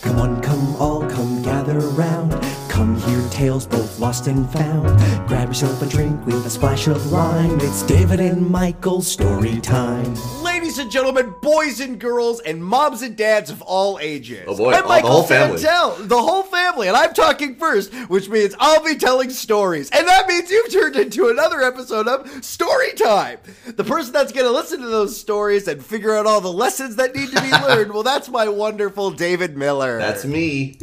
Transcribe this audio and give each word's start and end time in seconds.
Come 0.00 0.20
on, 0.20 0.40
come 0.40 0.76
all, 0.76 1.08
come 1.08 1.42
gather 1.42 1.78
round. 1.78 2.47
Come 2.78 2.96
hear 3.00 3.28
tales 3.30 3.66
both 3.66 3.98
lost 3.98 4.28
and 4.28 4.48
found. 4.50 4.86
Grab 5.26 5.48
yourself 5.48 5.82
a 5.82 5.86
drink 5.86 6.24
with 6.24 6.46
a 6.46 6.50
splash 6.50 6.86
of 6.86 7.10
lime. 7.10 7.58
It's 7.60 7.82
David 7.82 8.20
and 8.20 8.48
Michael's 8.48 9.08
story 9.10 9.60
time. 9.60 10.14
Ladies 10.44 10.78
and 10.78 10.88
gentlemen, 10.88 11.34
boys 11.42 11.80
and 11.80 11.98
girls, 11.98 12.38
and 12.38 12.64
moms 12.64 13.02
and 13.02 13.16
dads 13.16 13.50
of 13.50 13.62
all 13.62 13.98
ages. 13.98 14.44
Oh 14.46 14.56
boy, 14.56 14.74
I'm 14.74 14.84
all- 14.86 15.00
the 15.02 15.08
whole 15.08 15.22
family. 15.24 15.58
Santel, 15.58 15.96
the 16.02 16.22
whole 16.22 16.44
family, 16.44 16.86
and 16.86 16.96
I'm 16.96 17.12
talking 17.14 17.56
first, 17.56 17.92
which 18.08 18.28
means 18.28 18.54
I'll 18.60 18.84
be 18.84 18.94
telling 18.94 19.30
stories. 19.30 19.90
And 19.90 20.06
that 20.06 20.28
means 20.28 20.48
you've 20.48 20.70
turned 20.72 20.94
into 20.94 21.30
another 21.30 21.60
episode 21.62 22.06
of 22.06 22.44
Story 22.44 22.92
Time. 22.92 23.38
The 23.66 23.82
person 23.82 24.12
that's 24.12 24.30
going 24.30 24.46
to 24.46 24.52
listen 24.52 24.80
to 24.82 24.86
those 24.88 25.18
stories 25.20 25.66
and 25.66 25.84
figure 25.84 26.14
out 26.16 26.26
all 26.26 26.40
the 26.40 26.52
lessons 26.52 26.94
that 26.94 27.16
need 27.16 27.30
to 27.30 27.42
be 27.42 27.50
learned, 27.50 27.92
well, 27.92 28.04
that's 28.04 28.28
my 28.28 28.46
wonderful 28.48 29.10
David 29.10 29.56
Miller. 29.56 29.98
That's 29.98 30.24
me. 30.24 30.78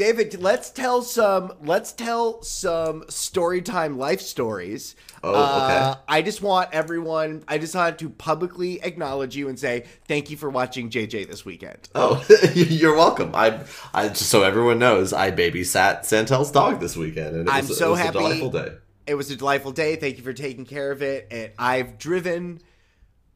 David, 0.00 0.40
let's 0.40 0.70
tell 0.70 1.02
some 1.02 1.52
let's 1.62 1.92
tell 1.92 2.40
some 2.42 3.04
story 3.10 3.60
time 3.60 3.98
life 3.98 4.22
stories. 4.22 4.96
Oh, 5.22 5.34
Uh, 5.34 5.64
okay. 5.92 6.00
I 6.08 6.22
just 6.22 6.40
want 6.40 6.70
everyone 6.72 7.44
I 7.46 7.58
just 7.58 7.74
want 7.74 7.98
to 7.98 8.08
publicly 8.08 8.82
acknowledge 8.82 9.36
you 9.36 9.50
and 9.50 9.58
say 9.58 9.84
thank 10.08 10.30
you 10.30 10.38
for 10.38 10.48
watching 10.48 10.88
JJ 10.88 11.28
this 11.28 11.44
weekend. 11.44 11.90
Oh, 11.94 12.24
you're 12.54 12.96
welcome. 12.96 13.32
I, 13.34 13.60
I 13.92 14.08
just 14.08 14.30
so 14.30 14.42
everyone 14.42 14.78
knows, 14.78 15.12
I 15.12 15.32
babysat 15.32 16.00
Santel's 16.04 16.50
dog 16.50 16.80
this 16.80 16.96
weekend, 16.96 17.36
and 17.36 17.46
it 17.46 17.52
I'm 17.52 17.68
was, 17.68 17.76
so 17.76 17.88
it 17.88 17.90
was 17.90 17.98
happy. 18.00 18.16
a 18.16 18.20
delightful 18.22 18.50
day. 18.52 18.72
It 19.06 19.14
was 19.16 19.30
a 19.30 19.36
delightful 19.36 19.72
day. 19.72 19.96
Thank 19.96 20.16
you 20.16 20.22
for 20.24 20.32
taking 20.32 20.64
care 20.64 20.90
of 20.92 21.02
it. 21.02 21.28
And 21.30 21.50
I've 21.58 21.98
driven 21.98 22.62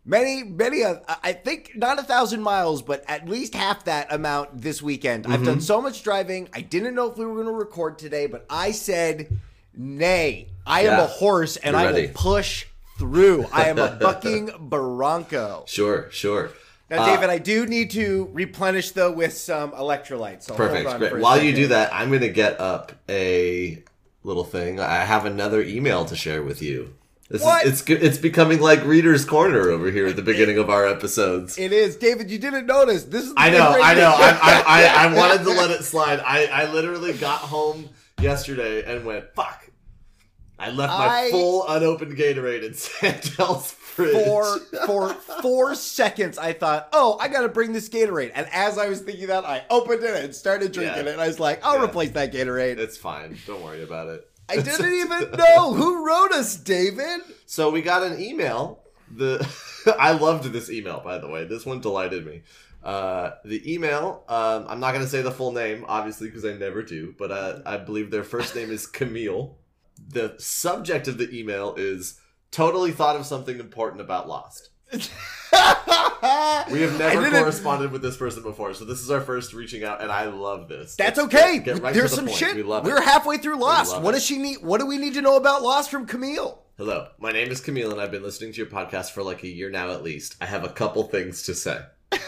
many, 0.04 0.42
many, 0.44 0.82
uh, 0.84 0.96
I 1.22 1.32
think 1.32 1.72
not 1.74 1.98
a 1.98 2.02
thousand 2.02 2.42
miles, 2.42 2.82
but 2.82 3.04
at 3.08 3.28
least 3.28 3.54
half 3.54 3.84
that 3.84 4.12
amount 4.12 4.60
this 4.60 4.82
weekend. 4.82 5.26
I've 5.26 5.34
Mm-hmm. 5.40 5.45
done 5.45 5.60
so 5.60 5.80
much 5.80 6.02
driving. 6.02 6.48
I 6.52 6.60
didn't 6.60 6.95
know 6.95 7.10
if 7.10 7.16
we 7.18 7.24
were 7.26 7.34
going 7.34 7.46
to 7.46 7.52
record 7.52 7.98
today, 7.98 8.26
but 8.26 8.45
I 8.51 8.70
said, 8.73 9.38
nay, 9.76 10.48
I 10.66 10.82
am 10.82 10.98
a 11.01 11.06
horse 11.06 11.56
and 11.56 11.73
you're 11.73 11.80
I 11.80 11.87
ready. 11.87 12.06
will 12.09 12.14
push 12.14 12.66
through. 12.98 13.46
I 13.52 13.64
am 13.68 13.79
a 13.79 13.88
bucking 14.01 14.51
Bronco. 14.60 15.64
Sure, 15.66 16.09
sure. 16.10 16.51
Now, 16.90 17.02
Uh, 17.02 17.07
David, 17.14 17.30
I 17.30 17.38
do 17.38 17.66
need 17.66 17.90
to 17.92 18.29
replenish 18.32 18.90
though 18.92 19.10
with 19.10 19.32
some 19.36 19.73
electrolytes. 19.73 20.45
So 20.45 20.54
Perfect. 20.54 20.98
Great. 20.98 21.18
While 21.23 21.42
you 21.42 21.52
do 21.54 21.68
that, 21.68 21.92
I'm 21.95 22.09
going 22.10 22.20
to 22.20 22.29
get 22.29 22.60
up 22.60 22.92
a 23.09 23.82
little 24.23 24.45
thing. 24.45 24.79
I 24.80 24.96
have 25.04 25.24
another 25.24 25.62
email 25.62 26.04
to 26.04 26.14
share 26.14 26.42
with 26.42 26.62
you. 26.62 26.95
This 27.30 27.42
What? 27.42 27.64
is 27.64 27.80
it's 27.80 27.90
it's 27.90 28.18
becoming 28.18 28.60
like 28.60 28.84
Reader's 28.84 29.24
Corner 29.24 29.70
over 29.70 29.90
here 29.90 30.06
at 30.06 30.16
the 30.16 30.22
beginning 30.22 30.58
of 30.58 30.68
our 30.68 30.86
episodes. 30.86 31.56
It 31.58 31.72
is, 31.72 31.96
David. 31.96 32.30
You 32.30 32.38
didn't 32.38 32.66
notice. 32.66 33.04
This 33.04 33.24
is. 33.24 33.34
the 33.34 33.40
I 33.40 33.50
know, 33.50 33.80
I 33.82 33.94
know. 33.94 34.10
I, 34.14 34.38
I, 34.42 34.62
I, 34.66 35.06
I 35.08 35.14
wanted 35.16 35.42
to 35.45 35.50
let 35.50 35.70
it 35.70 35.84
slide. 35.84 36.20
I, 36.20 36.45
I 36.46 36.70
literally 36.70 37.14
got 37.14 37.38
home 37.40 37.88
yesterday 38.20 38.84
and 38.84 39.06
went, 39.06 39.34
fuck. 39.34 39.68
I 40.58 40.70
left 40.70 40.92
my 40.92 41.28
full 41.30 41.66
unopened 41.66 42.16
Gatorade 42.16 42.62
in 42.62 42.72
Santel's 42.74 43.72
fridge. 43.72 44.12
for 44.26 44.58
for 44.86 45.14
four 45.42 45.74
seconds 45.74 46.36
I 46.38 46.52
thought, 46.52 46.88
oh, 46.92 47.16
I 47.20 47.28
gotta 47.28 47.48
bring 47.48 47.72
this 47.72 47.88
Gatorade. 47.88 48.32
And 48.34 48.46
as 48.52 48.76
I 48.78 48.88
was 48.88 49.00
thinking 49.00 49.28
that, 49.28 49.45
I 49.46 49.64
opened 49.70 50.04
it 50.04 50.24
and 50.24 50.34
started 50.34 50.72
drinking 50.72 50.95
Yeah. 51.04 51.10
it. 51.10 51.12
And 51.14 51.20
I 51.22 51.26
was 51.26 51.40
like, 51.40 51.64
I'll 51.64 51.78
Yeah. 51.78 51.84
replace 51.86 52.10
that 52.12 52.32
Gatorade. 52.32 52.78
It's 52.78 52.96
fine. 52.98 53.36
Don't 53.46 53.62
worry 53.62 53.82
about 53.82 54.08
it. 54.08 54.28
I 54.48 54.56
didn't 54.56 54.92
even 54.92 55.30
know 55.32 55.73
who 55.74 56.06
wrote 56.06 56.32
us, 56.32 56.56
David. 56.56 57.20
So 57.46 57.70
we 57.70 57.82
got 57.82 58.02
an 58.02 58.20
email. 58.20 58.80
The 59.10 59.46
I 59.98 60.12
loved 60.12 60.45
this 60.52 60.70
email, 60.70 61.01
by 61.01 61.18
the 61.18 61.28
way. 61.28 61.45
This 61.45 61.66
one 61.66 61.80
delighted 61.80 62.26
me. 62.26 62.42
Uh, 62.82 63.32
the 63.45 63.73
email. 63.73 64.25
Um, 64.28 64.66
I'm 64.69 64.81
not 64.81 64.92
going 64.92 65.04
to 65.04 65.10
say 65.10 65.22
the 65.22 65.31
full 65.31 65.53
name, 65.53 65.84
obviously, 65.88 66.28
because 66.28 66.44
I 66.44 66.53
never 66.53 66.82
do. 66.82 67.14
But 67.19 67.31
uh, 67.31 67.60
I 67.64 67.78
believe 67.78 68.10
their 68.10 68.25
first 68.25 68.54
name 68.54 68.70
is 68.70 68.86
Camille. 68.86 69.56
The 70.09 70.34
subject 70.38 71.08
of 71.08 71.19
the 71.19 71.34
email 71.34 71.74
is 71.76 72.20
totally 72.50 72.92
thought 72.92 73.16
of 73.16 73.24
something 73.24 73.58
important 73.58 74.02
about 74.02 74.28
Lost. 74.28 74.70
We 76.70 76.80
have 76.80 76.98
never 76.98 77.30
corresponded 77.30 77.92
with 77.92 78.00
this 78.00 78.16
person 78.16 78.42
before, 78.42 78.72
so 78.74 78.84
this 78.84 79.00
is 79.00 79.10
our 79.10 79.20
first 79.20 79.52
reaching 79.52 79.84
out, 79.84 80.00
and 80.02 80.10
I 80.10 80.24
love 80.24 80.68
this. 80.68 80.96
That's 80.96 81.18
Let's 81.18 81.34
okay. 81.34 81.56
Get, 81.58 81.64
get 81.74 81.82
right 81.82 81.94
There's 81.94 82.10
the 82.10 82.16
some 82.16 82.26
point. 82.26 82.38
shit. 82.38 82.56
We 82.56 82.62
love 82.62 82.84
We're 82.86 82.98
it. 82.98 83.04
halfway 83.04 83.36
through 83.36 83.56
Lost. 83.60 84.00
What 84.00 84.10
it. 84.10 84.12
does 84.18 84.24
she 84.24 84.38
need? 84.38 84.62
What 84.62 84.80
do 84.80 84.86
we 84.86 84.96
need 84.96 85.14
to 85.14 85.22
know 85.22 85.36
about 85.36 85.62
Lost 85.62 85.90
from 85.90 86.06
Camille? 86.06 86.62
Hello, 86.78 87.08
my 87.18 87.30
name 87.30 87.50
is 87.50 87.60
Camille, 87.60 87.92
and 87.92 88.00
I've 88.00 88.10
been 88.10 88.22
listening 88.22 88.52
to 88.52 88.56
your 88.58 88.66
podcast 88.66 89.10
for 89.10 89.22
like 89.22 89.42
a 89.42 89.48
year 89.48 89.70
now 89.70 89.90
at 89.92 90.02
least. 90.02 90.36
I 90.40 90.46
have 90.46 90.64
a 90.64 90.68
couple 90.70 91.02
things 91.04 91.42
to 91.44 91.54
say. 91.54 91.80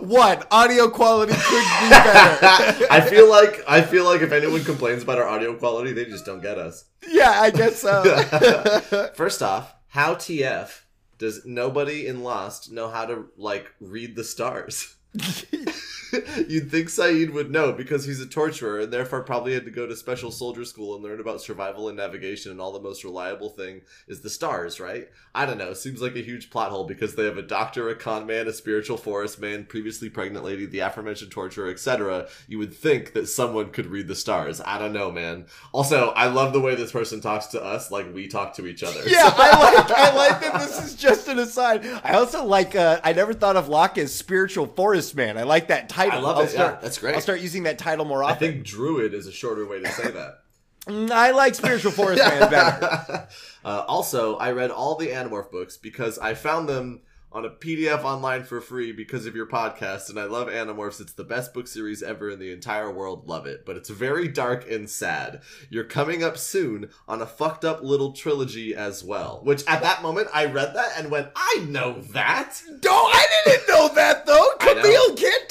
One, 0.00 0.42
audio 0.50 0.88
quality 0.88 1.34
could 1.34 1.50
be 1.50 1.90
better. 1.90 2.86
I 2.90 3.00
feel 3.08 3.28
like 3.28 3.62
I 3.68 3.82
feel 3.82 4.04
like 4.04 4.22
if 4.22 4.32
anyone 4.32 4.64
complains 4.64 5.02
about 5.02 5.18
our 5.18 5.28
audio 5.28 5.54
quality, 5.54 5.92
they 5.92 6.06
just 6.06 6.24
don't 6.24 6.40
get 6.40 6.56
us. 6.58 6.86
yeah, 7.06 7.30
I 7.40 7.50
guess 7.50 7.76
so. 7.80 9.10
First 9.14 9.42
off, 9.42 9.74
how 9.88 10.14
TF 10.14 10.80
does 11.20 11.44
nobody 11.44 12.06
in 12.06 12.24
Lost 12.24 12.72
know 12.72 12.88
how 12.88 13.06
to 13.06 13.26
like 13.36 13.70
read 13.78 14.16
the 14.16 14.24
stars? 14.24 14.96
You'd 16.48 16.70
think 16.70 16.88
Sayid 16.88 17.32
would 17.32 17.50
know 17.50 17.72
because 17.72 18.04
he's 18.04 18.20
a 18.20 18.26
torturer 18.26 18.80
and 18.80 18.92
therefore 18.92 19.22
probably 19.22 19.54
had 19.54 19.64
to 19.64 19.70
go 19.70 19.86
to 19.86 19.96
special 19.96 20.30
soldier 20.30 20.64
school 20.64 20.94
and 20.94 21.04
learn 21.04 21.20
about 21.20 21.40
survival 21.40 21.88
and 21.88 21.96
navigation 21.96 22.50
and 22.50 22.60
all 22.60 22.72
the 22.72 22.80
most 22.80 23.04
reliable 23.04 23.50
thing 23.50 23.82
is 24.08 24.20
the 24.20 24.30
stars, 24.30 24.80
right? 24.80 25.08
I 25.34 25.46
don't 25.46 25.58
know. 25.58 25.72
Seems 25.74 26.02
like 26.02 26.16
a 26.16 26.22
huge 26.22 26.50
plot 26.50 26.70
hole 26.70 26.84
because 26.84 27.14
they 27.14 27.24
have 27.24 27.38
a 27.38 27.42
doctor, 27.42 27.88
a 27.88 27.94
con 27.94 28.26
man, 28.26 28.48
a 28.48 28.52
spiritual 28.52 28.96
forest 28.96 29.40
man, 29.40 29.64
previously 29.64 30.10
pregnant 30.10 30.44
lady, 30.44 30.66
the 30.66 30.80
aforementioned 30.80 31.30
torturer, 31.30 31.70
etc. 31.70 32.28
You 32.48 32.58
would 32.58 32.74
think 32.74 33.12
that 33.12 33.28
someone 33.28 33.70
could 33.70 33.86
read 33.86 34.08
the 34.08 34.16
stars. 34.16 34.60
I 34.60 34.78
don't 34.78 34.92
know, 34.92 35.12
man. 35.12 35.46
Also, 35.72 36.10
I 36.10 36.26
love 36.26 36.52
the 36.52 36.60
way 36.60 36.74
this 36.74 36.92
person 36.92 37.20
talks 37.20 37.46
to 37.48 37.62
us 37.62 37.90
like 37.90 38.12
we 38.12 38.26
talk 38.26 38.54
to 38.54 38.66
each 38.66 38.82
other. 38.82 39.00
Yeah, 39.06 39.32
I 39.32 39.74
like 39.76 39.90
I 39.90 40.14
like 40.16 40.40
that 40.40 40.60
this 40.60 40.84
is 40.84 40.94
just 40.94 41.28
an 41.28 41.38
aside. 41.38 41.86
I 42.02 42.14
also 42.14 42.44
like 42.44 42.74
uh, 42.74 43.00
I 43.04 43.12
never 43.12 43.32
thought 43.32 43.56
of 43.56 43.68
Locke 43.68 43.98
as 43.98 44.12
spiritual 44.12 44.66
forest 44.66 45.14
man. 45.14 45.38
I 45.38 45.44
like 45.44 45.68
that 45.68 45.88
title. 45.88 45.99
I 46.08 46.18
love 46.18 46.36
I'll 46.36 46.42
it. 46.44 46.50
Start, 46.50 46.74
Yeah, 46.74 46.80
that's 46.80 46.98
great. 46.98 47.14
I'll 47.14 47.20
start 47.20 47.40
using 47.40 47.64
that 47.64 47.78
title 47.78 48.04
more 48.04 48.22
often. 48.22 48.36
I 48.36 48.38
think 48.38 48.64
druid 48.64 49.14
is 49.14 49.26
a 49.26 49.32
shorter 49.32 49.66
way 49.66 49.80
to 49.80 49.88
say 49.92 50.10
that. 50.10 50.40
Mm, 50.86 51.10
I 51.10 51.32
like 51.32 51.54
spiritual 51.54 51.92
forest 51.92 52.22
man 52.22 52.50
better. 52.50 53.28
uh, 53.64 53.84
also, 53.86 54.36
I 54.36 54.52
read 54.52 54.70
all 54.70 54.96
the 54.96 55.08
Animorph 55.08 55.50
books 55.50 55.76
because 55.76 56.18
I 56.18 56.34
found 56.34 56.68
them 56.68 57.02
on 57.32 57.44
a 57.44 57.50
PDF 57.50 58.02
online 58.02 58.42
for 58.42 58.60
free 58.60 58.90
because 58.90 59.24
of 59.26 59.36
your 59.36 59.46
podcast, 59.46 60.10
and 60.10 60.18
I 60.18 60.24
love 60.24 60.48
Animorphs. 60.48 61.00
It's 61.00 61.12
the 61.12 61.22
best 61.22 61.54
book 61.54 61.68
series 61.68 62.02
ever 62.02 62.30
in 62.30 62.40
the 62.40 62.52
entire 62.52 62.90
world. 62.90 63.28
Love 63.28 63.46
it, 63.46 63.64
but 63.64 63.76
it's 63.76 63.88
very 63.88 64.26
dark 64.26 64.68
and 64.68 64.90
sad. 64.90 65.42
You're 65.68 65.84
coming 65.84 66.24
up 66.24 66.36
soon 66.36 66.90
on 67.06 67.22
a 67.22 67.26
fucked 67.26 67.64
up 67.64 67.82
little 67.82 68.12
trilogy 68.12 68.74
as 68.74 69.04
well. 69.04 69.40
Which 69.44 69.64
at 69.68 69.82
that 69.82 70.02
moment 70.02 70.28
I 70.34 70.46
read 70.46 70.74
that 70.74 70.98
and 70.98 71.10
went, 71.10 71.28
I 71.36 71.64
know 71.68 72.00
that. 72.12 72.60
Don't 72.80 73.14
I 73.14 73.26
didn't 73.44 73.68
know 73.68 73.88
that 73.94 74.26
though. 74.26 74.48
Camille 74.58 75.14
can't 75.14 75.48
tell 75.48 75.48
me 75.48 75.49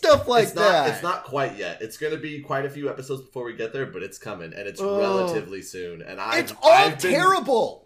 stuff 0.00 0.26
like 0.28 0.44
it's 0.44 0.54
not. 0.54 0.62
that. 0.70 0.90
It's 0.94 1.02
not 1.02 1.24
quite 1.24 1.56
yet. 1.56 1.82
It's 1.82 1.96
going 1.98 2.12
to 2.14 2.18
be 2.18 2.40
quite 2.40 2.64
a 2.64 2.70
few 2.70 2.88
episodes 2.88 3.22
before 3.22 3.44
we 3.44 3.54
get 3.54 3.72
there, 3.72 3.86
but 3.86 4.02
it's 4.02 4.18
coming, 4.18 4.52
and 4.54 4.66
it's 4.66 4.80
Oh. 4.80 4.98
relatively 4.98 5.62
soon. 5.62 6.02
And 6.02 6.20
I, 6.20 6.38
It's 6.38 6.52
all 6.62 6.72
I've 6.72 7.00
been- 7.00 7.12
terrible. 7.12 7.84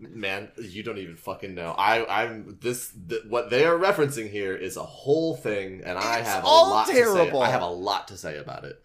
Man, 0.00 0.48
you 0.56 0.84
don't 0.84 0.98
even 0.98 1.16
fucking 1.16 1.56
know. 1.56 1.74
I, 1.76 2.22
I'm 2.22 2.56
this. 2.60 2.92
Th- 3.08 3.22
what 3.28 3.50
they 3.50 3.64
are 3.64 3.76
referencing 3.76 4.30
here 4.30 4.54
is 4.54 4.76
a 4.76 4.82
whole 4.84 5.34
thing, 5.34 5.82
and 5.84 5.98
I 5.98 6.20
It's 6.20 6.28
have 6.28 6.44
all 6.44 6.68
a 6.68 6.70
lot 6.70 6.86
terrible. 6.86 7.24
to 7.26 7.30
say. 7.32 7.40
I 7.40 7.50
have 7.50 7.62
a 7.62 7.66
lot 7.66 8.06
to 8.08 8.16
say 8.16 8.38
about 8.38 8.64
it. 8.64 8.80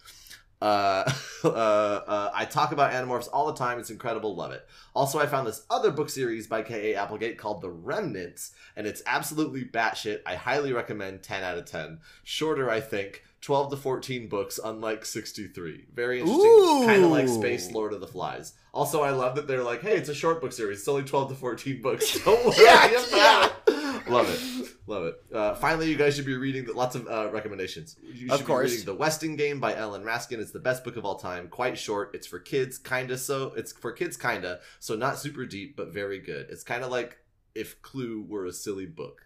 Uh, 0.64 1.12
uh, 1.44 1.48
uh, 1.50 2.32
I 2.34 2.46
talk 2.46 2.72
about 2.72 2.94
Animorphs 2.94 3.28
all 3.34 3.48
the 3.48 3.54
time. 3.54 3.80
It's 3.80 3.90
incredible. 3.90 4.34
Love 4.34 4.54
it. 4.54 4.66
Also, 4.96 5.20
I 5.20 5.26
found 5.26 5.46
this 5.46 5.66
other 5.70 5.92
book 5.92 6.10
series 6.10 6.48
by 6.48 6.62
K.A. 6.62 6.96
Applegate 6.96 7.38
called 7.38 7.62
The 7.62 7.70
Remnants, 7.70 8.52
and 8.78 8.88
it's 8.88 9.04
absolutely 9.06 9.66
batshit. 9.66 10.22
I 10.26 10.36
highly 10.36 10.72
recommend 10.72 11.22
10 11.22 11.44
out 11.44 11.58
of 11.58 11.66
10. 11.66 12.00
Shorter, 12.24 12.70
I 12.70 12.80
think. 12.80 13.24
12 13.42 13.72
to 13.72 13.76
14 13.78 14.30
books, 14.30 14.58
unlike 14.64 15.04
63. 15.04 15.84
Very 15.94 16.22
interesting. 16.22 16.86
Kind 16.86 17.04
of 17.04 17.12
like 17.12 17.28
Space 17.28 17.72
Lord 17.74 17.92
of 17.92 18.00
the 18.00 18.08
Flies. 18.08 18.54
Also, 18.74 19.02
I 19.04 19.10
love 19.10 19.36
that 19.36 19.48
they're 19.48 19.64
like, 19.66 19.82
hey, 19.82 19.98
it's 19.98 20.08
a 20.08 20.16
short 20.16 20.40
book 20.40 20.54
series. 20.54 20.80
It's 20.80 20.88
only 20.88 21.04
12 21.04 21.28
to 21.32 21.36
14 21.36 21.82
books. 21.82 22.18
Don't 22.24 22.46
worry 22.46 22.56
Yeah, 22.58 22.86
about 22.88 23.46
it. 23.48 23.63
Love 24.08 24.30
it. 24.30 24.70
Love 24.88 25.06
it. 25.06 25.16
Uh, 25.34 25.56
finally, 25.56 25.90
you 25.90 25.96
guys 25.96 26.16
should 26.16 26.26
be 26.26 26.36
reading 26.36 26.66
the, 26.66 26.74
lots 26.74 26.96
of 26.96 27.08
uh, 27.08 27.30
recommendations. 27.32 27.96
You 28.04 28.32
Of 28.32 28.40
should 28.40 28.48
course. 28.48 28.70
be 28.72 28.78
reading 28.78 28.86
The 28.86 28.96
Westing 28.96 29.36
Game 29.36 29.60
by 29.60 29.76
Ellen 29.76 30.04
Raskin. 30.04 30.40
It's 30.40 30.52
the 30.52 30.60
best 30.60 30.84
book 30.84 30.98
of 30.98 31.06
all 31.06 31.16
time. 31.16 31.48
Quite 31.48 31.78
short. 31.78 32.12
It's 32.14 32.28
for 32.28 32.40
kids, 32.40 32.78
kinda 32.78 33.18
so. 33.18 33.54
It's 33.56 33.72
for 33.72 33.92
kids, 33.92 34.18
kinda. 34.18 34.60
So 34.80 34.96
not 34.96 35.18
super 35.20 35.46
deep, 35.46 35.76
but 35.78 35.94
very 35.94 36.20
good. 36.20 36.48
It's 36.50 36.64
kind 36.64 36.84
of 36.84 36.92
like 36.92 37.18
if 37.56 37.82
Clue 37.82 38.26
were 38.28 38.46
a 38.46 38.52
silly 38.54 38.86
book. 38.88 39.22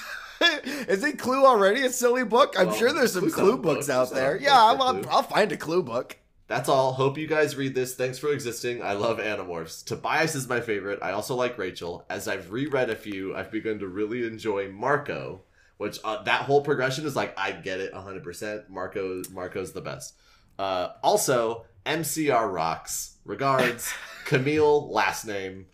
Is 0.88 1.04
it 1.04 1.18
Clue 1.18 1.44
already 1.44 1.84
a 1.84 1.90
silly 1.90 2.24
book? 2.24 2.54
I'm 2.58 2.68
Well, 2.68 2.76
sure 2.76 2.92
there's 2.92 3.12
some 3.12 3.22
Clue's 3.22 3.34
Clue 3.34 3.52
book. 3.56 3.62
books 3.76 3.90
out 3.90 4.10
there. 4.10 4.38
Yeah, 4.38 4.54
I'll, 4.54 4.80
I'll, 4.82 5.10
I'll 5.10 5.22
find 5.22 5.52
a 5.52 5.56
Clue 5.56 5.82
book. 5.82 6.16
That's 6.50 6.68
all. 6.68 6.94
Hope 6.94 7.16
you 7.16 7.28
guys 7.28 7.54
read 7.54 7.76
this. 7.76 7.94
Thanks 7.94 8.18
for 8.18 8.32
existing. 8.32 8.82
I 8.82 8.94
love 8.94 9.18
Animorphs. 9.18 9.84
Tobias 9.84 10.34
is 10.34 10.48
my 10.48 10.60
favorite. 10.60 10.98
I 11.00 11.12
also 11.12 11.36
like 11.36 11.56
Rachel. 11.56 12.04
As 12.10 12.26
I've 12.26 12.50
reread 12.50 12.90
a 12.90 12.96
few, 12.96 13.36
I've 13.36 13.52
begun 13.52 13.78
to 13.78 13.86
really 13.86 14.26
enjoy 14.26 14.68
Marco, 14.68 15.42
which 15.76 16.00
uh, 16.02 16.24
that 16.24 16.42
whole 16.42 16.62
progression 16.62 17.06
is 17.06 17.14
like 17.14 17.38
I 17.38 17.52
get 17.52 17.78
it 17.78 17.94
100%. 17.94 18.68
Marco 18.68 19.22
Marco's 19.30 19.72
the 19.72 19.80
best. 19.80 20.16
Uh, 20.58 20.88
also, 21.04 21.66
MCR 21.86 22.52
rocks. 22.52 23.18
Regards, 23.24 23.94
Camille 24.24 24.90
last 24.90 25.28
name, 25.28 25.66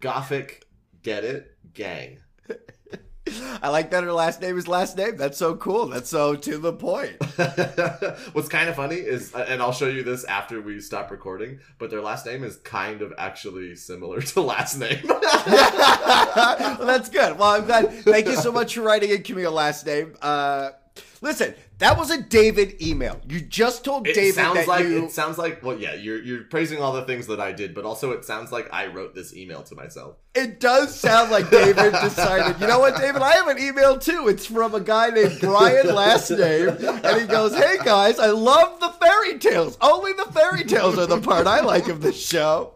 Gothic, 0.00 0.64
get 1.02 1.24
it, 1.24 1.58
gang. 1.74 2.20
I 3.62 3.68
like 3.68 3.90
that 3.90 4.04
her 4.04 4.12
last 4.12 4.40
name 4.40 4.58
is 4.58 4.68
last 4.68 4.96
name. 4.96 5.16
That's 5.16 5.38
so 5.38 5.56
cool. 5.56 5.86
That's 5.86 6.08
so 6.10 6.34
to 6.34 6.58
the 6.58 6.72
point. 6.72 7.22
What's 8.34 8.48
kind 8.48 8.68
of 8.68 8.76
funny 8.76 8.96
is, 8.96 9.34
and 9.34 9.62
I'll 9.62 9.72
show 9.72 9.88
you 9.88 10.02
this 10.02 10.24
after 10.24 10.60
we 10.60 10.80
stop 10.80 11.10
recording, 11.10 11.60
but 11.78 11.90
their 11.90 12.00
last 12.00 12.26
name 12.26 12.44
is 12.44 12.56
kind 12.58 13.02
of 13.02 13.12
actually 13.18 13.76
similar 13.76 14.20
to 14.22 14.40
last 14.40 14.78
name. 14.78 15.00
well, 15.06 16.86
that's 16.86 17.08
good. 17.08 17.38
Well, 17.38 17.50
I'm 17.50 17.66
glad. 17.66 17.90
Thank 18.04 18.26
you 18.26 18.36
so 18.36 18.52
much 18.52 18.74
for 18.74 18.82
writing 18.82 19.10
in 19.10 19.22
Camille 19.22 19.52
last 19.52 19.86
name. 19.86 20.14
Uh, 20.20 20.70
listen, 21.20 21.54
that 21.82 21.98
was 21.98 22.10
a 22.10 22.22
David 22.22 22.80
email. 22.80 23.20
You 23.28 23.40
just 23.40 23.84
told 23.84 24.06
It 24.06 24.14
David 24.14 24.34
sounds 24.34 24.56
that 24.56 24.68
like 24.68 24.84
you. 24.84 25.04
it 25.04 25.10
sounds 25.10 25.36
like 25.38 25.62
well, 25.62 25.76
yeah. 25.78 25.94
You're 25.94 26.22
you're 26.22 26.44
praising 26.44 26.80
all 26.80 26.92
the 26.92 27.04
things 27.04 27.26
that 27.26 27.40
I 27.40 27.52
did, 27.52 27.74
but 27.74 27.84
also 27.84 28.12
it 28.12 28.24
sounds 28.24 28.52
like 28.52 28.72
I 28.72 28.86
wrote 28.86 29.14
this 29.14 29.34
email 29.36 29.62
to 29.64 29.74
myself. 29.74 30.16
It 30.34 30.60
does 30.60 30.98
sound 30.98 31.30
like 31.30 31.50
David 31.50 31.92
decided, 31.92 32.58
you 32.60 32.66
know 32.66 32.78
what, 32.78 32.96
David? 32.96 33.20
I 33.20 33.32
have 33.32 33.48
an 33.48 33.58
email 33.58 33.98
too. 33.98 34.28
It's 34.28 34.46
from 34.46 34.74
a 34.74 34.80
guy 34.80 35.10
named 35.10 35.38
Brian 35.40 35.94
last 35.94 36.30
name. 36.30 36.68
And 36.70 37.20
he 37.20 37.26
goes, 37.26 37.54
Hey 37.54 37.76
guys, 37.84 38.18
I 38.18 38.28
love 38.28 38.80
the 38.80 38.88
fairy 38.90 39.38
tales. 39.38 39.76
Only 39.80 40.12
the 40.14 40.24
fairy 40.32 40.64
tales 40.64 40.98
are 40.98 41.06
the 41.06 41.20
part 41.20 41.46
I 41.46 41.60
like 41.60 41.88
of 41.88 42.00
the 42.00 42.12
show. 42.12 42.72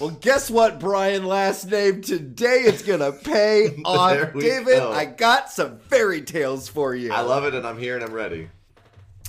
Well, 0.00 0.10
guess 0.10 0.50
what, 0.50 0.80
Brian 0.80 1.24
last 1.24 1.70
name? 1.70 2.00
Today 2.02 2.62
it's 2.64 2.82
gonna 2.82 3.12
pay 3.12 3.80
off. 3.84 4.32
David, 4.34 4.66
go. 4.78 4.92
I 4.92 5.04
got 5.04 5.50
some 5.50 5.78
fairy 5.78 6.22
tales 6.22 6.68
for 6.68 6.94
you. 6.94 7.12
I 7.12 7.20
love 7.20 7.44
it, 7.44 7.54
and 7.54 7.66
I'm 7.66 7.78
here 7.78 7.94
and 7.94 8.04
I'm 8.04 8.12
ready. 8.12 8.48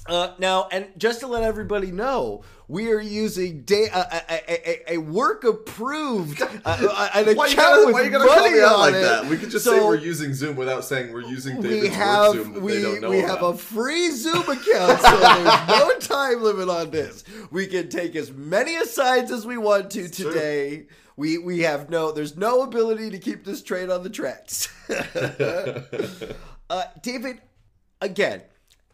Uh, 0.07 0.34
now, 0.38 0.68
and 0.72 0.88
just 0.98 1.22
to 1.22 1.28
let 1.28 1.42
everybody 1.42 1.92
know, 1.92 2.44
we 2.68 2.92
are 2.92 3.02
using 3.02 3.62
da- 3.62 3.90
uh, 3.92 4.19
a, 4.30 4.52
a, 4.52 4.94
a, 4.94 4.98
work 4.98 5.44
approved 5.44 6.42
uh, 6.42 6.48
uh, 6.63 7.10
an 7.16 7.24
account 7.24 7.38
Why 7.38 7.48
you 7.48 7.56
gotta, 7.56 7.86
with 7.86 7.94
why 7.94 8.02
you 8.04 8.10
gotta 8.12 8.28
call 8.28 8.38
money 8.38 8.54
me 8.54 8.62
out 8.62 8.74
on 8.74 8.80
like 8.80 8.94
it. 8.96 9.02
that? 9.02 9.25
We 9.25 9.38
could 9.38 9.50
just 9.50 9.66
say 9.66 9.80
we're 9.80 9.96
using 9.96 10.34
Zoom 10.36 10.56
without 10.56 10.86
saying 10.86 11.12
we're 11.12 11.22
using 11.22 11.60
David's 11.60 11.81
we 11.84 11.90
have 11.90 12.34
Zoom 12.34 12.54
that 12.54 12.62
we, 12.62 12.74
they 12.74 12.81
don't 12.84 13.02
know 13.02 13.10
we 13.10 13.19
have 13.19 13.42
a 13.42 13.57
free 13.57 14.12
Zoom 14.12 14.44
account, 14.44 15.02
so 15.02 15.19
there's 15.19 15.68
no 15.68 15.98
time 16.00 16.44
limit 16.44 16.69
on 16.69 16.92
this. 16.92 17.24
We 17.50 17.66
can 17.66 17.90
take 17.90 18.16
as 18.16 18.31
many 18.31 18.75
asides 18.75 19.31
as 19.31 19.46
we 19.46 19.57
want 19.57 19.90
to 19.92 20.07
true. 20.10 20.31
today. 20.31 20.86
We 21.18 21.40
we 21.40 21.62
have 21.62 21.90
no 21.90 22.12
there's 22.12 22.38
no 22.38 22.62
ability 22.62 23.10
to 23.12 23.18
keep 23.18 23.44
this 23.44 23.63
train 23.63 23.90
on 23.90 24.04
the 24.04 24.10
tracks. 24.10 24.69
uh, 26.69 26.84
David, 27.02 27.42
again, 28.02 28.44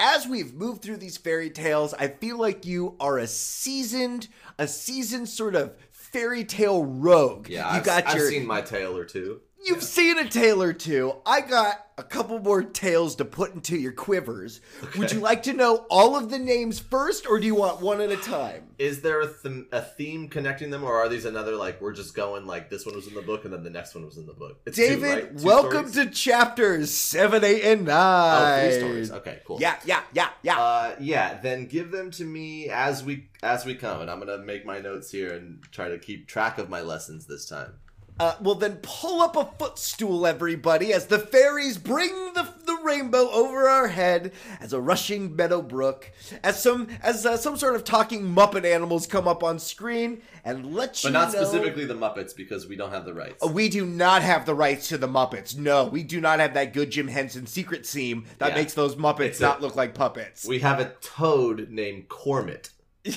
as 0.01 0.27
we've 0.27 0.53
moved 0.53 0.81
through 0.81 0.97
these 0.97 1.15
fairy 1.15 1.51
tales, 1.51 1.93
I 1.93 2.07
feel 2.07 2.37
like 2.37 2.65
you 2.65 2.95
are 2.99 3.19
a 3.19 3.27
seasoned, 3.27 4.27
a 4.57 4.67
seasoned 4.67 5.29
sort 5.29 5.53
of 5.55 5.75
fairy 5.91 6.43
tale 6.43 6.83
rogue. 6.83 7.47
yeah, 7.47 7.71
you 7.71 7.77
I've, 7.77 7.83
got 7.83 8.07
I've 8.07 8.17
your 8.17 8.29
seen 8.29 8.47
my 8.47 8.61
tale 8.61 8.97
or 8.97 9.05
two. 9.05 9.41
You've 9.63 9.83
seen 9.83 10.17
a 10.17 10.27
tale 10.27 10.61
or 10.63 10.73
two. 10.73 11.15
I 11.25 11.41
got 11.41 11.85
a 11.97 12.03
couple 12.03 12.39
more 12.39 12.63
tales 12.63 13.15
to 13.17 13.25
put 13.25 13.53
into 13.53 13.77
your 13.77 13.91
quivers. 13.91 14.59
Would 14.97 15.11
you 15.11 15.19
like 15.19 15.43
to 15.43 15.53
know 15.53 15.85
all 15.89 16.15
of 16.15 16.31
the 16.31 16.39
names 16.39 16.79
first, 16.79 17.27
or 17.27 17.39
do 17.39 17.45
you 17.45 17.53
want 17.53 17.79
one 17.79 18.01
at 18.01 18.09
a 18.09 18.17
time? 18.17 18.69
Is 18.79 19.01
there 19.01 19.21
a, 19.21 19.27
th- 19.31 19.65
a 19.71 19.81
theme 19.81 20.29
connecting 20.29 20.71
them, 20.71 20.83
or 20.83 20.95
are 20.95 21.07
these 21.07 21.25
another 21.25 21.55
like 21.55 21.79
we're 21.79 21.93
just 21.93 22.15
going 22.15 22.47
like 22.47 22.71
this 22.71 22.87
one 22.87 22.95
was 22.95 23.07
in 23.07 23.13
the 23.13 23.21
book 23.21 23.45
and 23.45 23.53
then 23.53 23.63
the 23.63 23.69
next 23.69 23.93
one 23.93 24.03
was 24.03 24.17
in 24.17 24.25
the 24.25 24.33
book? 24.33 24.59
It's 24.65 24.77
two, 24.77 24.87
David, 24.87 25.09
right? 25.09 25.37
Two 25.37 25.45
welcome 25.45 25.87
stories? 25.87 26.09
to 26.09 26.15
chapters 26.15 26.91
seven, 26.91 27.43
eight, 27.43 27.61
and 27.63 27.85
nine. 27.85 28.71
three 28.71 28.79
stories. 28.79 29.11
Okay, 29.11 29.41
cool. 29.45 29.59
Yeah, 29.61 29.75
yeah, 29.85 30.01
yeah, 30.13 30.29
yeah. 30.41 30.59
Uh, 30.59 30.95
yeah, 30.99 31.39
then 31.39 31.67
give 31.67 31.91
them 31.91 32.09
to 32.11 32.23
me 32.23 32.69
as 32.69 33.03
we 33.03 33.29
as 33.43 33.63
we 33.63 33.75
come, 33.75 34.01
and 34.01 34.09
I'm 34.09 34.17
gonna 34.17 34.39
make 34.39 34.65
my 34.65 34.79
notes 34.79 35.11
here 35.11 35.33
and 35.33 35.61
try 35.71 35.89
to 35.89 35.99
keep 35.99 36.27
track 36.27 36.57
of 36.57 36.67
my 36.67 36.81
lessons 36.81 37.27
this 37.27 37.45
time. 37.45 37.73
Uh, 38.21 38.35
well, 38.39 38.53
then 38.53 38.77
pull 38.83 39.19
up 39.19 39.35
a 39.35 39.45
footstool, 39.57 40.27
everybody, 40.27 40.93
as 40.93 41.07
the 41.07 41.17
fairies 41.17 41.79
bring 41.79 42.11
the, 42.35 42.47
the 42.67 42.77
rainbow 42.83 43.27
over 43.31 43.67
our 43.67 43.87
head 43.87 44.31
as 44.59 44.73
a 44.73 44.79
rushing 44.79 45.35
meadow 45.35 45.59
brook, 45.59 46.11
as 46.43 46.61
some 46.61 46.87
as 47.01 47.25
uh, 47.25 47.35
some 47.35 47.57
sort 47.57 47.73
of 47.75 47.83
talking 47.83 48.21
Muppet 48.35 48.63
animals 48.63 49.07
come 49.07 49.27
up 49.27 49.43
on 49.43 49.57
screen 49.57 50.21
and 50.45 50.75
let 50.75 51.03
you 51.03 51.09
But 51.09 51.13
not 51.13 51.33
know- 51.33 51.39
specifically 51.41 51.85
the 51.85 51.95
Muppets 51.95 52.35
because 52.35 52.67
we 52.67 52.75
don't 52.75 52.91
have 52.91 53.05
the 53.05 53.13
rights. 53.15 53.43
We 53.43 53.69
do 53.69 53.87
not 53.87 54.21
have 54.21 54.45
the 54.45 54.53
rights 54.53 54.89
to 54.89 54.99
the 54.99 55.07
Muppets. 55.07 55.57
No, 55.57 55.85
we 55.85 56.03
do 56.03 56.21
not 56.21 56.39
have 56.39 56.53
that 56.53 56.73
good 56.73 56.91
Jim 56.91 57.07
Henson 57.07 57.47
secret 57.47 57.87
seam 57.87 58.25
that 58.37 58.49
Yeah. 58.49 58.55
makes 58.57 58.75
those 58.75 58.95
Muppets 58.97 59.21
It's 59.21 59.39
not 59.39 59.59
a- 59.59 59.61
look 59.63 59.75
like 59.75 59.95
puppets. 59.95 60.45
We 60.45 60.59
have 60.59 60.79
a 60.79 60.93
toad 61.01 61.69
named 61.71 62.07
Cormit. 62.07 62.69
we 63.05 63.13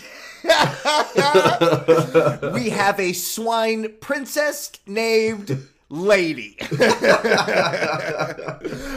have 2.70 2.98
a 2.98 3.12
swine 3.12 3.92
princess 4.00 4.72
named 4.86 5.68
Lady. 5.94 6.56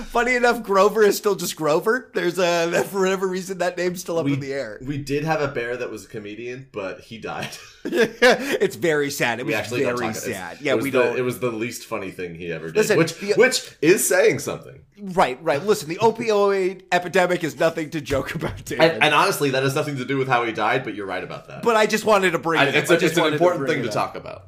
Funny 0.07 0.35
enough, 0.35 0.63
Grover 0.63 1.03
is 1.03 1.15
still 1.15 1.35
just 1.35 1.55
Grover. 1.55 2.09
There's 2.13 2.39
a 2.39 2.83
for 2.89 3.01
whatever 3.01 3.27
reason 3.27 3.59
that 3.59 3.77
name's 3.77 4.01
still 4.01 4.17
up 4.17 4.25
we, 4.25 4.33
in 4.33 4.39
the 4.39 4.51
air. 4.53 4.79
we 4.81 4.97
did 4.97 5.23
have 5.23 5.39
a 5.41 5.47
bear 5.47 5.77
that 5.77 5.91
was 5.91 6.05
a 6.05 6.07
comedian, 6.07 6.67
but 6.71 7.01
he 7.01 7.19
died. 7.19 7.55
it's 7.83 8.75
very 8.75 9.11
sad. 9.11 9.39
It 9.39 9.45
we 9.45 9.51
was 9.51 9.59
actually 9.59 9.83
very 9.83 9.97
talk 9.97 10.09
it's- 10.15 10.23
sad. 10.23 10.59
Yeah, 10.59 10.71
it 10.73 10.75
was 10.77 10.83
we 10.83 10.89
the, 10.89 11.03
don't. 11.03 11.17
It 11.19 11.21
was 11.21 11.39
the 11.39 11.51
least 11.51 11.85
funny 11.85 12.09
thing 12.11 12.33
he 12.35 12.51
ever 12.51 12.67
did, 12.67 12.75
Listen, 12.77 12.97
which 12.97 13.19
the- 13.19 13.33
which 13.35 13.71
is 13.81 14.07
saying 14.07 14.39
something. 14.39 14.81
right, 14.99 15.37
right. 15.43 15.61
Listen, 15.63 15.89
the 15.89 15.97
opioid 15.97 16.81
epidemic 16.91 17.43
is 17.43 17.59
nothing 17.59 17.91
to 17.91 18.01
joke 18.01 18.33
about, 18.35 18.65
David. 18.65 18.91
And, 18.93 19.03
and 19.03 19.13
honestly, 19.13 19.51
that 19.51 19.61
has 19.63 19.75
nothing 19.75 19.97
to 19.97 20.05
do 20.05 20.17
with 20.17 20.27
how 20.27 20.43
he 20.45 20.51
died. 20.51 20.83
But 20.83 20.95
you're 20.95 21.05
right 21.05 21.23
about 21.23 21.47
that. 21.49 21.61
but 21.61 21.75
I 21.75 21.85
just 21.85 22.05
wanted 22.05 22.31
to 22.31 22.39
bring 22.39 22.59
I- 22.59 22.65
it. 22.65 22.75
it's, 22.75 22.89
a, 22.89 22.95
it's 22.95 23.17
an 23.17 23.33
important 23.33 23.67
thing 23.67 23.83
to 23.83 23.89
talk 23.89 24.15
about. 24.15 24.47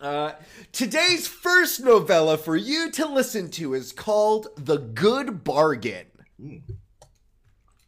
Uh, 0.00 0.32
today's 0.70 1.26
first 1.26 1.80
novella 1.80 2.38
for 2.38 2.54
you 2.54 2.90
to 2.92 3.04
listen 3.06 3.50
to 3.50 3.74
is 3.74 3.90
called 3.90 4.46
The 4.56 4.76
Good 4.78 5.42
Bargain. 5.42 6.06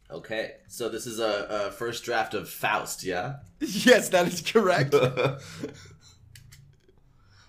Okay, 0.09 0.55
so 0.67 0.89
this 0.89 1.05
is 1.07 1.19
a, 1.19 1.47
a 1.49 1.71
first 1.71 2.03
draft 2.03 2.33
of 2.33 2.49
Faust, 2.49 3.03
yeah. 3.03 3.35
Yes, 3.59 4.09
that 4.09 4.27
is 4.27 4.41
correct. 4.41 4.93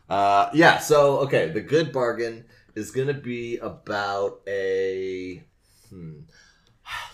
Uh, 0.08 0.50
yeah. 0.52 0.76
So 0.76 1.20
okay, 1.20 1.48
the 1.48 1.62
good 1.62 1.90
bargain 1.90 2.44
is 2.74 2.90
gonna 2.90 3.14
be 3.14 3.56
about 3.56 4.42
a 4.46 5.42
hmm, 5.88 6.20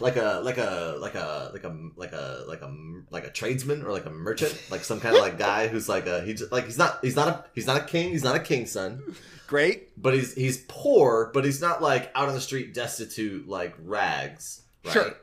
like 0.01 0.17
a 0.17 0.41
like 0.45 0.59
a 0.59 0.97
like 1.01 1.15
a 1.15 1.51
like 1.53 1.65
a 1.65 1.91
like 1.97 2.13
a 2.13 2.45
like 2.47 2.63
a 2.63 2.75
like 3.11 3.25
a 3.25 3.31
tradesman 3.31 3.83
or 3.83 3.93
like 3.93 4.07
a 4.07 4.11
merchant, 4.11 4.61
like 4.71 4.85
some 4.85 5.01
kind 5.01 5.17
of 5.17 5.23
like 5.23 5.39
guy 5.39 5.69
who's 5.69 5.89
like 5.89 6.07
a 6.07 6.23
he's 6.23 6.43
like 6.51 6.67
he's 6.67 6.79
not 6.79 6.99
he's 7.03 7.17
not 7.17 7.29
a 7.29 7.45
he's 7.55 7.67
not 7.67 7.77
a 7.77 7.85
king, 7.85 8.11
he's 8.11 8.25
not 8.25 8.37
a 8.37 8.41
king's 8.41 8.71
son, 8.71 9.03
Great. 9.47 10.01
but 10.01 10.15
he's 10.15 10.35
he's 10.35 10.65
poor, 10.69 11.31
but 11.35 11.45
he's 11.45 11.61
not 11.61 11.83
like 11.83 12.11
out 12.15 12.29
on 12.29 12.35
the 12.35 12.41
street 12.41 12.75
destitute 12.75 13.49
like 13.49 13.75
rags. 13.83 14.63
Right? 14.85 14.93
Sure. 14.93 15.15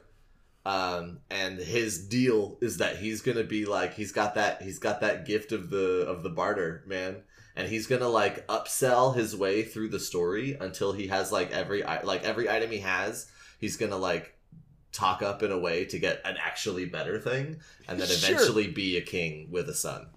Um, 0.66 1.20
and 1.30 1.60
his 1.60 2.08
deal 2.08 2.58
is 2.60 2.78
that 2.78 2.98
he's 2.98 3.22
gonna 3.22 3.44
be 3.44 3.66
like 3.66 3.94
he's 3.94 4.12
got 4.12 4.36
that 4.36 4.62
he's 4.62 4.80
got 4.80 5.02
that 5.02 5.26
gift 5.26 5.52
of 5.52 5.70
the 5.70 6.06
of 6.08 6.24
the 6.24 6.30
barter 6.30 6.84
man, 6.88 7.18
and 7.56 7.70
he's 7.70 7.88
gonna 7.88 8.10
like 8.10 8.46
upsell 8.48 9.16
his 9.16 9.36
way 9.36 9.64
through 9.64 9.90
the 9.90 10.00
story 10.00 10.58
until 10.60 10.92
he 10.92 11.08
has 11.08 11.32
like 11.32 11.52
every 11.52 11.84
like 11.84 12.24
every 12.24 12.50
item 12.50 12.72
he 12.72 12.80
has, 12.80 13.28
he's 13.60 13.78
gonna 13.78 13.96
like 13.96 14.35
talk 14.96 15.22
up 15.22 15.44
in 15.44 15.52
a 15.52 15.58
way 15.60 15.86
to 15.86 16.00
get 16.00 16.22
an 16.26 16.38
actually 16.44 16.86
better 16.86 17.20
thing, 17.20 17.58
and 17.88 18.00
then 18.00 18.08
Sure. 18.08 18.32
eventually 18.36 18.68
be 18.68 18.98
a 18.98 19.02
king 19.02 19.48
with 19.52 19.70
a 19.70 19.74
son. 19.74 20.08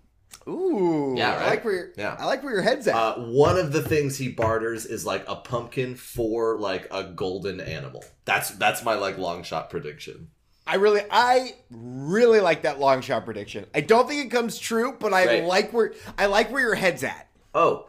Ooh. 0.46 1.14
Yeah, 1.16 1.34
I 1.36 1.46
like 1.50 1.64
where 1.64 1.74
your, 1.74 1.92
Yeah. 1.96 2.16
I 2.18 2.24
like 2.26 2.42
where 2.42 2.52
your 2.54 2.62
head's 2.62 2.86
at. 2.88 2.94
Uh, 2.94 3.14
one 3.16 3.58
of 3.58 3.72
the 3.72 3.82
things 3.82 4.16
he 4.16 4.28
barters 4.28 4.86
is 4.86 5.04
like 5.04 5.24
a 5.28 5.36
pumpkin 5.36 5.94
for 5.94 6.58
like 6.58 6.86
a 6.90 7.04
golden 7.04 7.60
animal. 7.60 8.04
That's 8.24 8.50
that's 8.50 8.82
my 8.84 8.94
like 8.94 9.18
long 9.18 9.42
shot 9.42 9.68
prediction. 9.68 10.28
I 10.66 10.76
really, 10.76 11.02
I 11.10 11.54
really 11.70 12.40
like 12.40 12.62
that 12.62 12.78
long 12.78 13.00
shot 13.00 13.24
prediction. 13.24 13.66
I 13.74 13.80
don't 13.80 14.06
think 14.08 14.24
it 14.26 14.30
comes 14.30 14.58
true, 14.58 14.96
but 14.98 15.12
I 15.14 15.26
Right. 15.26 15.44
like 15.44 15.72
where 15.72 15.92
I 16.18 16.26
like 16.26 16.50
where 16.52 16.60
your 16.62 16.74
head's 16.74 17.02
at. 17.04 17.28
Oh, 17.54 17.88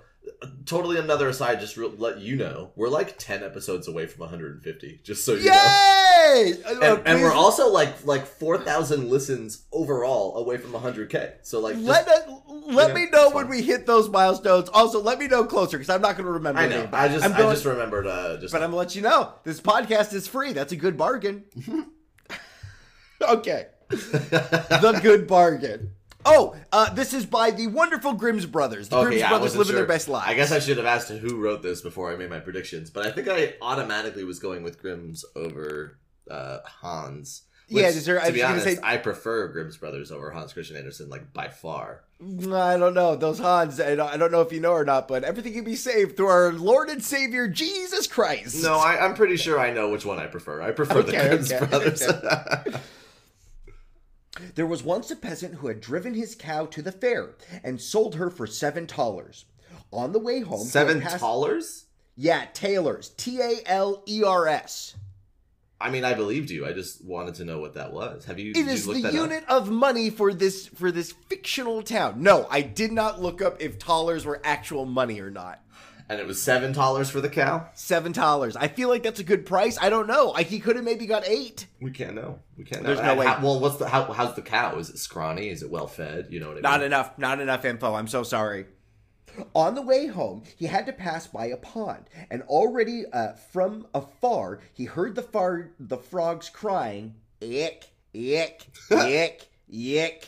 totally 0.66 0.98
another 0.98 1.28
aside. 1.30 1.60
Just 1.60 1.78
re- 1.78 1.92
let 1.98 2.20
you 2.20 2.36
know, 2.36 2.72
we're 2.76 2.90
like 2.90 3.18
ten 3.18 3.44
episodes 3.44 3.88
away 3.88 4.06
from 4.08 4.22
150. 4.22 5.02
Just 5.04 5.26
so 5.26 5.34
you 5.34 5.46
know. 5.46 5.54
Yay! 5.54 6.54
Uh, 6.66 6.80
And, 6.82 7.08
and 7.08 7.22
we're 7.22 7.32
also 7.34 7.70
like 7.72 8.06
like 8.06 8.26
4,000 8.26 9.10
listens 9.10 9.66
overall 9.72 10.38
away 10.38 10.58
from 10.58 10.72
100k. 10.72 11.34
So 11.44 11.60
like, 11.60 11.76
just, 11.76 11.86
let 11.88 12.08
uh, 12.08 12.40
let 12.68 12.90
Yeah, 12.90 12.94
me 12.96 13.10
know 13.10 13.30
when 13.32 13.48
we 13.48 13.62
hit 13.62 13.86
those 13.86 14.10
milestones. 14.10 14.70
Also, 14.70 15.02
let 15.02 15.18
me 15.20 15.28
know 15.28 15.44
closer 15.46 15.78
because 15.78 15.90
I'm 15.90 16.02
not 16.02 16.16
going 16.18 16.26
to 16.26 16.32
remember. 16.34 16.60
I 16.62 16.68
know. 16.68 16.84
it. 16.84 16.90
I 16.94 17.08
just 17.08 17.26
I'm 17.26 17.34
I 17.34 17.38
just 17.38 17.66
remembered. 17.66 18.08
Uh, 18.08 18.38
just 18.38 18.52
But 18.52 18.62
I'm 18.62 18.70
gonna 18.70 18.78
let 18.78 18.96
you 18.96 19.02
know 19.02 19.34
this 19.44 19.60
podcast 19.60 20.14
is 20.14 20.28
free. 20.28 20.54
That's 20.54 20.72
a 20.72 20.76
good 20.76 20.98
bargain. 20.98 21.46
okay. 23.22 23.68
the 23.90 25.00
good 25.02 25.28
bargain. 25.28 25.92
Oh, 26.26 26.56
uh, 26.72 26.94
this 26.94 27.14
is 27.14 27.26
by 27.26 27.52
the 27.52 27.68
wonderful 27.68 28.14
Grimm's 28.14 28.46
brothers. 28.46 28.90
The 28.90 29.02
Grimm's 29.02 29.20
yeah, 29.22 29.30
brothers 29.30 29.56
living 29.56 29.76
their 29.76 29.86
best 29.86 30.08
lives. 30.10 30.28
I 30.28 30.34
guess 30.34 30.52
I 30.52 30.60
should 30.60 30.78
have 30.78 30.86
asked 30.86 31.10
who 31.10 31.38
wrote 31.38 31.62
this 31.64 31.82
before 31.82 32.12
I 32.12 32.16
made 32.18 32.30
my 32.30 32.40
predictions, 32.40 32.90
but 32.90 33.06
I 33.06 33.12
think 33.12 33.28
I 33.28 33.54
automatically 33.62 34.24
was 34.24 34.40
going 34.40 34.64
with 34.64 34.82
Grimm's 34.82 35.24
over 35.36 35.98
uh, 36.30 36.60
Hans. 36.66 37.44
Yeah, 37.70 37.86
Which, 37.88 37.98
is 37.98 38.06
there- 38.06 38.20
to 38.20 38.32
be 38.32 38.42
honest, 38.44 38.66
say- 38.66 38.78
I 38.84 38.98
prefer 38.98 39.48
Grimm's 39.50 39.78
brothers 39.78 40.12
over 40.12 40.32
Hans 40.32 40.54
Christian 40.54 40.76
Andersen, 40.76 41.08
like 41.10 41.32
by 41.34 41.48
far. 41.50 42.02
I 42.22 42.78
don't 42.78 42.96
know. 42.96 43.16
Those 43.16 43.40
Hans, 43.40 43.80
I 43.80 43.96
don't, 43.96 44.10
I 44.12 44.18
don't 44.18 44.32
know 44.32 44.42
if 44.42 44.52
you 44.52 44.60
know 44.60 44.72
or 44.74 44.84
not, 44.84 45.08
but 45.08 45.24
everything 45.24 45.54
can 45.54 45.64
be 45.64 45.76
saved 45.76 46.18
through 46.18 46.28
our 46.28 46.52
Lord 46.52 46.90
and 46.90 47.02
Savior, 47.04 47.48
Jesus 47.48 48.08
Christ. 48.08 48.62
No, 48.64 48.76
I, 48.78 49.06
I'm 49.06 49.14
pretty 49.14 49.38
sure 49.38 49.60
I 49.60 49.72
know 49.72 49.90
which 49.90 50.04
one 50.04 50.20
I 50.20 50.26
prefer. 50.26 50.62
I 50.62 50.72
prefer 50.72 51.02
the 51.04 51.16
Okay, 51.16 51.28
Grimm's 51.30 51.52
okay, 51.52 51.66
brothers. 51.66 52.04
There 54.60 54.68
was 54.68 54.84
once 54.84 55.10
a 55.10 55.16
peasant 55.16 55.54
who 55.54 55.68
had 55.68 55.80
driven 55.80 56.16
his 56.16 56.36
cow 56.36 56.66
to 56.66 56.82
the 56.82 56.92
fair 56.92 57.30
and 57.64 57.80
sold 57.80 58.16
her 58.16 58.30
for 58.30 58.46
seven 58.46 58.88
dollars. 58.88 59.46
On 59.90 60.12
the 60.12 60.20
way 60.20 60.42
home, 60.42 60.66
Seven 60.66 61.00
dollars? 61.00 61.86
Yeah, 62.18 62.44
talers. 62.54 63.14
T 63.16 63.40
A 63.40 63.62
L 63.66 64.04
E 64.06 64.22
R 64.22 64.50
S. 64.50 64.98
I 65.80 65.90
mean, 65.90 66.04
I 66.04 66.14
believed 66.14 66.50
you. 66.50 66.66
I 66.66 66.74
just 66.74 67.06
wanted 67.06 67.36
to 67.36 67.46
know 67.46 67.60
what 67.60 67.76
that 67.76 67.94
was. 67.94 68.26
Have 68.26 68.38
you? 68.38 68.52
It 68.52 68.68
is 68.68 68.86
you 68.86 69.02
the 69.02 69.14
unit 69.14 69.46
of 69.48 69.70
money 69.70 70.10
for 70.10 70.34
this 70.34 70.68
for 70.68 70.92
this 70.92 71.14
fictional 71.30 71.82
town. 71.82 72.22
No, 72.22 72.46
I 72.50 72.60
did 72.62 72.92
not 72.92 73.22
look 73.22 73.42
up 73.42 73.62
if 73.62 73.80
dollars 73.80 74.26
were 74.26 74.42
actual 74.44 74.86
money 74.86 75.22
or 75.22 75.32
not. 75.32 75.64
Up? 76.10 76.14
And 76.14 76.20
it 76.20 76.28
was 76.28 76.42
seven 76.42 76.72
dollars 76.72 77.10
for 77.10 77.22
the 77.22 77.30
cow. 77.30 77.70
Seven 77.76 78.12
dollars. 78.12 78.56
I 78.56 78.68
feel 78.68 78.90
like 78.90 79.04
that's 79.04 79.20
a 79.20 79.24
good 79.24 79.46
price. 79.46 79.78
I 79.80 79.90
don't 79.90 80.08
know. 80.08 80.32
I, 80.34 80.42
he 80.44 80.60
could 80.60 80.76
have 80.76 80.84
maybe 80.86 81.06
got 81.06 81.28
eight. 81.28 81.68
We 81.80 81.92
can't 81.92 82.16
know. 82.16 82.40
We 82.58 82.64
can't 82.64 82.82
know. 82.84 82.88
There's 82.96 83.02
no 83.06 83.14
Uh, 83.14 83.16
way. 83.18 83.26
how- 83.28 83.42
well, 83.44 83.60
what's 83.60 83.78
the 83.78 83.88
how, 83.88 84.12
how's 84.12 84.36
the 84.36 84.42
cow? 84.42 84.78
Is 84.80 84.90
it 84.90 84.98
scrawny? 84.98 85.50
Is 85.50 85.62
it 85.64 85.70
well 85.70 85.88
fed? 85.88 86.28
You 86.32 86.40
know 86.40 86.48
what 86.48 86.54
I 86.54 86.56
mean? 86.56 86.62
Not 86.64 86.84
enough. 86.84 87.18
Not 87.18 87.40
enough 87.40 87.64
info. 87.66 87.94
I'm 87.94 88.08
so 88.08 88.24
sorry. 88.24 88.66
On 89.54 89.76
the 89.76 89.82
way 89.84 90.08
home, 90.08 90.44
he 90.58 90.66
had 90.66 90.86
to 90.88 90.92
pass 90.92 91.28
by 91.28 91.46
a 91.46 91.56
pond, 91.58 92.10
and 92.32 92.42
already 92.44 93.06
uh, 93.14 93.34
from 93.34 93.86
afar, 93.94 94.60
he 94.74 94.86
heard 94.86 95.16
the 95.16 95.22
far 95.22 95.70
the 95.80 95.98
frogs 95.98 96.50
crying, 96.50 97.14
"Ick, 97.42 97.86
ick, 98.14 98.68
ick, 98.92 99.48
ick." 99.72 100.28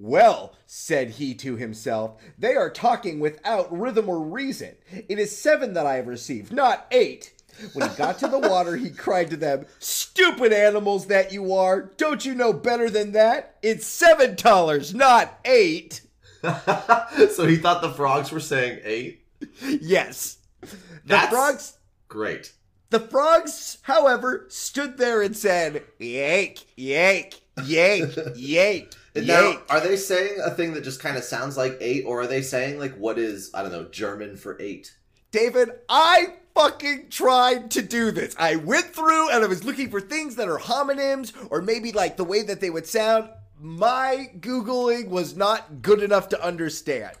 Well, 0.00 0.54
said 0.64 1.10
he 1.10 1.34
to 1.34 1.56
himself, 1.56 2.20
they 2.38 2.54
are 2.54 2.70
talking 2.70 3.18
without 3.18 3.76
rhythm 3.76 4.08
or 4.08 4.20
reason. 4.20 4.76
It 5.08 5.18
is 5.18 5.36
seven 5.36 5.74
that 5.74 5.86
I 5.86 5.94
have 5.96 6.06
received, 6.06 6.52
not 6.52 6.86
eight. 6.92 7.32
When 7.72 7.90
he 7.90 7.96
got 7.96 8.18
to 8.20 8.28
the 8.28 8.38
water, 8.38 8.76
he 8.76 8.90
cried 8.90 9.30
to 9.30 9.36
them, 9.36 9.66
Stupid 9.80 10.52
animals 10.52 11.06
that 11.06 11.32
you 11.32 11.52
are! 11.52 11.90
Don't 11.96 12.24
you 12.24 12.36
know 12.36 12.52
better 12.52 12.88
than 12.88 13.10
that? 13.12 13.56
It's 13.62 13.84
seven 13.84 14.36
dollars, 14.36 14.94
not 14.94 15.40
eight. 15.44 16.02
so 16.42 17.46
he 17.48 17.56
thought 17.56 17.82
the 17.82 17.92
frogs 17.96 18.30
were 18.30 18.38
saying 18.38 18.78
eight. 18.84 19.24
Yes. 19.60 20.38
The 20.60 20.68
That's- 21.06 21.30
frogs 21.30 21.78
Great. 22.06 22.52
the 22.90 23.00
frogs, 23.00 23.78
however, 23.82 24.46
stood 24.48 24.96
there 24.96 25.20
and 25.22 25.36
said, 25.36 25.82
Yake, 26.00 26.64
yake, 26.78 27.40
yake, 27.58 28.36
yake, 28.36 28.94
Now, 29.26 29.52
yake. 29.52 29.62
are 29.70 29.80
they 29.80 29.96
saying 29.96 30.38
a 30.44 30.50
thing 30.50 30.74
that 30.74 30.84
just 30.84 31.00
kind 31.00 31.16
of 31.16 31.24
sounds 31.24 31.56
like 31.56 31.76
eight, 31.80 32.04
or 32.06 32.22
are 32.22 32.26
they 32.26 32.42
saying 32.42 32.78
like 32.78 32.96
what 32.96 33.18
is 33.18 33.50
I 33.54 33.62
don't 33.62 33.72
know 33.72 33.84
German 33.84 34.36
for 34.36 34.60
eight? 34.60 34.94
David, 35.30 35.70
I 35.88 36.34
fucking 36.54 37.08
tried 37.10 37.70
to 37.72 37.82
do 37.82 38.10
this. 38.10 38.34
I 38.38 38.56
went 38.56 38.86
through 38.86 39.30
and 39.30 39.44
I 39.44 39.46
was 39.46 39.64
looking 39.64 39.90
for 39.90 40.00
things 40.00 40.36
that 40.36 40.48
are 40.48 40.58
homonyms 40.58 41.32
or 41.50 41.60
maybe 41.62 41.92
like 41.92 42.16
the 42.16 42.24
way 42.24 42.42
that 42.42 42.60
they 42.60 42.70
would 42.70 42.86
sound. 42.86 43.28
My 43.60 44.30
Googling 44.40 45.08
was 45.08 45.36
not 45.36 45.82
good 45.82 46.02
enough 46.02 46.28
to 46.30 46.42
understand. 46.44 47.16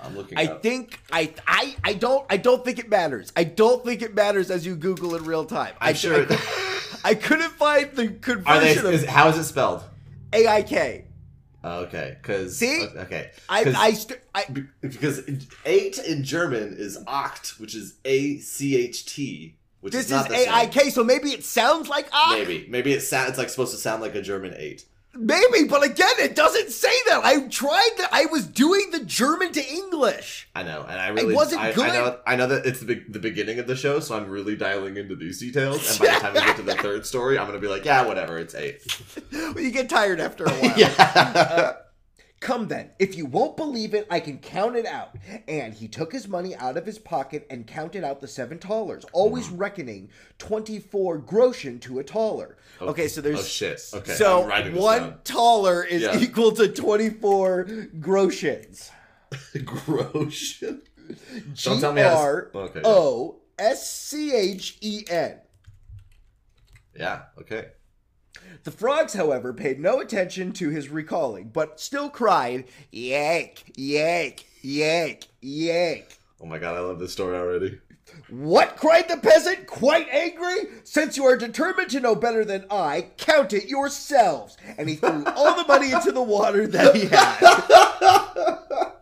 I'm 0.00 0.16
looking. 0.16 0.38
I 0.38 0.46
up. 0.46 0.62
think 0.62 1.00
I 1.12 1.32
I 1.46 1.76
I 1.84 1.92
don't 1.94 2.26
I 2.30 2.36
don't 2.36 2.64
think 2.64 2.78
it 2.78 2.88
matters. 2.88 3.32
I 3.36 3.44
don't 3.44 3.84
think 3.84 4.02
it 4.02 4.14
matters 4.14 4.50
as 4.50 4.66
you 4.66 4.74
Google 4.74 5.14
in 5.14 5.24
real 5.24 5.44
time. 5.44 5.74
I 5.80 5.90
I'm 5.90 5.94
sure. 5.94 6.26
I, 6.28 6.38
I 7.04 7.14
couldn't 7.14 7.52
find 7.52 7.90
the 7.92 8.04
are 8.04 8.06
they? 8.08 8.74
conversion 8.74 8.86
Is, 8.86 9.04
how 9.04 9.28
is 9.28 9.38
it 9.38 9.44
spelled? 9.44 9.84
AIK. 10.32 11.06
Oh, 11.64 11.80
okay, 11.84 12.16
because 12.20 12.58
See? 12.58 12.86
okay, 12.96 13.30
I 13.48 13.72
I, 13.76 13.92
st- 13.92 14.18
I 14.34 14.44
because 14.80 15.22
eight 15.64 15.98
in 15.98 16.24
German 16.24 16.74
is 16.76 16.98
acht, 17.06 17.54
which 17.60 17.76
is 17.76 17.94
a 18.04 18.38
c 18.38 18.76
h 18.76 19.06
t, 19.06 19.56
which 19.80 19.92
this 19.92 20.10
is 20.10 20.26
is. 20.26 20.32
AIK, 20.48 20.90
so 20.90 21.04
maybe 21.04 21.30
it 21.30 21.44
sounds 21.44 21.88
like 21.88 22.08
ah, 22.12 22.34
Maybe, 22.36 22.66
maybe 22.68 22.92
it 22.92 23.02
sounds 23.02 23.30
it's 23.30 23.38
like 23.38 23.48
supposed 23.48 23.72
to 23.72 23.78
sound 23.78 24.02
like 24.02 24.16
a 24.16 24.22
German 24.22 24.54
eight. 24.56 24.84
Maybe, 25.14 25.64
but 25.68 25.82
again, 25.84 26.12
it 26.18 26.34
doesn't 26.34 26.70
say 26.70 26.92
that. 27.08 27.20
I 27.24 27.46
tried 27.48 27.90
that. 27.98 28.08
I 28.12 28.26
was 28.26 28.46
doing 28.46 28.90
the 28.90 29.00
German 29.00 29.52
to 29.52 29.64
English. 29.64 30.48
I 30.54 30.62
know, 30.62 30.84
and 30.88 31.00
I 31.00 31.08
really 31.08 31.34
wasn't 31.34 31.60
I, 31.62 31.72
good. 31.72 31.86
I 31.86 31.92
know, 31.92 32.18
I 32.26 32.36
know 32.36 32.46
that 32.48 32.66
it's 32.66 32.80
the 32.80 33.02
the 33.08 33.18
beginning 33.18 33.58
of 33.58 33.66
the 33.66 33.76
show, 33.76 34.00
so 34.00 34.16
I'm 34.16 34.28
really 34.28 34.56
dialing 34.56 34.96
into 34.96 35.14
these 35.16 35.38
details. 35.40 35.90
And 35.90 35.98
by 36.00 36.14
the 36.14 36.20
time 36.20 36.34
we 36.34 36.40
get 36.40 36.56
to 36.56 36.62
the 36.62 36.74
third 36.82 37.06
story, 37.06 37.38
I'm 37.38 37.46
gonna 37.46 37.58
be 37.58 37.68
like, 37.68 37.84
yeah, 37.84 38.06
whatever, 38.06 38.38
it's 38.38 38.54
eight. 38.54 38.82
Well, 39.32 39.60
you 39.60 39.70
get 39.70 39.88
tired 39.88 40.20
after 40.20 40.44
a 40.44 40.50
while. 40.52 40.78
yeah. 40.78 41.72
Come 42.42 42.66
then, 42.66 42.90
if 42.98 43.16
you 43.16 43.24
won't 43.24 43.56
believe 43.56 43.94
it, 43.94 44.04
I 44.10 44.18
can 44.18 44.38
count 44.38 44.74
it 44.74 44.84
out. 44.84 45.14
And 45.46 45.72
he 45.72 45.86
took 45.86 46.12
his 46.12 46.26
money 46.26 46.56
out 46.56 46.76
of 46.76 46.84
his 46.84 46.98
pocket 46.98 47.46
and 47.48 47.68
counted 47.68 48.02
out 48.02 48.20
the 48.20 48.26
seven 48.26 48.58
thalers, 48.58 49.04
always 49.12 49.46
Mm-hmm. 49.46 49.56
reckoning 49.58 50.10
24 50.38 51.18
groschen 51.18 51.78
to 51.82 52.00
a 52.00 52.04
taler. 52.04 52.56
Okay, 52.80 53.06
so 53.06 53.20
there's. 53.20 53.38
oh, 53.38 53.42
shit. 53.44 53.80
Okay, 53.94 54.14
So 54.14 54.42
I'm 54.42 54.48
writing 54.48 54.74
this 54.74 54.82
one 54.82 55.00
down. 55.02 55.18
taler 55.22 55.84
is 55.84 56.02
Yeah. 56.02 56.18
equal 56.18 56.50
to 56.52 56.66
24 56.66 57.64
groschens. 58.00 58.90
Groschen. 59.54 60.80
G 61.54 61.64
Don't 61.70 61.80
tell 61.80 61.92
me 61.92 62.00
how 62.02 62.08
to 62.08 62.14
s- 62.14 62.20
R 62.20 62.50
Okay. 62.54 62.80
O 62.84 63.40
S 63.56 63.88
C 63.88 64.34
H 64.34 64.78
E 64.80 65.04
N. 65.08 65.38
Yeah. 66.96 67.22
Okay. 67.40 67.68
The 68.64 68.70
frogs, 68.70 69.14
however, 69.14 69.52
paid 69.52 69.80
no 69.80 70.00
attention 70.00 70.52
to 70.54 70.68
his 70.68 70.88
recalling, 70.88 71.48
but 71.48 71.80
still 71.80 72.10
cried, 72.10 72.64
Yank, 72.90 73.72
yank, 73.76 74.46
yank, 74.62 75.26
yank. 75.40 76.18
Oh 76.40 76.46
my 76.46 76.58
god, 76.58 76.76
I 76.76 76.80
love 76.80 76.98
this 76.98 77.12
story 77.12 77.36
already. 77.36 77.78
What? 78.28 78.76
cried 78.76 79.08
the 79.08 79.16
peasant, 79.16 79.66
quite 79.66 80.08
angry. 80.10 80.68
Since 80.84 81.16
you 81.16 81.24
are 81.24 81.36
determined 81.36 81.90
to 81.90 82.00
know 82.00 82.14
better 82.14 82.44
than 82.44 82.66
I, 82.70 83.08
count 83.16 83.52
it 83.52 83.68
yourselves. 83.68 84.56
And 84.76 84.88
he 84.88 84.96
threw 84.96 85.24
all 85.24 85.54
the 85.54 85.66
money 85.66 85.92
into 85.92 86.12
the 86.12 86.22
water 86.22 86.66
that 86.66 86.94
he 86.94 87.06
had. 87.06 88.92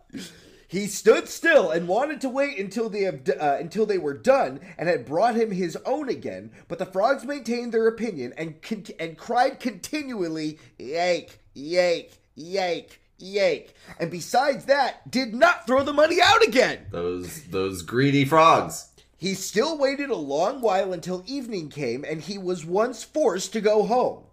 He 0.71 0.87
stood 0.87 1.27
still 1.27 1.69
and 1.69 1.85
wanted 1.85 2.21
to 2.21 2.29
wait 2.29 2.57
until 2.57 2.87
they 2.87 3.01
have, 3.01 3.27
uh, 3.27 3.57
until 3.59 3.85
they 3.85 3.97
were 3.97 4.13
done 4.13 4.61
and 4.77 4.87
had 4.87 5.03
brought 5.05 5.35
him 5.35 5.51
his 5.51 5.75
own 5.85 6.07
again. 6.07 6.51
But 6.69 6.79
the 6.79 6.85
frogs 6.85 7.25
maintained 7.25 7.73
their 7.73 7.89
opinion 7.89 8.33
and 8.37 8.61
con- 8.61 8.85
and 8.97 9.17
cried 9.17 9.59
continually, 9.59 10.59
"Yank, 10.79 11.39
yank, 11.53 12.11
yank, 12.35 13.01
yank!" 13.17 13.73
And 13.99 14.09
besides 14.09 14.63
that, 14.67 15.11
did 15.11 15.33
not 15.33 15.67
throw 15.67 15.83
the 15.83 15.91
money 15.91 16.21
out 16.23 16.41
again. 16.41 16.85
Those 16.89 17.43
those 17.49 17.81
greedy 17.81 18.23
frogs. 18.23 18.87
He 19.17 19.33
still 19.33 19.77
waited 19.77 20.09
a 20.09 20.15
long 20.15 20.61
while 20.61 20.93
until 20.93 21.25
evening 21.27 21.67
came, 21.67 22.05
and 22.05 22.21
he 22.21 22.37
was 22.37 22.65
once 22.65 23.03
forced 23.03 23.51
to 23.51 23.59
go 23.59 23.83
home. 23.83 24.23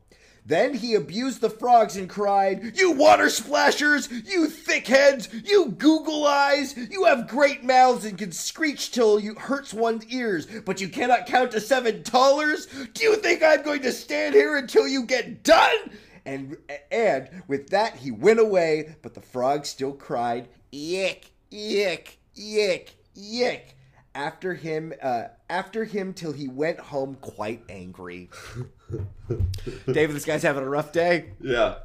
Then 0.49 0.73
he 0.73 0.95
abused 0.95 1.43
the 1.43 1.51
frogs 1.51 1.95
and 1.95 2.09
cried, 2.09 2.73
You 2.75 2.93
water 2.93 3.29
splashers! 3.29 4.09
You 4.11 4.49
thick 4.49 4.87
heads! 4.87 5.29
You 5.45 5.67
Google 5.67 6.27
eyes! 6.27 6.75
You 6.75 7.05
have 7.05 7.29
great 7.29 7.65
mouths 7.65 8.07
and 8.07 8.17
can 8.17 8.33
screech 8.33 8.91
till 8.91 9.21
you 9.21 9.35
hurts 9.35 9.75
one's 9.75 10.07
ears, 10.07 10.47
but 10.65 10.81
you 10.81 10.89
cannot 10.89 11.27
count 11.27 11.51
to 11.51 11.61
seven 11.61 12.03
dollars? 12.03 12.67
Do 12.95 13.05
you 13.05 13.17
think 13.17 13.43
I'm 13.43 13.63
going 13.63 13.83
to 13.83 13.93
stand 13.93 14.35
here 14.35 14.57
until 14.57 14.89
you 14.89 15.03
get 15.05 15.43
done? 15.43 15.91
And 16.25 16.57
and 16.91 17.29
with 17.47 17.69
that 17.69 17.97
he 17.97 18.11
went 18.11 18.41
away, 18.41 18.97
but 19.03 19.13
the 19.13 19.21
frogs 19.21 19.69
still 19.69 19.93
cried, 19.93 20.49
Yick, 20.73 21.31
yick, 21.51 22.21
yick, 22.35 22.97
yick 23.15 23.77
after 24.15 24.55
him 24.55 24.95
uh, 25.03 25.25
after 25.51 25.85
him 25.85 26.15
till 26.15 26.33
he 26.33 26.49
went 26.49 26.81
home 26.81 27.19
quite 27.21 27.65
angry. 27.69 28.31
David, 29.93 30.17
this 30.17 30.25
guy's 30.25 30.43
having 30.43 30.63
a 30.63 30.69
rough 30.69 30.93
day. 30.93 31.31
Yeah. 31.41 31.77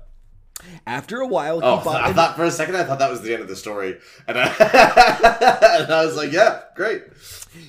After 0.87 1.19
a 1.19 1.27
while, 1.27 1.59
he 1.59 1.65
Oh, 1.65 1.83
bought 1.83 2.01
I 2.01 2.13
thought 2.13 2.35
for 2.37 2.45
a 2.45 2.51
second 2.51 2.77
I 2.77 2.83
thought 2.85 2.99
that 2.99 3.09
was 3.11 3.21
the 3.21 3.33
end 3.33 3.41
of 3.41 3.49
the 3.49 3.55
story, 3.55 3.97
and 4.27 4.37
I, 4.39 4.45
and 5.83 5.91
I 5.91 6.05
was 6.05 6.15
like, 6.15 6.31
yeah, 6.31 6.61
great. 6.75 7.03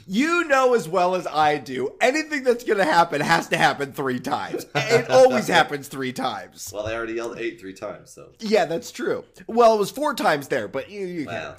you 0.07 0.45
know 0.45 0.75
as 0.75 0.89
well 0.89 1.17
as 1.17 1.27
I 1.27 1.59
do, 1.59 1.91
anything 2.01 2.45
that's 2.45 2.63
going 2.63 2.79
to 2.79 2.85
happen 2.85 3.21
has 3.21 3.49
to 3.49 3.57
happen 3.57 3.93
three 3.93 4.21
times. 4.21 4.67
It 4.77 5.11
always 5.11 5.49
happens 5.59 5.89
three 5.89 6.13
times. 6.13 6.71
Well, 6.73 6.87
I 6.87 6.95
already 6.95 7.15
yelled 7.15 7.37
eight 7.39 7.59
three 7.59 7.73
times, 7.75 8.11
so 8.11 8.29
Yeah, 8.39 8.65
that's 8.67 8.93
true. 8.93 9.25
Well, 9.49 9.75
it 9.75 9.79
was 9.79 9.91
four 9.91 10.15
times 10.15 10.47
there, 10.47 10.69
but 10.69 10.89
you, 10.89 11.07
you 11.07 11.25
wow. 11.27 11.57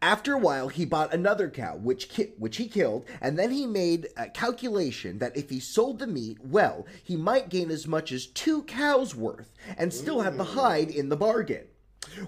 After 0.00 0.32
a 0.34 0.38
while, 0.38 0.68
he 0.68 0.84
bought 0.84 1.14
another 1.14 1.48
cow, 1.48 1.76
which 1.76 2.08
ki- 2.08 2.32
which 2.38 2.56
he 2.56 2.66
killed, 2.68 3.04
and 3.20 3.38
then 3.38 3.50
he 3.52 3.66
made 3.66 4.08
a 4.16 4.28
calculation 4.28 5.18
that 5.18 5.36
if 5.36 5.50
he 5.50 5.60
sold 5.60 5.98
the 5.98 6.06
meat 6.06 6.38
well, 6.44 6.86
he 7.02 7.16
might 7.16 7.48
gain 7.48 7.70
as 7.70 7.86
much 7.86 8.10
as 8.12 8.26
two 8.26 8.62
cows 8.64 9.14
worth, 9.14 9.52
and 9.76 9.92
still 9.92 10.20
have 10.20 10.36
the 10.36 10.44
hide 10.44 10.90
in 10.90 11.08
the 11.08 11.16
bargain. 11.16 11.66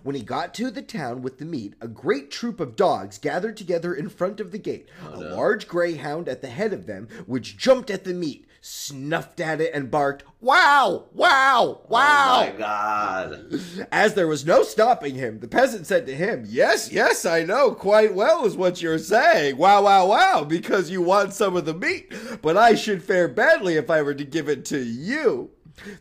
When 0.03 0.15
he 0.15 0.23
got 0.23 0.55
to 0.55 0.71
the 0.71 0.83
town 0.83 1.21
with 1.23 1.39
the 1.39 1.45
meat, 1.45 1.75
a 1.81 1.89
great 1.89 2.31
troop 2.31 2.61
of 2.61 2.77
dogs 2.77 3.19
gathered 3.19 3.57
together 3.57 3.93
in 3.93 4.09
front 4.09 4.41
of 4.41 4.51
the 4.53 4.59
gate. 4.59 4.89
Oh, 5.05 5.17
a 5.17 5.35
large 5.35 5.67
greyhound 5.69 6.29
at 6.29 6.41
the 6.41 6.49
head 6.49 6.73
of 6.73 6.87
them, 6.87 7.09
which 7.27 7.59
jumped 7.59 7.91
at 7.91 8.05
the 8.05 8.15
meat, 8.15 8.47
snuffed 8.67 9.41
at 9.41 9.61
it, 9.61 9.75
and 9.75 9.91
barked, 9.91 10.25
"Wow! 10.41 11.05
Wow! 11.13 11.83
Wow!" 11.87 12.41
Oh 12.41 12.53
my 12.53 12.59
god. 12.59 13.61
As 13.93 14.15
there 14.15 14.27
was 14.27 14.47
no 14.47 14.63
stopping 14.63 15.17
him, 15.17 15.41
the 15.41 15.49
peasant 15.49 15.87
said 15.87 16.07
to 16.07 16.15
him, 16.15 16.45
Yes, 16.49 16.91
yes, 16.91 17.27
I 17.27 17.43
know 17.43 17.73
quite 17.73 18.15
well 18.15 18.47
is 18.47 18.57
what 18.57 18.81
you're 18.81 18.99
saying. 18.99 19.59
Wow, 19.59 19.83
wow, 19.85 20.07
wow, 20.07 20.45
because 20.45 20.91
you 20.91 21.03
want 21.03 21.35
some 21.35 21.57
of 21.57 21.67
the 21.67 21.75
meat, 21.75 22.13
but 22.41 22.57
I 22.57 22.75
should 22.75 23.03
fare 23.03 23.29
badly 23.29 23.77
if 23.77 23.91
I 23.91 24.01
were 24.01 24.15
to 24.15 24.25
give 24.25 24.49
it 24.49 24.65
to 24.67 24.79
you. 24.79 25.51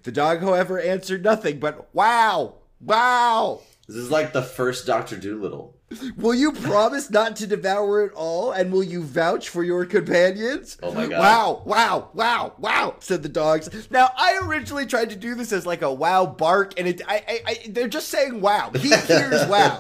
The 0.04 0.12
dog, 0.12 0.40
however, 0.40 0.80
answered 0.80 1.24
nothing 1.24 1.60
but, 1.60 1.94
Wow, 1.94 2.56
wow. 2.80 3.62
This 3.88 3.98
is 3.98 4.12
like 4.12 4.32
the 4.32 4.42
first 4.42 4.86
Doctor 4.88 5.18
Dolittle. 5.18 5.73
Will 6.18 6.34
you 6.34 6.52
promise 6.52 7.10
not 7.10 7.36
to 7.38 7.48
devour 7.48 8.06
it 8.06 8.14
all, 8.14 8.52
and 8.52 8.72
will 8.72 8.84
you 8.84 9.04
vouch 9.04 9.50
for 9.50 9.64
your 9.64 9.86
companions? 9.86 10.78
Oh 10.82 10.94
my 10.94 11.08
God. 11.08 11.20
Wow, 11.20 11.62
wow, 11.66 12.10
wow, 12.14 12.54
wow, 12.58 12.96
said 13.00 13.24
the 13.24 13.30
dogs. 13.30 13.70
Now, 13.90 14.10
I 14.18 14.40
originally 14.44 14.86
tried 14.86 15.10
to 15.12 15.16
do 15.16 15.36
this 15.36 15.52
as 15.52 15.66
like 15.66 15.82
a 15.82 15.94
wow 15.94 16.26
bark, 16.26 16.74
and 16.78 16.88
it, 16.88 17.02
I, 17.08 17.24
I, 17.28 17.42
I 17.46 17.60
they're 17.70 17.88
just 17.88 18.10
saying 18.10 18.42
wow. 18.42 18.72
He 18.76 18.90
hears 18.90 19.46
wow. 19.48 19.80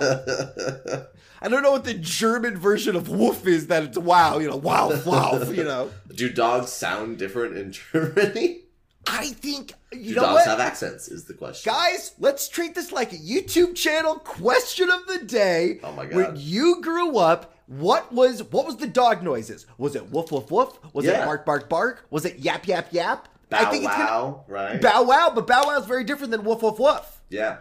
I 1.41 1.49
don't 1.49 1.61
know 1.61 1.71
what 1.71 1.83
the 1.83 1.93
German 1.93 2.57
version 2.57 2.95
of 2.95 3.09
woof 3.09 3.45
is 3.45 3.67
that 3.67 3.83
it's 3.83 3.97
wow, 3.97 4.39
you 4.39 4.49
know, 4.49 4.55
wow, 4.55 4.97
wow, 5.05 5.41
you 5.43 5.63
know. 5.63 5.91
Do 6.13 6.29
dogs 6.29 6.71
sound 6.71 7.17
different 7.17 7.57
in 7.57 7.71
Germany? 7.73 8.62
I 9.07 9.27
think, 9.27 9.73
you 9.91 10.09
Do 10.09 10.15
know 10.15 10.21
dogs 10.23 10.33
what? 10.33 10.45
have 10.47 10.59
accents? 10.59 11.07
Is 11.09 11.25
the 11.25 11.33
question. 11.33 11.71
Guys, 11.71 12.13
let's 12.19 12.47
treat 12.47 12.73
this 12.75 12.91
like 12.91 13.11
a 13.11 13.17
YouTube 13.17 13.75
channel 13.75 14.15
question 14.15 14.89
of 14.89 15.05
the 15.07 15.19
day. 15.25 15.79
Oh 15.83 15.91
my 15.91 16.05
God. 16.05 16.15
When 16.15 16.33
you 16.37 16.81
grew 16.81 17.17
up, 17.17 17.53
what 17.67 18.11
was 18.13 18.43
what 18.43 18.65
was 18.65 18.77
the 18.77 18.87
dog 18.87 19.23
noises? 19.23 19.65
Was 19.77 19.95
it 19.95 20.09
woof 20.11 20.31
woof 20.31 20.49
woof? 20.51 20.79
Was 20.93 21.05
it 21.05 21.15
bark 21.25 21.45
bark 21.45 21.69
bark? 21.69 22.05
Was 22.09 22.25
it 22.25 22.39
yap 22.39 22.67
yap 22.67 22.87
yap? 22.91 23.27
Bow 23.49 23.71
it's 23.71 23.83
gonna 23.85 24.03
wow, 24.03 24.45
right? 24.47 24.81
bow 24.81 25.03
wow, 25.03 25.31
but 25.33 25.47
bow 25.47 25.63
wow 25.67 25.79
is 25.79 25.85
very 25.85 26.03
different 26.03 26.31
than 26.31 26.43
woof 26.43 26.61
woof 26.61 26.79
woof. 26.79 27.21
yeah. 27.29 27.57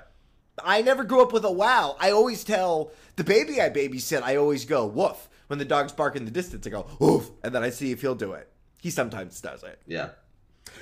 I 0.62 0.82
never 0.82 1.02
grew 1.04 1.22
up 1.22 1.32
with 1.32 1.44
a 1.44 1.50
wow. 1.50 1.96
I 1.98 2.10
always 2.10 2.44
tell 2.44 2.92
the 3.16 3.24
baby 3.24 3.60
I 3.60 3.70
babysit, 3.70 4.22
I 4.22 4.36
always 4.36 4.64
go 4.64 4.86
woof. 4.86 5.28
When 5.46 5.58
the 5.58 5.64
dogs 5.64 5.92
bark 5.92 6.14
in 6.14 6.24
the 6.24 6.30
distance, 6.30 6.66
I 6.66 6.70
go 6.70 6.86
woof, 6.98 7.30
and 7.42 7.54
then 7.54 7.62
I 7.62 7.70
see 7.70 7.90
if 7.90 8.00
he'll 8.00 8.14
do 8.14 8.32
it. 8.32 8.48
He 8.80 8.90
sometimes 8.90 9.40
does 9.40 9.62
it. 9.62 9.80
Yeah. 9.86 10.10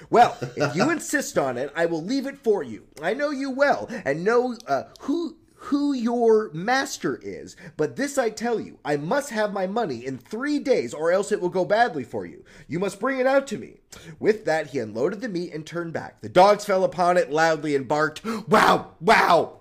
Well, 0.09 0.37
if 0.57 0.75
you 0.75 0.91
insist 0.91 1.39
on 1.39 1.57
it, 1.57 1.73
I 1.77 1.87
will 1.87 2.03
leave 2.03 2.27
it 2.27 2.39
for 2.39 2.63
you. 2.63 2.87
I 3.03 3.15
know 3.15 3.31
you 3.31 3.51
well 3.51 3.89
and 4.05 4.25
know 4.25 4.57
uh, 4.67 4.85
who 5.01 5.37
who 5.55 5.93
your 5.93 6.51
master 6.53 7.21
is. 7.23 7.55
But 7.77 7.97
this 7.97 8.17
I 8.17 8.31
tell 8.31 8.59
you, 8.59 8.79
I 8.83 8.97
must 8.97 9.31
have 9.31 9.53
my 9.53 9.67
money 9.67 10.07
in 10.07 10.17
three 10.17 10.59
days, 10.59 10.95
or 10.95 11.13
else 11.13 11.31
it 11.33 11.41
will 11.41 11.51
go 11.51 11.67
badly 11.67 12.03
for 12.03 12.25
you. 12.25 12.45
You 12.67 12.79
must 12.79 12.99
bring 12.99 13.21
it 13.21 13.27
out 13.27 13.47
to 13.49 13.59
me. 13.59 13.81
With 14.19 14.47
that, 14.47 14.69
he 14.69 14.79
unloaded 14.79 15.21
the 15.21 15.29
meat 15.29 15.53
and 15.53 15.67
turned 15.67 15.93
back. 15.93 16.23
The 16.23 16.31
dogs 16.31 16.65
fell 16.65 16.83
upon 16.83 17.19
it 17.19 17.31
loudly 17.31 17.77
and 17.77 17.87
barked, 17.87 18.25
"Wow! 18.25 18.93
Wow!" 19.01 19.61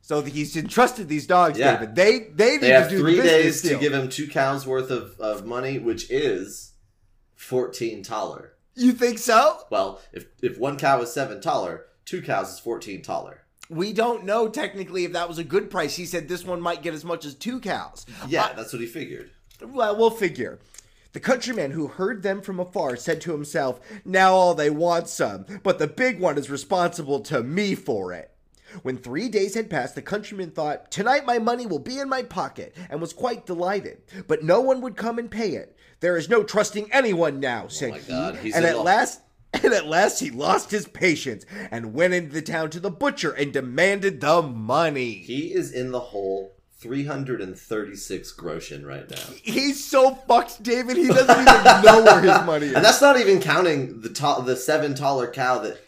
So 0.00 0.22
he's 0.22 0.56
entrusted 0.56 1.08
these 1.08 1.26
dogs, 1.26 1.58
Yeah. 1.58 1.72
David. 1.72 1.96
They 1.96 2.18
they 2.32 2.52
need 2.52 2.60
They 2.62 2.68
have 2.70 2.88
to 2.88 2.96
do 2.96 3.02
three 3.02 3.20
days 3.20 3.60
to 3.62 3.76
give 3.76 3.92
him 3.92 4.08
two 4.08 4.28
cows 4.28 4.66
worth 4.66 4.90
of, 4.90 5.18
of 5.20 5.44
money, 5.44 5.78
which 5.78 6.10
is 6.10 6.72
fourteen 7.34 8.02
taler. 8.02 8.54
You 8.78 8.92
think 8.92 9.18
so? 9.18 9.60
Well, 9.70 10.00
if 10.12 10.26
if 10.40 10.56
one 10.56 10.78
cow 10.78 11.02
is 11.02 11.12
seven 11.12 11.40
taler, 11.40 11.86
two 12.04 12.22
cows 12.22 12.52
is 12.52 12.60
fourteen 12.60 13.02
taler. 13.02 13.40
We 13.68 13.92
don't 13.92 14.24
know 14.24 14.48
technically 14.48 15.04
if 15.04 15.12
that 15.12 15.28
was 15.28 15.38
a 15.38 15.44
good 15.44 15.68
price. 15.68 15.96
He 15.96 16.06
said 16.06 16.28
this 16.28 16.44
one 16.44 16.60
might 16.60 16.82
get 16.82 16.94
as 16.94 17.04
much 17.04 17.24
as 17.24 17.34
two 17.34 17.60
cows. 17.60 18.06
Yeah, 18.28 18.52
that's 18.54 18.72
what 18.72 18.80
he 18.80 18.86
figured. 18.86 19.32
Well, 19.60 19.96
we'll 19.96 20.10
figure. 20.10 20.60
The 21.12 21.20
countryman 21.20 21.72
who 21.72 21.88
heard 21.88 22.22
them 22.22 22.40
from 22.40 22.60
afar 22.60 22.94
said 22.96 23.20
to 23.22 23.32
himself, 23.32 23.80
Now 24.04 24.34
all 24.34 24.54
they 24.54 24.70
want 24.70 25.08
some, 25.08 25.46
but 25.62 25.78
the 25.78 25.88
big 25.88 26.20
one 26.20 26.38
is 26.38 26.48
responsible 26.50 27.20
to 27.20 27.42
me 27.42 27.74
for 27.74 28.12
it. 28.12 28.30
When 28.82 28.98
three 28.98 29.28
days 29.28 29.54
had 29.54 29.70
passed, 29.70 29.94
the 29.94 30.02
countryman 30.02 30.50
thought, 30.50 30.90
Tonight 30.90 31.24
my 31.24 31.38
money 31.38 31.66
will 31.66 31.78
be 31.78 31.98
in 31.98 32.08
my 32.08 32.22
pocket, 32.22 32.76
and 32.90 33.00
was 33.00 33.12
quite 33.14 33.46
delighted. 33.46 34.02
But 34.26 34.44
no 34.44 34.60
one 34.60 34.82
would 34.82 34.96
come 34.96 35.18
and 35.18 35.30
pay 35.30 35.52
it. 35.54 35.74
There 36.00 36.16
is 36.16 36.28
no 36.28 36.42
trusting 36.44 36.92
anyone 36.92 37.40
now, 37.40 37.64
oh 37.64 37.68
said 37.68 37.90
Oh 37.90 37.92
my 37.92 37.98
he. 37.98 38.08
God, 38.08 38.36
he's 38.36 38.54
and 38.54 38.64
at 38.64 38.78
last 38.78 39.20
and 39.52 39.72
at 39.72 39.86
last 39.86 40.20
he 40.20 40.30
lost 40.30 40.70
his 40.70 40.86
patience 40.86 41.44
and 41.70 41.94
went 41.94 42.14
into 42.14 42.32
the 42.32 42.42
town 42.42 42.70
to 42.70 42.80
the 42.80 42.90
butcher 42.90 43.32
and 43.32 43.52
demanded 43.52 44.20
the 44.20 44.42
money. 44.42 45.14
He 45.14 45.52
is 45.52 45.72
in 45.72 45.90
the 45.90 46.00
hole 46.00 46.52
three 46.78 47.04
hundred 47.04 47.40
and 47.40 47.58
thirty 47.58 47.96
six 47.96 48.30
groschen 48.30 48.86
right 48.86 49.10
now. 49.10 49.16
He's 49.42 49.84
so 49.84 50.14
fucked, 50.14 50.62
David. 50.62 50.96
He 50.96 51.08
doesn't 51.08 51.30
even 51.30 51.82
know 51.84 52.04
where 52.04 52.20
his 52.20 52.46
money 52.46 52.66
is. 52.68 52.74
And 52.74 52.84
that's 52.84 53.00
not 53.00 53.18
even 53.18 53.40
counting 53.40 54.00
the 54.00 54.10
ta- 54.10 54.40
the 54.40 54.56
seven 54.56 54.94
taler 54.94 55.30
cow 55.30 55.58
that 55.60 55.78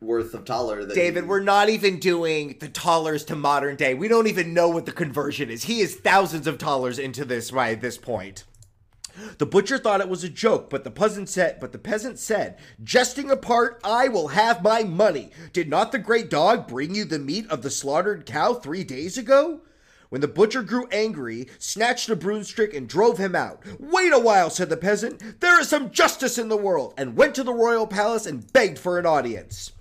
worth 0.00 0.34
of 0.34 0.44
taler 0.44 0.84
that 0.84 0.94
David, 0.94 1.26
we're 1.26 1.40
not 1.40 1.68
even 1.68 1.98
doing 1.98 2.56
the 2.60 2.68
dollars 2.68 3.24
to 3.24 3.34
modern 3.34 3.76
day. 3.76 3.94
We 3.94 4.08
don't 4.08 4.26
even 4.26 4.54
know 4.54 4.68
what 4.68 4.86
the 4.86 4.92
conversion 4.92 5.50
is. 5.50 5.64
He 5.64 5.80
is 5.80 5.96
thousands 5.96 6.46
of 6.46 6.58
dollars 6.58 6.98
into 6.98 7.24
this 7.24 7.50
by 7.50 7.74
this 7.74 7.96
point. 7.98 8.44
The 9.38 9.46
butcher 9.46 9.78
thought 9.78 10.00
it 10.00 10.08
was 10.08 10.24
a 10.24 10.28
joke, 10.28 10.70
but 10.70 10.84
the 10.84 10.90
peasant 10.90 11.28
said, 11.28 11.58
but 11.60 11.72
the 11.72 11.78
peasant 11.78 12.18
said, 12.18 12.56
"Jesting 12.82 13.30
apart, 13.30 13.80
I 13.84 14.08
will 14.08 14.28
have 14.28 14.62
my 14.62 14.82
money. 14.82 15.30
Did 15.52 15.68
not 15.68 15.92
the 15.92 15.98
great 15.98 16.30
dog 16.30 16.68
bring 16.68 16.94
you 16.94 17.04
the 17.04 17.18
meat 17.18 17.48
of 17.48 17.62
the 17.62 17.70
slaughtered 17.70 18.26
cow 18.26 18.54
3 18.54 18.84
days 18.84 19.16
ago?" 19.18 19.60
When 20.08 20.20
the 20.20 20.28
butcher 20.28 20.62
grew 20.62 20.86
angry, 20.92 21.48
snatched 21.58 22.08
a 22.08 22.14
broomstick 22.14 22.72
and 22.72 22.88
drove 22.88 23.18
him 23.18 23.34
out. 23.34 23.60
Wait 23.80 24.12
a 24.12 24.20
while, 24.20 24.50
said 24.50 24.68
the 24.68 24.76
peasant. 24.76 25.40
There 25.40 25.60
is 25.60 25.68
some 25.68 25.90
justice 25.90 26.38
in 26.38 26.48
the 26.48 26.56
world, 26.56 26.94
and 26.96 27.16
went 27.16 27.34
to 27.34 27.42
the 27.42 27.52
royal 27.52 27.88
palace 27.88 28.24
and 28.24 28.52
begged 28.52 28.78
for 28.78 28.98
an 28.98 29.06
audience. 29.06 29.72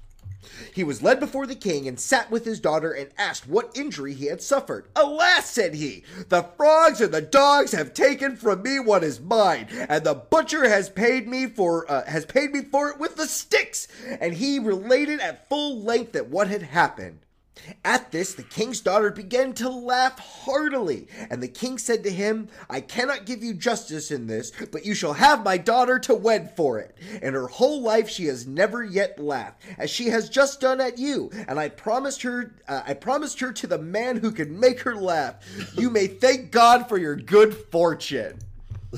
He 0.73 0.83
was 0.83 1.01
led 1.01 1.19
before 1.19 1.45
the 1.47 1.55
king 1.55 1.87
and 1.87 1.99
sat 1.99 2.31
with 2.31 2.45
his 2.45 2.59
daughter 2.59 2.91
and 2.91 3.09
asked 3.17 3.47
what 3.47 3.75
injury 3.75 4.13
he 4.13 4.25
had 4.27 4.41
suffered. 4.41 4.87
Alas, 4.95 5.49
said 5.49 5.73
he, 5.75 6.03
the 6.29 6.43
frogs 6.57 7.01
and 7.01 7.13
the 7.13 7.21
dogs 7.21 7.71
have 7.71 7.93
taken 7.93 8.35
from 8.35 8.61
me 8.61 8.79
what 8.79 9.03
is 9.03 9.19
mine, 9.19 9.67
and 9.89 10.03
the 10.03 10.13
butcher 10.15 10.67
has 10.67 10.89
paid 10.89 11.27
me 11.27 11.47
for 11.47 11.89
uh, 11.91 12.05
has 12.05 12.25
paid 12.25 12.51
me 12.51 12.61
for 12.61 12.89
it 12.89 12.99
with 12.99 13.15
the 13.15 13.27
sticks. 13.27 13.87
And 14.19 14.33
he 14.33 14.59
related 14.59 15.19
at 15.19 15.49
full 15.49 15.79
length 15.81 16.15
at 16.15 16.29
what 16.29 16.47
had 16.47 16.61
happened. 16.61 17.24
At 17.83 18.11
this, 18.11 18.33
the 18.33 18.43
king's 18.43 18.81
daughter 18.81 19.11
began 19.11 19.53
to 19.53 19.69
laugh 19.69 20.19
heartily, 20.19 21.07
and 21.29 21.41
the 21.41 21.47
king 21.47 21.77
said 21.77 22.03
to 22.03 22.11
him, 22.11 22.49
I 22.69 22.81
cannot 22.81 23.25
give 23.25 23.43
you 23.43 23.53
justice 23.53 24.11
in 24.11 24.27
this, 24.27 24.51
but 24.71 24.85
you 24.85 24.93
shall 24.93 25.13
have 25.13 25.43
my 25.43 25.57
daughter 25.57 25.97
to 25.99 26.15
wed 26.15 26.55
for 26.55 26.79
it. 26.79 26.97
In 27.21 27.33
her 27.33 27.47
whole 27.47 27.81
life 27.81 28.09
she 28.09 28.25
has 28.25 28.45
never 28.45 28.83
yet 28.83 29.19
laughed, 29.19 29.61
as 29.77 29.89
she 29.89 30.07
has 30.09 30.29
just 30.29 30.59
done 30.59 30.81
at 30.81 30.97
you, 30.97 31.31
and 31.47 31.59
I 31.59 31.69
promised 31.69 32.21
her, 32.23 32.55
uh, 32.67 32.83
I 32.85 32.93
promised 32.93 33.39
her 33.39 33.51
to 33.53 33.67
the 33.67 33.79
man 33.79 34.17
who 34.17 34.31
can 34.31 34.59
make 34.59 34.81
her 34.81 34.95
laugh. 34.95 35.35
You 35.75 35.89
may 35.89 36.07
thank 36.07 36.51
God 36.51 36.89
for 36.89 36.97
your 36.97 37.15
good 37.15 37.55
fortune. 37.55 38.39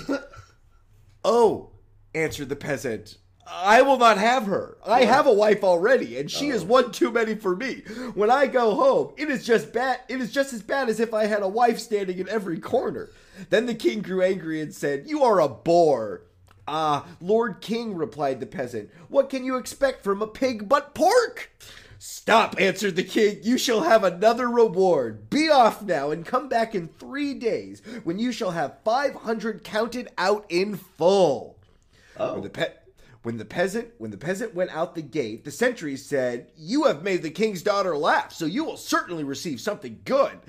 oh, 1.23 1.69
answered 2.13 2.49
the 2.49 2.55
peasant. 2.55 3.17
I 3.49 3.81
will 3.81 3.97
not 3.97 4.17
have 4.17 4.45
her. 4.45 4.77
I 4.85 5.05
have 5.05 5.25
a 5.25 5.33
wife 5.33 5.63
already, 5.63 6.17
and 6.19 6.29
she 6.29 6.49
is 6.49 6.63
one 6.63 6.91
too 6.91 7.11
many 7.11 7.35
for 7.35 7.55
me. 7.55 7.81
When 8.13 8.29
I 8.29 8.47
go 8.47 8.75
home, 8.75 9.13
it 9.17 9.29
is 9.29 9.45
just 9.45 9.71
bad. 9.73 9.99
It 10.09 10.19
is 10.21 10.31
just 10.31 10.53
as 10.53 10.61
bad 10.61 10.89
as 10.89 10.99
if 10.99 11.13
I 11.13 11.25
had 11.25 11.41
a 11.41 11.47
wife 11.47 11.79
standing 11.79 12.19
in 12.19 12.27
every 12.29 12.59
corner. 12.59 13.09
Then 13.49 13.65
the 13.65 13.75
king 13.75 14.01
grew 14.01 14.21
angry 14.21 14.61
and 14.61 14.73
said, 14.73 15.07
"You 15.07 15.23
are 15.23 15.39
a 15.39 15.47
bore." 15.47 16.23
Ah, 16.67 17.05
Lord 17.21 17.61
King, 17.61 17.95
replied 17.95 18.41
the 18.41 18.45
peasant, 18.45 18.89
what 19.07 19.29
can 19.29 19.45
you 19.45 19.55
expect 19.55 20.03
from 20.03 20.21
a 20.21 20.27
pig 20.27 20.67
but 20.67 20.93
pork? 20.93 21.49
Stop, 21.97 22.59
answered 22.59 22.97
the 22.97 23.03
king. 23.03 23.39
You 23.41 23.57
shall 23.57 23.83
have 23.83 24.03
another 24.03 24.49
reward. 24.49 25.29
Be 25.29 25.49
off 25.49 25.81
now 25.81 26.11
and 26.11 26.25
come 26.25 26.49
back 26.49 26.75
in 26.75 26.89
three 26.89 27.33
days 27.33 27.81
when 28.03 28.19
you 28.19 28.33
shall 28.33 28.51
have 28.51 28.79
500 28.83 29.63
counted 29.63 30.09
out 30.17 30.45
in 30.49 30.75
full. 30.75 31.57
When 32.17 32.29
Oh, 32.29 32.41
the 32.41 32.49
pe- 32.49 32.73
when 33.23 33.37
the 33.37 33.45
peasant 33.45 33.89
when 33.97 34.11
the 34.11 34.17
peasant 34.17 34.53
went 34.55 34.71
out 34.75 34.95
the 34.95 35.01
gate, 35.01 35.43
the 35.45 35.51
sentries 35.51 36.05
said, 36.05 36.51
"You 36.57 36.83
have 36.85 37.03
made 37.03 37.23
the 37.23 37.29
king's 37.29 37.61
daughter 37.61 37.97
laugh, 37.97 38.31
so 38.33 38.45
you 38.45 38.63
will 38.63 38.77
certainly 38.77 39.23
receive 39.23 39.59
something 39.61 39.99
good." 40.05 40.39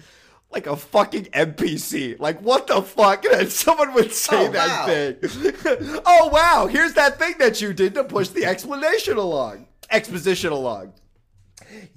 Like 0.50 0.66
a 0.66 0.76
fucking 0.76 1.26
NPC. 1.26 2.18
Like 2.18 2.40
what 2.40 2.66
the 2.68 2.80
fuck? 2.82 3.24
And 3.32 3.50
someone 3.50 3.92
would 3.94 4.12
say 4.12 4.46
Oh, 4.48 4.50
that 4.52 4.68
wow. 4.68 4.86
thing. 4.86 6.00
oh 6.06 6.28
wow! 6.32 6.66
Here's 6.66 6.94
that 6.94 7.18
thing 7.18 7.34
that 7.38 7.60
you 7.60 7.72
did 7.74 7.94
to 7.94 8.04
push 8.04 8.28
the 8.28 8.46
explanation 8.46 9.18
along, 9.18 9.66
exposition 9.90 10.50
along. 10.52 10.94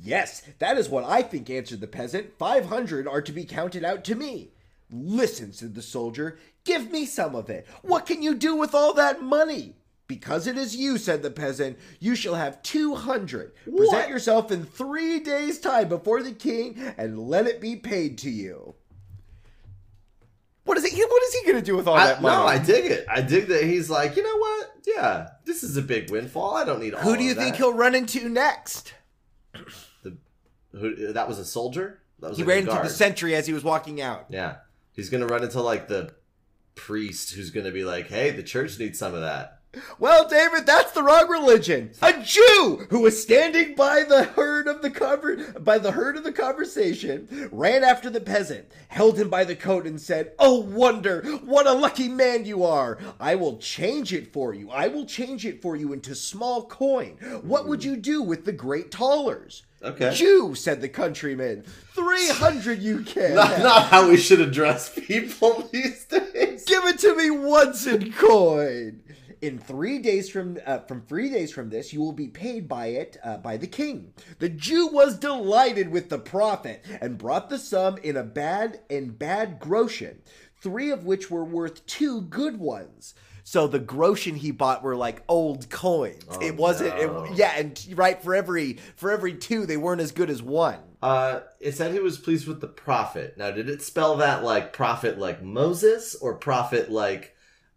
Yes, 0.02 0.42
that 0.60 0.78
is 0.78 0.90
what 0.90 1.06
I 1.06 1.22
think, 1.22 1.50
answered 1.50 1.80
the 1.82 1.88
peasant. 1.88 2.38
Five 2.38 2.66
hundred 2.66 3.08
are 3.08 3.22
to 3.22 3.32
be 3.32 3.46
counted 3.46 3.86
out 3.86 4.04
to 4.06 4.16
me. 4.16 4.52
Listen, 4.90 5.54
said 5.54 5.74
the 5.76 5.82
soldier, 5.82 6.38
give 6.66 6.92
me 6.92 7.06
some 7.06 7.36
of 7.36 7.50
it. 7.50 7.66
What 7.82 8.06
can 8.06 8.22
you 8.22 8.36
do 8.36 8.56
with 8.58 8.76
all 8.76 8.94
that 8.96 9.22
money? 9.22 9.76
Because 10.12 10.46
it 10.46 10.58
is 10.58 10.76
you, 10.76 10.98
said 10.98 11.24
the 11.24 11.32
peasant, 11.32 11.80
you 12.02 12.16
shall 12.16 12.36
have 12.36 12.62
two 12.64 12.96
hundred. 12.96 13.54
What? 13.64 13.90
Present 13.90 14.10
yourself 14.10 14.52
in 14.52 14.66
three 14.66 15.22
days' 15.22 15.58
time 15.58 15.88
before 15.88 16.22
the 16.22 16.34
king, 16.34 16.78
and 16.98 17.18
let 17.18 17.48
it 17.48 17.62
be 17.62 17.78
paid 17.78 18.18
to 18.18 18.30
you. 18.30 18.76
What 20.66 20.78
is 20.78 20.86
he? 20.86 21.02
What 21.02 21.24
is 21.24 21.34
he 21.36 21.46
going 21.46 21.56
to 21.56 21.66
do 21.66 21.78
with 21.78 21.88
all 21.88 21.96
I, 21.96 22.08
that 22.08 22.22
money? 22.22 22.36
no, 22.36 22.46
I 22.46 22.58
dig 22.58 22.92
it. 22.92 23.06
I 23.10 23.22
dig 23.22 23.48
that 23.48 23.64
he's 23.64 23.90
like, 23.90 24.18
you 24.18 24.24
know 24.24 24.38
what? 24.38 24.72
Yeah, 24.86 25.30
this 25.46 25.64
is 25.64 25.78
a 25.78 25.82
big 25.82 26.12
windfall. 26.12 26.58
I 26.58 26.66
don't 26.66 26.82
need 26.82 26.94
all 26.94 27.04
Who 27.04 27.16
do 27.16 27.24
you 27.24 27.34
think 27.34 27.56
he'll 27.56 27.74
run 27.74 27.96
into 27.96 28.28
next? 28.28 28.94
The, 30.04 30.18
who, 30.74 31.14
that 31.14 31.30
was 31.30 31.40
a 31.40 31.46
soldier. 31.46 32.02
That 32.20 32.32
was 32.32 32.38
He 32.38 32.44
like 32.44 32.50
ran 32.50 32.68
into 32.68 32.84
the 32.84 32.90
sentry 32.90 33.34
as 33.34 33.48
he 33.48 33.54
was 33.54 33.64
walking 33.64 34.02
out. 34.02 34.26
Yeah, 34.28 34.58
he's 34.92 35.10
gonna 35.10 35.26
run 35.26 35.42
into 35.42 35.62
like 35.62 35.88
the 35.88 36.14
priest 36.76 37.34
who's 37.34 37.50
gonna 37.50 37.72
be 37.72 37.86
like, 37.86 38.10
"Hey, 38.10 38.32
the 38.32 38.44
church 38.44 38.78
needs 38.78 39.00
some 39.00 39.14
of 39.14 39.22
that." 39.22 39.61
Well, 40.00 40.28
David, 40.28 40.66
that's 40.66 40.92
the 40.92 41.04
wrong 41.04 41.30
religion. 41.30 41.92
A 42.02 42.22
Jew 42.22 42.88
who 42.90 43.02
was 43.02 43.22
standing 43.22 43.76
by 43.76 44.04
the 44.04 44.24
herd 44.24 44.68
of 44.68 44.82
the 44.82 44.90
conver- 44.90 45.64
by 45.64 45.78
the 45.78 45.92
herd 45.92 46.18
of 46.18 46.24
the 46.24 46.34
conversation 46.34 47.50
ran 47.52 47.84
after 47.84 48.10
the 48.10 48.20
peasant, 48.20 48.66
held 48.90 49.18
him 49.18 49.30
by 49.30 49.44
the 49.46 49.56
coat, 49.56 49.86
and 49.86 50.00
said, 50.02 50.34
"Oh 50.40 50.60
wonder, 50.60 51.22
what 51.46 51.68
a 51.68 51.74
lucky 51.74 52.10
man 52.10 52.46
you 52.46 52.64
are! 52.66 52.98
I 53.20 53.36
will 53.36 53.58
change 53.58 54.14
it 54.14 54.34
for 54.34 54.54
you. 54.54 54.70
I 54.70 54.88
will 54.88 55.06
change 55.06 55.46
it 55.46 55.62
for 55.62 55.76
you 55.76 55.94
into 55.94 56.16
small 56.16 56.64
coin. 56.66 57.18
What 57.42 57.68
would 57.68 57.84
you 57.84 57.96
do 57.96 58.22
with 58.22 58.46
the 58.46 58.52
great 58.52 58.92
thalers?" 58.94 59.64
Okay. 59.84 60.14
Jew, 60.14 60.54
said 60.54 60.82
the 60.82 60.90
countryman. 60.90 61.64
Three 61.96 62.28
hundred 62.30 62.82
you 62.82 63.02
can. 63.02 63.36
Not, 63.36 63.60
not 63.60 63.84
how 63.86 64.10
we 64.10 64.18
should 64.18 64.40
address 64.40 64.94
people 64.94 65.68
these 65.72 66.06
days. 66.06 66.66
Give 66.66 66.86
it 66.86 67.00
to 67.00 67.16
me 67.16 67.32
once 67.32 67.88
in 67.88 68.12
coin. 68.12 69.02
In 69.42 69.58
three 69.58 69.98
days 70.00 70.30
from 70.30 70.60
uh, 70.66 70.80
from 70.80 71.02
three 71.02 71.30
days 71.30 71.52
from 71.52 71.70
this, 71.70 71.92
you 71.92 72.00
will 72.00 72.12
be 72.14 72.28
paid 72.28 72.68
by 72.68 72.88
it 72.88 73.18
uh, 73.24 73.38
by 73.38 73.58
the 73.58 73.68
king. 73.68 74.14
The 74.38 74.50
Jew 74.50 74.88
was 74.88 75.18
delighted 75.18 75.90
with 75.90 76.10
the 76.10 76.20
profit 76.20 76.86
and 77.02 77.18
brought 77.18 77.50
the 77.50 77.58
sum 77.58 77.98
in 78.04 78.16
a 78.16 78.24
bad 78.24 78.82
and 78.90 79.18
bad 79.18 79.60
groschen, 79.60 80.22
three 80.62 80.92
of 80.92 81.06
which 81.06 81.32
were 81.32 81.44
worth 81.44 81.86
two 81.88 82.22
good 82.22 82.58
ones. 82.58 83.16
So 83.44 83.68
the 83.68 83.80
groschen 83.80 84.36
he 84.36 84.52
bought 84.52 84.84
were 84.84 84.96
like 84.96 85.24
old 85.28 85.70
coins. 85.70 86.24
Oh, 86.30 86.40
it 86.40 86.56
wasn't. 86.56 86.96
no. 86.98 87.24
It, 87.24 87.38
yeah, 87.38 87.54
and 87.58 87.88
right 87.96 88.22
for 88.22 88.36
every 88.36 88.74
for 88.96 89.12
every 89.12 89.34
two, 89.34 89.66
they 89.66 89.78
weren't 89.78 90.02
as 90.02 90.12
good 90.12 90.30
as 90.30 90.44
one. 90.44 90.80
Uh, 91.02 91.40
it 91.60 91.74
said 91.74 91.94
he 91.94 92.00
was 92.00 92.20
pleased 92.20 92.48
with 92.48 92.62
the 92.62 92.68
prophet. 92.68 93.36
Now, 93.38 93.50
did 93.50 93.70
it 93.70 93.82
spell 93.82 94.18
that 94.18 94.44
like 94.44 94.72
prophet 94.72 95.18
like 95.18 95.42
Moses 95.42 96.14
or 96.14 96.36
prophet 96.36 96.92
like 96.92 97.31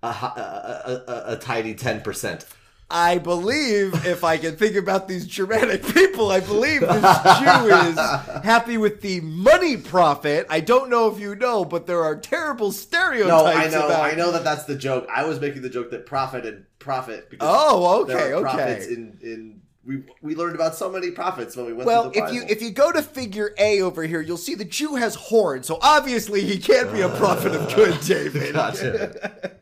a, 0.05 1.03
a, 1.07 1.13
a, 1.13 1.33
a, 1.33 1.37
tidy 1.37 1.75
ten 1.75 2.01
percent? 2.01 2.47
I 2.91 3.19
believe, 3.19 4.07
if 4.07 4.23
I 4.25 4.37
can 4.37 4.57
think 4.57 4.77
about 4.77 5.09
these 5.09 5.27
Germanic 5.27 5.85
people, 5.85 6.31
I 6.31 6.41
believe 6.41 6.81
this 6.81 6.89
Jew 6.91 7.91
is 7.91 7.99
happy 8.45 8.77
with 8.77 9.01
the 9.01 9.21
money 9.21 9.77
profit. 9.77 10.47
I 10.51 10.61
don't 10.61 10.91
know 10.91 11.11
if 11.11 11.19
you 11.19 11.35
know, 11.35 11.65
but 11.65 11.87
there 11.87 12.05
are 12.05 12.15
terrible 12.15 12.73
stereotypes. 12.73 13.29
No, 13.29 13.47
I 13.47 13.69
know, 13.69 13.87
about. 13.87 14.05
I 14.05 14.15
know 14.15 14.31
that 14.33 14.45
that's 14.45 14.65
the 14.65 14.77
joke. 14.77 15.09
I 15.13 15.25
was 15.25 15.41
making 15.41 15.63
the 15.63 15.71
joke 15.71 15.91
that 15.93 16.07
profit 16.07 16.45
and 16.45 16.67
prophet. 16.79 17.31
Because 17.31 17.49
Oh, 17.51 18.03
okay, 18.03 18.35
okay. 18.35 18.87
In 18.89 19.19
in 19.23 19.63
we 19.87 20.03
we 20.23 20.35
learned 20.35 20.55
about 20.55 20.75
so 20.75 20.91
many 20.91 21.11
prophets 21.11 21.57
when 21.57 21.67
we 21.67 21.73
went. 21.73 21.87
Well, 21.87 22.11
the 22.11 22.23
if 22.23 22.33
you 22.33 22.43
if 22.49 22.63
you 22.63 22.71
go 22.71 22.93
to 22.93 23.03
figure 23.03 23.55
A 23.59 23.81
over 23.83 24.03
here, 24.05 24.21
you'll 24.21 24.37
see 24.37 24.55
the 24.55 24.65
Jew 24.65 24.97
has 24.97 25.15
horns, 25.15 25.67
so 25.67 25.79
obviously 25.83 26.43
he 26.43 26.59
can't 26.59 26.93
be 26.93 27.01
a 27.01 27.09
prophet 27.17 27.55
of 27.55 27.75
good, 27.75 28.01
David. 28.07 28.55
Gotcha. 28.55 29.57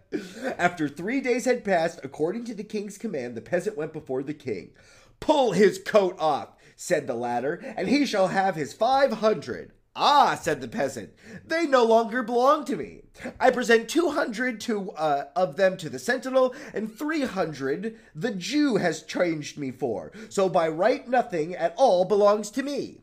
After 0.59 0.89
three 0.89 1.21
days 1.21 1.45
had 1.45 1.65
passed, 1.65 2.01
according 2.03 2.45
to 2.45 2.55
the 2.55 2.65
king's 2.65 2.99
command, 2.99 3.35
the 3.35 3.41
peasant 3.41 3.77
went 3.77 3.93
before 3.93 4.23
the 4.23 4.35
king. 4.35 4.73
Pull 5.21 5.53
his 5.53 5.79
coat 5.79 6.17
off, 6.19 6.57
said 6.77 7.07
the 7.07 7.15
latter, 7.15 7.63
and 7.77 7.89
he 7.89 8.05
shall 8.05 8.29
have 8.29 8.57
his 8.57 8.73
five 8.73 9.15
hundred. 9.15 9.73
Ah, 9.95 10.35
said 10.41 10.63
the 10.63 10.69
peasant, 10.69 11.13
they 11.47 11.67
no 11.67 11.85
longer 11.85 12.23
belong 12.23 12.65
to 12.65 12.77
me. 12.77 13.03
I 13.39 13.51
present 13.51 13.91
two 13.91 14.11
hundred 14.11 14.59
to 14.63 14.91
uh, 14.93 15.27
of 15.37 15.57
them 15.57 15.77
to 15.77 15.91
the 15.91 15.99
sentinel, 15.99 16.55
and 16.73 16.91
three 16.91 17.27
hundred 17.27 17.99
the 18.15 18.31
Jew 18.31 18.77
has 18.77 19.03
changed 19.03 19.59
me 19.59 19.71
for. 19.71 20.11
So 20.31 20.49
by 20.49 20.69
right, 20.69 21.07
nothing 21.07 21.55
at 21.55 21.75
all 21.77 22.07
belongs 22.07 22.51
to 22.53 22.63
me. 22.63 23.02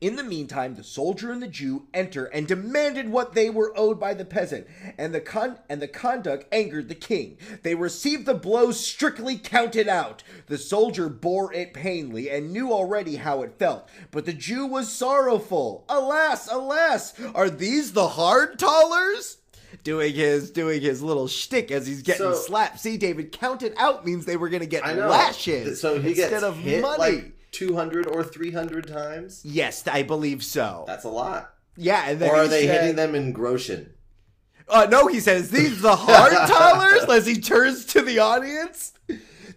In 0.00 0.16
the 0.16 0.22
meantime, 0.24 0.74
the 0.74 0.84
soldier 0.84 1.30
and 1.32 1.42
the 1.42 1.46
Jew 1.48 1.86
enter 1.94 2.26
and 2.26 2.46
demanded 2.46 3.08
what 3.08 3.34
they 3.34 3.50
were 3.50 3.72
owed 3.76 3.98
by 4.00 4.14
the 4.14 4.24
peasant, 4.24 4.66
and 4.98 5.14
the 5.14 5.20
con- 5.20 5.58
and 5.68 5.80
the 5.82 5.88
conduct 5.88 6.46
angered 6.52 6.88
the 6.88 6.94
king. 6.94 7.36
They 7.62 7.74
received 7.74 8.26
the 8.26 8.34
blow 8.34 8.70
strictly 8.72 9.36
counted 9.36 9.88
out. 9.88 10.22
The 10.46 10.58
soldier 10.58 11.08
bore 11.08 11.52
it 11.52 11.74
painfully 11.74 12.30
and 12.30 12.52
knew 12.52 12.72
already 12.72 13.16
how 13.16 13.42
it 13.42 13.54
felt, 13.58 13.88
but 14.10 14.26
the 14.26 14.32
Jew 14.32 14.66
was 14.66 14.90
sorrowful. 14.92 15.84
Alas, 15.88 16.48
alas, 16.50 17.14
are 17.34 17.50
these 17.50 17.92
the 17.92 18.08
hard 18.08 18.58
talers? 18.58 19.38
Doing 19.84 20.14
his 20.14 20.50
doing 20.50 20.80
his 20.80 21.00
little 21.02 21.28
shtick 21.28 21.70
as 21.70 21.86
he's 21.86 22.02
getting 22.02 22.22
So- 22.26 22.34
slapped. 22.34 22.80
See, 22.80 22.96
David, 22.96 23.32
counted 23.32 23.72
out 23.76 24.04
means 24.04 24.24
they 24.26 24.36
were 24.36 24.48
going 24.48 24.60
to 24.60 24.66
get 24.66 24.84
lashes 24.84 25.80
So 25.80 26.00
he 26.00 26.08
instead 26.10 26.30
gets 26.30 26.42
of 26.42 26.56
money. 26.58 26.80
like 26.82 27.32
two 27.52 27.74
hundred 27.74 28.06
or 28.06 28.22
three 28.24 28.50
hundred 28.52 28.86
times. 28.86 29.42
yes, 29.44 29.86
I 29.86 30.02
believe 30.02 30.42
so. 30.44 30.84
That's 30.86 31.04
a 31.04 31.08
lot. 31.08 31.54
Yeah, 31.76 32.04
and 32.08 32.20
then 32.20 32.30
Or 32.30 32.36
are 32.36 32.48
they 32.48 32.66
said- 32.66 32.80
hitting 32.82 32.96
them 32.96 33.14
in 33.14 33.32
groschen? 33.32 33.94
Uh, 34.68 34.86
no, 34.88 35.08
he 35.08 35.18
says, 35.18 35.50
these 35.50 35.80
the 35.82 35.96
hard 35.96 36.32
talers 36.48 37.02
as 37.10 37.26
he 37.26 37.40
turns 37.40 37.84
to 37.86 38.02
the 38.02 38.20
audience. 38.20 38.92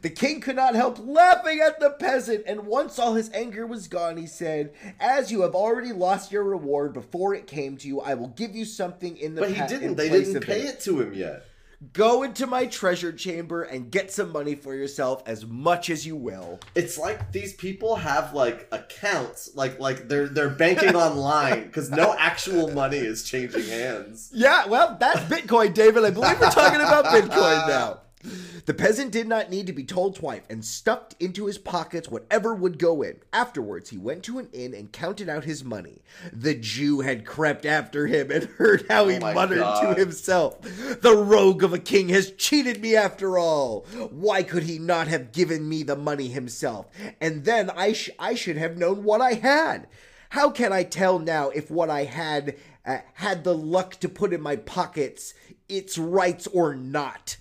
The 0.01 0.09
king 0.09 0.41
could 0.41 0.55
not 0.55 0.73
help 0.73 0.97
laughing 0.99 1.59
at 1.65 1.79
the 1.79 1.91
peasant, 1.91 2.43
and 2.47 2.65
once 2.65 2.97
all 2.97 3.13
his 3.13 3.29
anger 3.31 3.67
was 3.67 3.87
gone, 3.87 4.17
he 4.17 4.25
said, 4.25 4.73
As 4.99 5.31
you 5.31 5.41
have 5.43 5.53
already 5.53 5.93
lost 5.93 6.31
your 6.31 6.43
reward 6.43 6.93
before 6.93 7.35
it 7.35 7.45
came 7.45 7.77
to 7.77 7.87
you, 7.87 8.01
I 8.01 8.15
will 8.15 8.29
give 8.29 8.55
you 8.55 8.65
something 8.65 9.15
in 9.15 9.35
the 9.35 9.41
But 9.41 9.51
he 9.51 9.61
didn't. 9.67 9.95
They 9.97 10.09
didn't 10.09 10.41
pay 10.41 10.61
it 10.63 10.79
to 10.81 10.99
him 10.99 11.13
yet. 11.13 11.45
Go 11.91 12.23
into 12.23 12.47
my 12.47 12.67
treasure 12.67 13.11
chamber 13.11 13.63
and 13.63 13.91
get 13.91 14.11
some 14.11 14.31
money 14.31 14.55
for 14.55 14.73
yourself 14.73 15.23
as 15.25 15.45
much 15.45 15.89
as 15.89 16.05
you 16.05 16.15
will. 16.15 16.59
It's 16.75 16.97
like 16.97 17.31
these 17.31 17.53
people 17.53 17.95
have 17.95 18.33
like 18.33 18.67
accounts, 18.71 19.49
like 19.55 19.79
like 19.79 20.07
they're 20.07 20.27
they're 20.27 20.49
banking 20.49 20.95
online 20.95 21.63
because 21.63 21.89
no 21.89 22.15
actual 22.17 22.71
money 22.71 22.97
is 22.97 23.23
changing 23.23 23.65
hands. 23.65 24.29
Yeah, 24.33 24.67
well, 24.67 24.95
that's 24.99 25.19
Bitcoin, 25.21 25.73
David. 25.73 26.05
I 26.05 26.11
believe 26.11 26.39
we're 26.39 26.51
talking 26.51 26.79
about 26.79 27.05
Bitcoin 27.05 27.67
now. 27.67 27.99
The 28.65 28.73
peasant 28.73 29.11
did 29.11 29.27
not 29.27 29.49
need 29.49 29.67
to 29.67 29.73
be 29.73 29.83
told 29.83 30.15
twice 30.15 30.43
and 30.49 30.63
stuffed 30.63 31.15
into 31.19 31.47
his 31.47 31.57
pockets 31.57 32.07
whatever 32.07 32.55
would 32.55 32.79
go 32.79 33.01
in. 33.01 33.17
Afterwards, 33.33 33.89
he 33.89 33.97
went 33.97 34.23
to 34.23 34.39
an 34.39 34.47
inn 34.53 34.73
and 34.73 34.89
counted 34.93 35.27
out 35.27 35.43
his 35.43 35.65
money. 35.65 36.01
The 36.31 36.55
Jew 36.55 37.01
had 37.01 37.25
crept 37.25 37.65
after 37.65 38.07
him 38.07 38.31
and 38.31 38.45
heard 38.45 38.85
how 38.89 39.09
he 39.09 39.17
Oh 39.17 39.33
muttered 39.33 39.57
God. 39.59 39.95
to 39.95 39.99
himself, 39.99 40.61
The 40.61 41.13
rogue 41.15 41.61
of 41.63 41.73
a 41.73 41.79
king 41.79 42.07
has 42.09 42.31
cheated 42.31 42.81
me 42.81 42.95
after 42.95 43.37
all. 43.37 43.81
Why 44.11 44.43
could 44.43 44.63
he 44.63 44.79
not 44.79 45.09
have 45.09 45.33
given 45.33 45.67
me 45.67 45.83
the 45.83 45.97
money 45.97 46.29
himself? 46.29 46.85
And 47.19 47.43
then 47.43 47.69
I, 47.71 47.91
sh- 47.91 48.11
I 48.17 48.33
should 48.35 48.57
have 48.57 48.77
known 48.77 49.03
what 49.03 49.19
I 49.19 49.33
had. 49.33 49.87
How 50.29 50.49
can 50.49 50.71
I 50.71 50.83
tell 50.83 51.19
now 51.19 51.49
if 51.49 51.69
what 51.69 51.89
I 51.89 52.05
had 52.05 52.55
uh, 52.85 52.99
had 53.15 53.43
the 53.43 53.55
luck 53.55 53.95
to 53.99 54.07
put 54.07 54.31
in 54.31 54.39
my 54.41 54.55
pockets 54.55 55.33
it's 55.67 55.97
rights 55.97 56.47
or 56.47 56.73
not? 56.75 57.37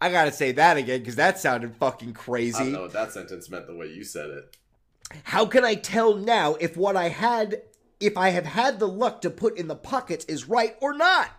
I 0.00 0.10
gotta 0.10 0.32
say 0.32 0.52
that 0.52 0.76
again 0.76 1.00
because 1.00 1.16
that 1.16 1.38
sounded 1.38 1.76
fucking 1.76 2.14
crazy. 2.14 2.56
I 2.56 2.62
don't 2.64 2.72
know 2.72 2.82
what 2.82 2.92
that 2.92 3.12
sentence 3.12 3.50
meant 3.50 3.66
the 3.66 3.74
way 3.74 3.86
you 3.86 4.04
said 4.04 4.30
it. 4.30 4.56
How 5.24 5.44
can 5.44 5.64
I 5.64 5.74
tell 5.74 6.14
now 6.14 6.54
if 6.54 6.76
what 6.76 6.96
I 6.96 7.08
had, 7.08 7.62
if 7.98 8.16
I 8.16 8.30
have 8.30 8.46
had 8.46 8.78
the 8.78 8.88
luck 8.88 9.20
to 9.22 9.30
put 9.30 9.58
in 9.58 9.68
the 9.68 9.76
pockets 9.76 10.24
is 10.26 10.48
right 10.48 10.76
or 10.80 10.94
not? 10.94 11.30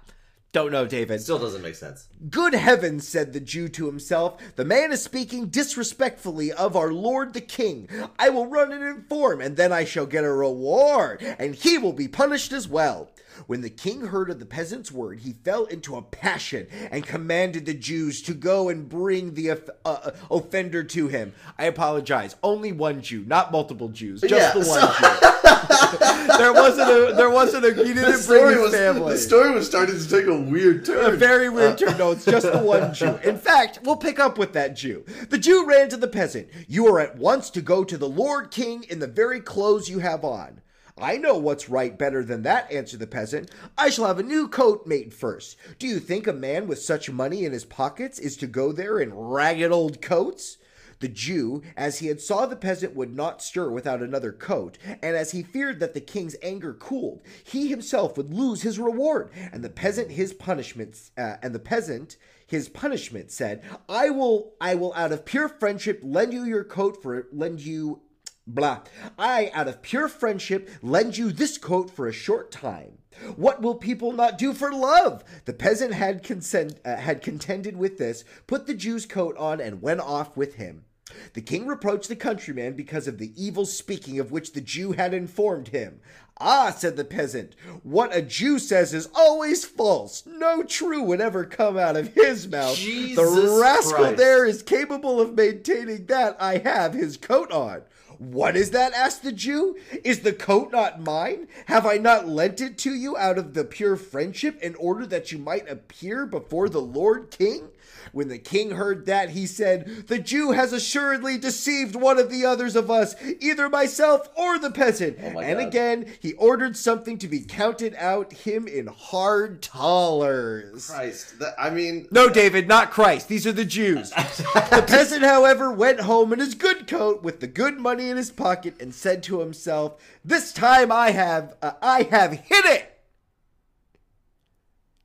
Don't 0.52 0.74
know, 0.74 0.86
David. 0.86 1.22
Still 1.22 1.40
doesn't 1.40 1.62
make 1.62 1.76
sense. 1.76 2.10
Good 2.30 2.54
heavens, 2.54 3.08
said 3.08 3.32
the 3.32 3.40
Jew 3.40 3.70
to 3.70 3.86
himself, 3.86 4.38
the 4.58 4.66
man 4.66 4.92
is 4.92 5.02
speaking 5.02 5.48
disrespectfully 5.48 6.52
of 6.52 6.76
our 6.76 6.92
Lord 6.92 7.34
the 7.34 7.40
King. 7.40 7.88
I 8.20 8.30
will 8.30 8.48
run 8.48 8.74
and 8.74 8.84
inform, 8.84 9.40
and 9.40 9.56
then 9.56 9.72
I 9.72 9.86
shall 9.86 10.06
get 10.06 10.26
a 10.26 10.32
reward, 10.32 11.22
and 11.22 11.56
he 11.56 11.78
will 11.78 11.94
be 11.94 12.10
punished 12.10 12.52
as 12.52 12.68
well. 12.68 13.10
When 13.48 13.62
the 13.62 13.70
king 13.70 14.08
heard 14.08 14.30
of 14.30 14.40
the 14.40 14.46
peasant's 14.46 14.92
word, 14.92 15.20
he 15.20 15.34
fell 15.34 15.66
into 15.66 15.96
a 15.96 16.02
passion 16.02 16.68
and 16.92 17.06
commanded 17.06 17.66
the 17.66 17.74
Jews 17.74 18.22
to 18.24 18.34
go 18.34 18.70
and 18.70 18.88
bring 18.88 19.34
the 19.34 19.52
off- 19.52 19.70
uh, 19.86 20.12
offender 20.30 20.84
to 20.84 21.08
him. 21.08 21.34
I 21.58 21.66
apologize. 21.66 22.36
Only 22.44 22.72
one 22.72 23.02
Jew, 23.02 23.24
not 23.26 23.52
multiple 23.52 23.90
Jews. 23.90 24.22
Just 24.22 24.34
Yeah, 24.34 24.52
the 24.62 24.68
one 24.70 24.82
so- 24.82 24.94
Jew. 25.00 25.28
there 26.38 26.54
wasn't 26.54 26.90
a. 26.90 27.14
There 27.16 27.30
wasn't 27.30 27.66
a. 27.66 27.74
He 27.74 27.94
didn't 27.94 28.26
bring 28.26 28.48
his 28.50 28.58
was 28.60 28.74
family. 28.74 29.14
the 29.14 29.18
story 29.18 29.52
was 29.52 29.66
starting 29.68 29.98
to 29.98 30.10
take 30.10 30.26
a 30.28 30.36
weird 30.40 30.86
turn. 30.86 31.14
a 31.14 31.18
very 31.18 31.50
weird 31.50 31.78
turn. 31.78 31.98
No, 31.98 32.12
it's 32.12 32.26
just 32.26 32.52
the 32.52 32.60
one 32.64 32.94
Jew. 32.94 33.18
In 33.24 33.38
fact, 33.38 33.80
we'll 33.84 33.98
pick 33.98 34.20
up 34.20 34.38
with 34.38 34.54
that 34.54 34.76
Jew. 34.76 35.04
The 35.30 35.38
Jew 35.38 35.66
ran 35.66 35.90
to 35.90 35.98
the 35.98 36.08
peasant. 36.08 36.48
You 36.68 36.88
are 36.88 37.00
at 37.00 37.18
once 37.18 37.50
to 37.52 37.62
go 37.62 37.84
to 37.84 37.98
the 37.98 38.10
Lord 38.10 38.52
King 38.52 38.84
in 38.90 39.00
the 39.00 39.08
very 39.08 39.40
clothes 39.40 39.90
you 39.90 40.00
have 40.00 40.24
on. 40.24 40.62
I 40.98 41.18
know 41.18 41.38
what's 41.38 41.70
right 41.70 41.98
better 41.98 42.24
than 42.24 42.44
that, 42.44 42.72
answered 42.72 43.00
the 43.00 43.08
peasant. 43.08 43.52
I 43.78 43.90
shall 43.90 44.06
have 44.06 44.20
a 44.20 44.24
new 44.24 44.48
coat 44.48 44.86
made 44.86 45.14
first. 45.14 45.58
Do 45.80 45.88
you 45.88 46.00
think 46.00 46.28
a 46.28 46.34
man 46.34 46.68
with 46.68 46.80
such 46.80 47.10
money 47.10 47.46
in 47.46 47.54
his 47.54 47.66
pockets 47.66 48.20
is 48.20 48.38
to 48.38 48.48
go 48.48 48.72
there 48.72 49.00
in 49.00 49.14
ragged 49.14 49.72
old 49.72 50.02
coats? 50.02 50.58
The 51.00 51.08
Jew, 51.08 51.64
as 51.76 51.98
he 51.98 52.08
had 52.08 52.22
saw 52.22 52.46
the 52.46 52.56
peasant 52.56 52.96
would 52.96 53.16
not 53.16 53.42
stir 53.42 53.72
without 53.72 54.04
another 54.04 54.32
coat, 54.32 54.78
and 54.86 55.16
as 55.16 55.32
he 55.32 55.42
feared 55.42 55.80
that 55.80 55.96
the 55.96 56.00
king's 56.00 56.36
anger 56.44 56.76
cooled, 56.76 57.22
he 57.44 57.70
himself 57.70 58.18
would 58.18 58.32
lose 58.32 58.62
his 58.62 58.78
reward, 58.78 59.32
and 59.52 59.64
the 59.64 59.70
peasant 59.70 60.12
his 60.12 60.32
punishment, 60.32 61.10
uh, 61.18 61.38
and 61.42 61.56
the 61.56 61.60
peasant 61.60 62.18
his 62.46 62.70
punishment 62.70 63.32
said, 63.32 63.64
"I 63.90 64.12
will, 64.12 64.54
I 64.62 64.76
will 64.76 64.94
out 64.94 65.12
of 65.12 65.26
pure 65.26 65.50
friendship 65.50 66.02
lend 66.04 66.34
you 66.34 66.44
your 66.44 66.64
coat 66.64 67.02
for 67.02 67.28
lend 67.32 67.62
you." 67.62 68.02
Blah. 68.48 68.82
I, 69.18 69.52
out 69.54 69.68
of 69.68 69.82
pure 69.82 70.08
friendship, 70.08 70.70
lend 70.82 71.18
you 71.18 71.32
this 71.32 71.58
coat 71.58 71.90
for 71.92 72.08
a 72.08 72.14
short 72.14 72.52
time. 72.52 72.98
What 73.36 73.62
will 73.62 73.76
people 73.76 74.14
not 74.14 74.38
do 74.38 74.54
for 74.54 74.74
love? 74.74 75.24
The 75.46 75.54
peasant 75.54 75.94
had 75.94 76.24
consent, 76.24 76.80
uh, 76.84 76.96
had 76.96 77.22
contended 77.22 77.78
with 77.78 77.98
this, 77.98 78.24
put 78.48 78.66
the 78.66 78.74
Jew's 78.74 79.06
coat 79.06 79.38
on, 79.38 79.62
and 79.62 79.82
went 79.82 80.00
off 80.00 80.36
with 80.36 80.56
him. 80.56 80.86
The 81.34 81.42
king 81.42 81.68
reproached 81.68 82.08
the 82.08 82.16
countryman 82.16 82.74
because 82.74 83.08
of 83.08 83.18
the 83.18 83.34
evil 83.36 83.66
speaking 83.66 84.20
of 84.20 84.32
which 84.32 84.54
the 84.54 84.62
Jew 84.62 84.94
had 84.94 85.14
informed 85.14 85.68
him. 85.70 86.00
Ah, 86.40 86.72
said 86.72 86.96
the 86.96 87.06
peasant, 87.06 87.56
what 87.84 88.16
a 88.16 88.22
Jew 88.22 88.58
says 88.58 88.94
is 88.94 89.10
always 89.14 89.64
false. 89.64 90.24
No 90.26 90.64
true 90.64 91.04
would 91.04 91.22
ever 91.22 91.46
come 91.46 91.78
out 91.78 91.96
of 91.96 92.14
his 92.16 92.48
mouth. 92.48 92.76
Jesus 92.76 93.18
the 93.18 93.60
rascal 93.62 93.98
Christ. 93.98 94.18
there 94.18 94.46
is 94.46 94.64
capable 94.64 95.22
of 95.22 95.36
maintaining 95.36 96.08
that 96.08 96.38
I 96.40 96.58
have 96.58 96.94
his 96.94 97.18
coat 97.18 97.52
on. 97.52 97.84
What 98.22 98.56
is 98.56 98.70
that? 98.70 98.94
asked 98.94 99.24
the 99.24 99.32
Jew. 99.32 99.76
Is 100.04 100.20
the 100.20 100.32
coat 100.32 100.72
not 100.72 101.02
mine? 101.02 101.48
Have 101.66 101.88
I 101.88 101.98
not 101.98 102.28
lent 102.28 102.62
it 102.62 102.78
to 102.80 102.94
you 102.94 103.18
out 103.18 103.40
of 103.40 103.56
the 103.56 103.64
pure 103.64 103.96
friendship 103.96 104.62
in 104.62 104.76
order 104.76 105.08
that 105.08 105.32
you 105.32 105.40
might 105.40 105.68
appear 105.68 106.28
before 106.28 106.70
the 106.70 106.82
Lord 106.82 107.32
King? 107.32 107.70
When 108.12 108.28
the 108.28 108.38
king 108.38 108.72
heard 108.72 109.06
that, 109.06 109.32
he 109.32 109.46
said, 109.46 110.08
The 110.08 110.20
Jew 110.20 110.52
has 110.52 110.74
assuredly 110.74 111.38
deceived 111.38 111.96
one 111.96 112.20
of 112.20 112.30
the 112.30 112.46
others 112.46 112.76
of 112.76 112.92
us, 112.92 113.16
either 113.40 113.70
myself 113.70 114.30
or 114.36 114.60
the 114.60 114.72
peasant. 114.72 115.18
Oh 115.22 115.40
and 115.40 115.60
God. 115.60 115.68
again, 115.68 116.14
he 116.20 116.34
ordered 116.34 116.76
something 116.76 117.18
to 117.20 117.28
be 117.28 117.40
counted 117.42 117.96
out 117.96 118.34
him 118.34 118.68
in 118.68 118.88
hard 118.88 119.62
dollars. 119.62 120.90
Christ, 120.90 121.40
that, 121.40 121.56
I 121.58 121.70
mean, 121.70 122.08
No, 122.12 122.30
David, 122.30 122.68
not 122.68 122.92
Christ. 122.92 123.28
These 123.28 123.48
are 123.48 123.52
the 123.52 123.66
Jews. 123.66 124.10
the 124.12 124.84
peasant, 124.88 125.24
however, 125.24 125.72
went 125.72 126.02
home 126.02 126.34
in 126.34 126.40
his 126.40 126.56
good 126.56 126.88
coat 126.88 127.24
with 127.24 127.40
the 127.40 127.48
good 127.48 127.80
money 127.80 128.10
in 128.10 128.18
his 128.18 128.32
pocket 128.32 128.76
and 128.80 128.94
said 128.94 129.24
to 129.24 129.40
himself, 129.40 130.02
"This 130.24 130.52
time 130.54 130.92
I 130.92 131.12
have, 131.12 131.56
uh, 131.62 131.74
I 131.82 132.04
have 132.04 132.34
hit 132.34 132.66
it." 132.66 132.91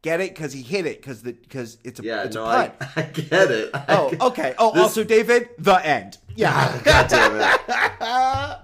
Get 0.06 0.20
it? 0.20 0.34
Because 0.36 0.52
he 0.52 0.62
hit 0.62 0.86
it. 0.86 1.02
Because 1.02 1.22
the 1.22 1.32
because 1.32 1.78
it's 1.82 1.98
a 1.98 2.04
yeah, 2.04 2.22
it's 2.22 2.36
no, 2.36 2.44
a 2.44 2.46
I, 2.48 2.68
pun. 2.68 2.88
I 2.96 3.02
get 3.02 3.50
it. 3.50 3.70
I 3.74 3.84
Oh, 3.88 4.10
get- 4.10 4.20
okay. 4.20 4.54
Oh, 4.56 4.70
This- 4.72 4.82
also, 4.82 5.02
David, 5.02 5.48
the 5.58 5.84
end. 5.84 6.18
Yeah. 6.36 6.80
God 6.84 7.08
damn 7.08 8.60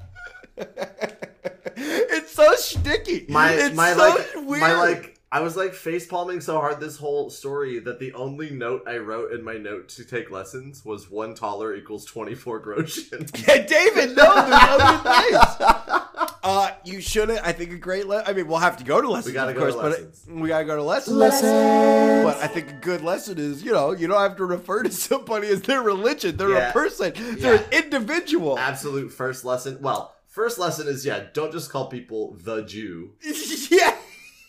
it. 0.56 0.66
it's 1.76 2.32
so 2.32 2.52
sticky. 2.54 3.26
My 3.28 3.50
it's 3.50 3.74
my 3.74 3.92
so 3.92 3.98
like 3.98 4.34
weird. 4.48 4.60
my 4.60 4.72
like 4.78 5.18
I 5.32 5.40
was 5.40 5.56
like 5.56 5.72
face 5.74 6.06
palming 6.06 6.40
so 6.42 6.60
hard 6.60 6.78
this 6.78 6.96
whole 6.98 7.28
story 7.30 7.78
that 7.80 7.98
the 7.98 8.12
only 8.12 8.50
note 8.50 8.82
I 8.86 8.98
wrote 8.98 9.32
in 9.32 9.42
my 9.42 9.54
note 9.54 9.88
to 9.90 10.04
take 10.04 10.30
lessons 10.30 10.84
was 10.84 11.10
one 11.10 11.34
taler 11.34 11.74
equals 11.74 12.04
twenty 12.04 12.34
four 12.36 12.60
groschen. 12.60 13.26
Yeah, 13.48 13.66
David, 13.66 14.14
no, 14.14 14.34
there's 14.34 14.60
other 14.62 15.10
things. 15.10 15.71
Uh, 16.44 16.70
you 16.84 17.00
shouldn't. 17.00 17.38
I 17.46 17.52
think 17.52 17.70
a 17.72 17.76
great. 17.76 18.06
Le- 18.08 18.24
I 18.26 18.32
mean, 18.32 18.48
we'll 18.48 18.58
have 18.58 18.76
to 18.78 18.84
go 18.84 19.00
to 19.00 19.08
lessons. 19.08 19.26
We 19.26 19.32
gotta 19.34 19.52
of 19.52 19.56
go 19.58 19.66
to 19.66 19.72
course, 19.72 19.82
but 19.82 19.90
lessons. 19.92 20.24
it- 20.28 20.34
we 20.34 20.48
gotta 20.48 20.64
go 20.64 20.74
to 20.76 20.82
lessons. 20.82 21.16
But 21.18 22.36
I 22.38 22.46
think 22.48 22.68
a 22.70 22.74
good 22.74 23.02
lesson 23.02 23.38
is, 23.38 23.62
you 23.62 23.72
know, 23.72 23.92
you 23.92 24.08
don't 24.08 24.20
have 24.20 24.36
to 24.38 24.44
refer 24.44 24.82
to 24.82 24.90
somebody 25.08 25.48
as 25.48 25.62
their 25.62 25.82
religion. 25.82 26.36
They're 26.36 26.50
Yeah. 26.50 26.70
a 26.70 26.72
person. 26.72 27.12
They're 27.38 27.54
Yeah. 27.54 27.60
an 27.60 27.84
individual. 27.84 28.58
Absolute 28.58 29.12
first 29.12 29.44
lesson. 29.44 29.78
Well, 29.80 30.14
first 30.26 30.58
lesson 30.58 30.88
is 30.88 31.06
yeah, 31.06 31.24
don't 31.32 31.52
just 31.52 31.70
call 31.70 31.86
people 31.86 32.36
the 32.42 32.62
Jew. 32.62 33.12
yeah, 33.70 33.96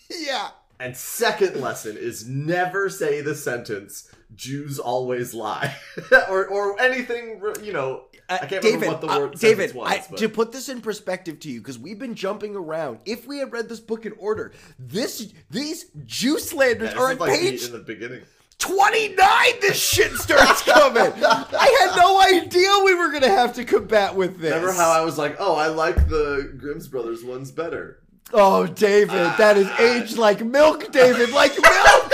yeah. 0.10 0.50
And 0.80 0.98
second 0.98 1.62
lesson 1.62 1.96
is 1.96 2.28
never 2.28 2.90
say 2.90 3.22
the 3.22 3.36
sentence 3.36 4.10
"Jews 4.36 4.80
always 4.80 5.34
lie" 5.34 5.76
or 6.30 6.46
or 6.48 6.80
anything. 6.82 7.42
You 7.62 7.74
know, 7.74 8.04
Uh, 8.30 8.36
I 8.42 8.46
can't 8.46 8.62
David, 8.62 8.82
remember 8.82 8.88
what 8.88 9.02
the 9.02 9.08
uh, 9.08 9.20
word 9.20 9.40
David, 9.40 9.74
was. 9.76 9.92
I, 9.92 10.16
to 10.16 10.30
put 10.30 10.52
this 10.52 10.70
in 10.70 10.82
perspective 10.82 11.40
to 11.42 11.50
you, 11.50 11.60
because 11.60 11.78
we've 11.78 12.00
been 12.00 12.16
jumping 12.16 12.56
around. 12.56 13.00
If 13.06 13.28
we 13.28 13.40
had 13.40 13.52
read 13.52 13.68
this 13.70 13.80
book 13.82 14.06
in 14.06 14.14
order, 14.18 14.54
this 14.80 15.34
these 15.50 15.86
Jew 16.06 16.40
slanders 16.40 16.94
Yeah, 16.94 17.00
are 17.00 17.12
on 17.12 17.18
like 17.18 17.40
page 17.40 17.66
in 17.66 17.72
the 17.74 17.80
beginning. 17.80 18.22
29 18.60 19.18
this 19.60 19.76
shit 19.78 20.14
starts 20.14 20.62
coming 20.72 21.12
i 21.26 21.78
had 21.82 21.98
no 21.98 22.22
idea 22.22 22.70
we 22.86 22.94
were 22.96 23.12
gonna 23.12 23.28
have 23.28 23.52
to 23.54 23.66
combat 23.66 24.16
with 24.16 24.40
this 24.40 24.54
Remember 24.54 24.72
how 24.72 24.90
I 24.90 25.02
was 25.04 25.18
like, 25.18 25.36
"Oh, 25.38 25.56
I 25.56 25.68
like 25.68 26.08
the 26.08 26.54
Grimm's 26.58 26.88
Brothers 26.88 27.26
ones 27.26 27.52
better." 27.52 28.00
oh 28.32 28.66
david 28.66 29.10
that 29.38 29.58
is 29.58 29.68
aged 29.80 30.18
like 30.18 30.44
milk 30.46 30.92
david 30.94 31.30
like 31.32 31.52
milk 31.62 32.12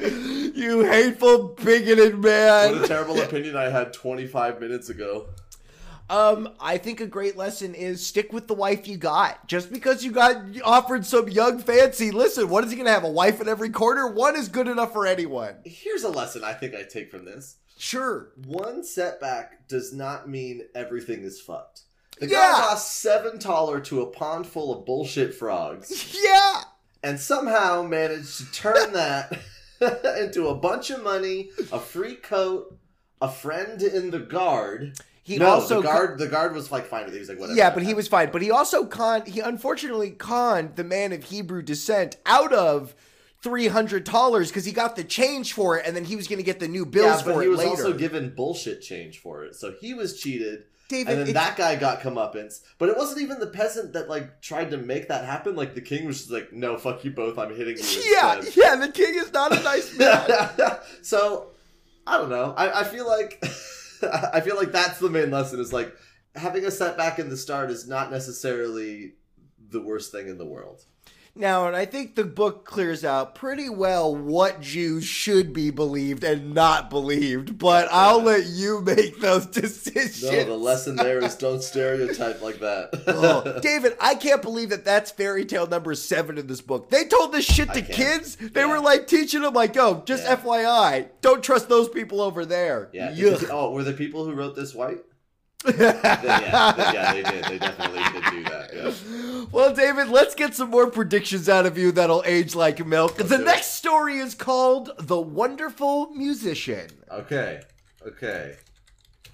you 0.60 0.84
hateful 0.84 1.48
bigoted 1.62 2.18
man. 2.18 2.72
What 2.76 2.84
a 2.84 2.88
terrible 2.88 3.20
opinion 3.20 3.56
I 3.56 3.70
had 3.70 3.92
25 3.92 4.60
minutes 4.60 4.88
ago. 4.90 5.26
um 6.10 6.48
i 6.60 6.76
think 6.76 7.00
a 7.00 7.06
great 7.06 7.36
lesson 7.36 7.72
is 7.72 8.04
stick 8.04 8.32
with 8.32 8.48
the 8.48 8.54
wife 8.54 8.88
you 8.88 8.96
got 8.96 9.46
just 9.46 9.72
because 9.72 10.02
you 10.04 10.10
got 10.10 10.36
offered 10.64 11.06
some 11.06 11.28
young 11.28 11.60
fancy 11.60 12.10
listen 12.10 12.48
what 12.48 12.64
is 12.64 12.70
he 12.72 12.76
gonna 12.76 12.90
have 12.90 13.04
a 13.04 13.10
wife 13.10 13.40
in 13.40 13.48
every 13.48 13.70
corner 13.70 14.08
one 14.08 14.34
is 14.34 14.48
good 14.48 14.66
enough 14.66 14.92
for 14.92 15.06
anyone 15.06 15.54
Here's 15.64 16.02
a 16.02 16.08
lesson 16.08 16.42
I 16.42 16.52
think 16.52 16.74
I 16.74 16.82
take 16.82 17.12
from 17.12 17.24
this. 17.24 17.58
sure 17.78 18.32
One 18.44 18.82
setback 18.82 19.68
does 19.68 19.92
not 19.92 20.28
mean 20.28 20.62
everything 20.74 21.22
is 21.22 21.40
fucked. 21.40 21.82
The 22.18 22.26
Yeah. 22.26 22.38
guy 22.38 22.50
lost 22.70 22.98
seven 23.00 23.38
taler 23.38 23.78
to 23.82 24.02
a 24.02 24.06
pond 24.06 24.48
full 24.48 24.76
of 24.76 24.84
bullshit 24.84 25.32
frogs 25.32 26.18
yeah 26.24 26.62
and 27.04 27.20
somehow 27.20 27.82
managed 27.84 28.36
to 28.38 28.52
turn 28.52 28.92
that 28.94 29.38
into 30.18 30.48
a 30.48 30.54
bunch 30.54 30.90
of 30.90 31.02
money, 31.02 31.50
a 31.72 31.78
free 31.78 32.14
coat, 32.16 32.78
a 33.20 33.30
friend 33.30 33.80
in 33.82 34.10
the 34.10 34.18
guard. 34.18 34.98
he 35.22 35.38
no, 35.38 35.46
also 35.46 35.80
the 35.80 35.88
guard. 35.88 36.18
The 36.18 36.28
guard 36.28 36.54
was 36.54 36.70
like 36.70 36.86
fine 36.86 37.04
with 37.04 37.14
it. 37.14 37.16
He 37.16 37.20
was 37.20 37.28
like, 37.28 37.38
whatever. 37.38 37.56
Yeah, 37.56 37.70
but 37.70 37.82
he 37.82 37.94
was 37.94 38.08
fine. 38.08 38.30
But 38.30 38.42
he 38.42 38.50
also 38.50 38.84
conned. 38.86 39.28
He 39.28 39.40
unfortunately 39.40 40.10
conned 40.10 40.76
the 40.76 40.84
man 40.84 41.12
of 41.12 41.24
Hebrew 41.24 41.62
descent 41.62 42.16
out 42.26 42.52
of 42.52 42.94
three 43.42 43.68
hundred 43.68 44.04
dollars 44.04 44.48
because 44.48 44.64
he 44.64 44.72
got 44.72 44.96
the 44.96 45.04
change 45.04 45.52
for 45.52 45.78
it, 45.78 45.86
and 45.86 45.96
then 45.96 46.04
he 46.04 46.16
was 46.16 46.28
going 46.28 46.38
to 46.38 46.44
get 46.44 46.60
the 46.60 46.68
new 46.68 46.84
bills 46.84 47.18
Yeah, 47.18 47.22
for 47.22 47.34
but 47.34 47.40
he 47.40 47.48
was 47.48 47.60
also 47.60 47.92
given 47.92 48.34
bullshit 48.34 48.82
change 48.82 49.18
for 49.18 49.44
it, 49.44 49.54
so 49.54 49.74
he 49.80 49.94
was 49.94 50.20
cheated. 50.20 50.64
David, 50.90 51.18
and 51.18 51.26
then 51.26 51.34
that 51.34 51.56
guy 51.56 51.76
got 51.76 52.00
comeuppance, 52.00 52.62
but 52.76 52.88
it 52.88 52.96
wasn't 52.96 53.22
even 53.22 53.38
the 53.38 53.46
peasant 53.46 53.92
that 53.92 54.08
like 54.08 54.42
tried 54.42 54.72
to 54.72 54.76
make 54.76 55.06
that 55.06 55.24
happen. 55.24 55.54
Like 55.54 55.74
the 55.74 55.80
king 55.80 56.04
was 56.04 56.18
just 56.18 56.30
like, 56.32 56.52
"No, 56.52 56.76
fuck 56.76 57.04
you 57.04 57.12
both. 57.12 57.38
I'm 57.38 57.54
hitting 57.54 57.76
you." 57.78 57.84
yeah, 58.12 58.36
instead." 58.36 58.54
yeah. 58.56 58.74
The 58.74 58.90
king 58.92 59.14
is 59.14 59.32
not 59.32 59.56
a 59.56 59.62
nice 59.62 59.96
man. 59.98 60.28
so 61.02 61.52
I 62.06 62.18
don't 62.18 62.28
know. 62.28 62.52
I, 62.56 62.80
I 62.80 62.84
feel 62.84 63.06
like 63.06 63.40
I 64.02 64.40
feel 64.40 64.56
like 64.56 64.72
that's 64.72 64.98
the 64.98 65.08
main 65.08 65.30
lesson 65.30 65.60
is 65.60 65.72
like 65.72 65.94
having 66.34 66.64
a 66.64 66.70
setback 66.72 67.20
in 67.20 67.28
the 67.28 67.36
start 67.36 67.70
is 67.70 67.86
not 67.86 68.10
necessarily 68.10 69.14
the 69.70 69.80
worst 69.80 70.10
thing 70.10 70.28
in 70.28 70.38
the 70.38 70.46
world. 70.46 70.84
Now, 71.40 71.66
and 71.66 71.74
I 71.74 71.84
think 71.86 72.14
the 72.14 72.24
book 72.24 72.64
clears 72.64 73.04
out 73.04 73.34
pretty 73.34 73.68
well 73.68 74.14
what 74.14 74.60
Jews 74.60 75.04
should 75.04 75.52
be 75.52 75.70
believed 75.70 76.22
and 76.22 76.54
not 76.54 76.90
believed. 76.90 77.58
But 77.58 77.88
I'll 77.90 78.22
let 78.22 78.46
you 78.46 78.80
make 78.82 79.18
those 79.20 79.46
decisions. 79.60 80.22
No, 80.30 80.44
the 80.44 80.54
lesson 80.56 80.96
there 80.96 81.18
is 81.24 81.34
don't 81.34 81.62
stereotype 81.62 82.42
like 82.42 82.60
that. 82.60 82.90
Oh, 83.06 83.58
David, 83.62 83.96
I 84.00 84.14
can't 84.14 84.42
believe 84.42 84.70
that 84.70 84.84
that's 84.84 85.10
fairy 85.10 85.44
tale 85.44 85.66
number 85.66 85.94
seven 85.94 86.38
in 86.38 86.46
this 86.46 86.60
book. 86.60 86.90
They 86.90 87.06
told 87.06 87.32
this 87.32 87.44
shit 87.44 87.72
to 87.72 87.82
kids. 87.82 88.36
They 88.36 88.60
Yeah. 88.60 88.66
were 88.66 88.80
like 88.80 89.06
teaching 89.06 89.42
them, 89.42 89.54
like, 89.54 89.76
oh, 89.76 90.02
just 90.06 90.24
Yeah. 90.24 90.36
FYI, 90.36 91.06
don't 91.22 91.42
trust 91.42 91.68
those 91.68 91.88
people 91.88 92.20
over 92.20 92.44
there." 92.44 92.88
yeah. 92.92 93.14
Oh, 93.50 93.72
were 93.72 93.82
the 93.84 93.92
people 93.94 94.24
who 94.24 94.32
wrote 94.34 94.54
this 94.54 94.74
white? 94.74 94.98
Yeah, 95.64 95.72
then, 95.72 96.94
yeah, 96.94 97.12
they 97.12 97.22
did. 97.22 97.44
They 97.44 97.58
definitely 97.58 98.20
did 98.20 98.30
do 98.30 98.44
that. 98.44 98.70
Yeah. 98.74 99.44
Well, 99.52 99.74
David, 99.74 100.08
let's 100.08 100.34
get 100.34 100.54
some 100.54 100.70
more 100.70 100.90
predictions 100.90 101.48
out 101.48 101.66
of 101.66 101.76
you 101.76 101.92
that'll 101.92 102.22
age 102.24 102.54
like 102.54 102.84
milk. 102.86 103.16
the 103.16 103.24
do 103.24 103.34
it. 103.34 103.44
next 103.44 103.74
story 103.74 104.18
is 104.18 104.34
called 104.34 104.90
"The 104.98 105.20
Wonderful 105.20 106.10
Musician." 106.10 106.88
Okay. 107.10 107.60
Okay. 108.06 108.56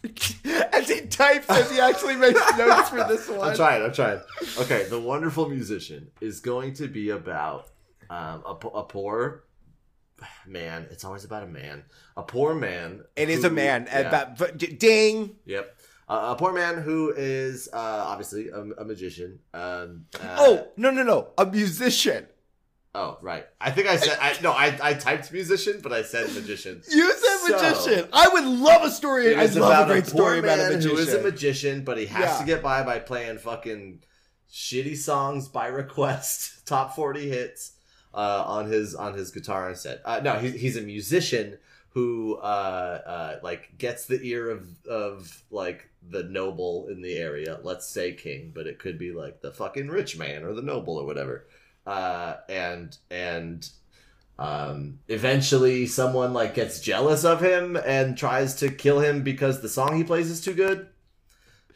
as 0.73 0.89
he 0.89 1.03
types, 1.07 1.49
as 1.49 1.71
he 1.71 1.81
actually 1.81 2.17
makes 2.17 2.41
notes 2.59 2.89
for 2.89 3.05
this 3.05 3.29
one. 3.29 3.49
I'm 3.51 3.57
trying. 3.57 3.83
I'm 3.83 3.93
trying. 3.93 4.21
Okay, 4.59 4.85
the 4.89 5.01
wonderful 5.01 5.49
musician 5.49 6.11
is 6.21 6.41
going 6.41 6.75
to 6.75 6.89
be 6.89 7.11
about 7.11 7.69
um, 8.11 8.43
a, 8.47 8.51
a 8.75 8.83
poor 8.85 9.45
man. 10.47 10.87
It's 10.91 11.05
always 11.05 11.25
about 11.25 11.43
a 11.43 11.47
man. 11.47 11.85
A 12.17 12.23
poor 12.23 12.55
man. 12.55 13.03
It 13.17 13.29
is 13.31 13.45
a 13.45 13.51
man. 13.51 13.87
yeah. 13.91 14.01
About, 14.01 14.57
ding. 14.59 15.37
Yep. 15.45 15.76
Uh, 16.09 16.35
a 16.35 16.39
poor 16.39 16.53
man 16.53 16.77
who 16.83 17.13
is 17.17 17.69
uh, 17.73 17.77
obviously 18.07 18.49
a, 18.49 18.61
a 18.61 18.85
magician. 18.85 19.41
Um, 19.53 20.05
uh, 20.21 20.37
oh 20.39 20.69
no 20.77 20.91
no 20.91 21.03
no! 21.03 21.29
A 21.37 21.47
musician. 21.47 22.27
Oh, 22.95 23.19
right. 23.21 23.45
I 23.61 23.73
think 23.73 23.89
I 23.89 23.97
said 23.97 24.17
I 24.21 24.37
no. 24.41 24.53
I, 24.53 24.79
I 24.83 24.95
typed 24.95 25.31
musician, 25.33 25.81
but 25.83 25.93
I 25.93 26.03
said 26.03 26.33
magician. 26.33 26.81
You 26.89 27.13
said 27.13 27.39
So- 27.39 27.53
magician. 27.53 28.09
I 28.13 28.29
would 28.29 28.45
love 28.45 28.83
a 28.85 28.91
story. 28.91 29.35
I 29.37 29.45
love 29.47 29.57
about 29.57 29.83
a 29.91 29.93
great 29.95 30.05
poor 30.05 30.11
story 30.11 30.39
about 30.39 30.59
a 30.59 30.63
man 30.63 30.73
magician. 30.75 30.97
who 30.97 31.03
is 31.03 31.13
a 31.13 31.21
magician, 31.23 31.85
but 31.85 31.99
he 31.99 32.07
has 32.07 32.25
Yeah. 32.25 32.39
to 32.39 32.45
get 32.47 32.63
by 32.63 32.83
by 32.85 32.99
playing 33.01 33.39
fucking 33.39 34.03
shitty 34.51 34.97
songs 34.97 35.49
by 35.49 35.67
request, 35.67 36.67
top 36.67 36.95
forty 36.97 37.29
hits 37.29 37.73
uh, 38.15 38.45
on 38.47 38.71
his 38.71 38.95
on 38.95 39.13
his 39.15 39.31
guitar 39.31 39.69
instead. 39.71 40.01
Uh, 40.05 40.21
no, 40.23 40.35
he's 40.39 40.55
he's 40.55 40.77
a 40.77 40.83
musician 40.83 41.59
who 41.97 42.37
uh, 42.43 43.01
uh, 43.07 43.39
like 43.43 43.79
gets 43.79 44.05
the 44.05 44.21
ear 44.23 44.51
of 44.51 44.69
of 44.87 45.43
like 45.51 45.89
the 46.07 46.25
noble 46.25 46.89
in 46.89 47.01
the 47.01 47.17
area. 47.17 47.59
Let's 47.63 47.87
say 47.87 48.13
king, 48.13 48.53
but 48.55 48.67
it 48.67 48.79
could 48.79 48.99
be 48.99 49.13
like 49.13 49.41
the 49.41 49.51
fucking 49.51 49.89
rich 49.89 50.19
man 50.19 50.45
or 50.45 50.53
the 50.53 50.61
noble 50.61 50.99
or 50.99 51.07
whatever. 51.07 51.47
Uh, 51.87 52.37
and 52.51 52.95
and 53.11 53.67
um, 54.39 54.99
eventually 55.09 55.87
someone 55.87 56.35
like 56.35 56.55
gets 56.55 56.81
jealous 56.81 57.25
of 57.25 57.41
him 57.41 57.77
and 57.77 58.19
tries 58.19 58.57
to 58.57 58.69
kill 58.69 59.01
him 59.01 59.23
because 59.23 59.63
the 59.63 59.69
song 59.71 59.97
he 59.97 60.05
plays 60.05 60.31
is 60.31 60.43
too 60.43 60.53
good. 60.53 60.89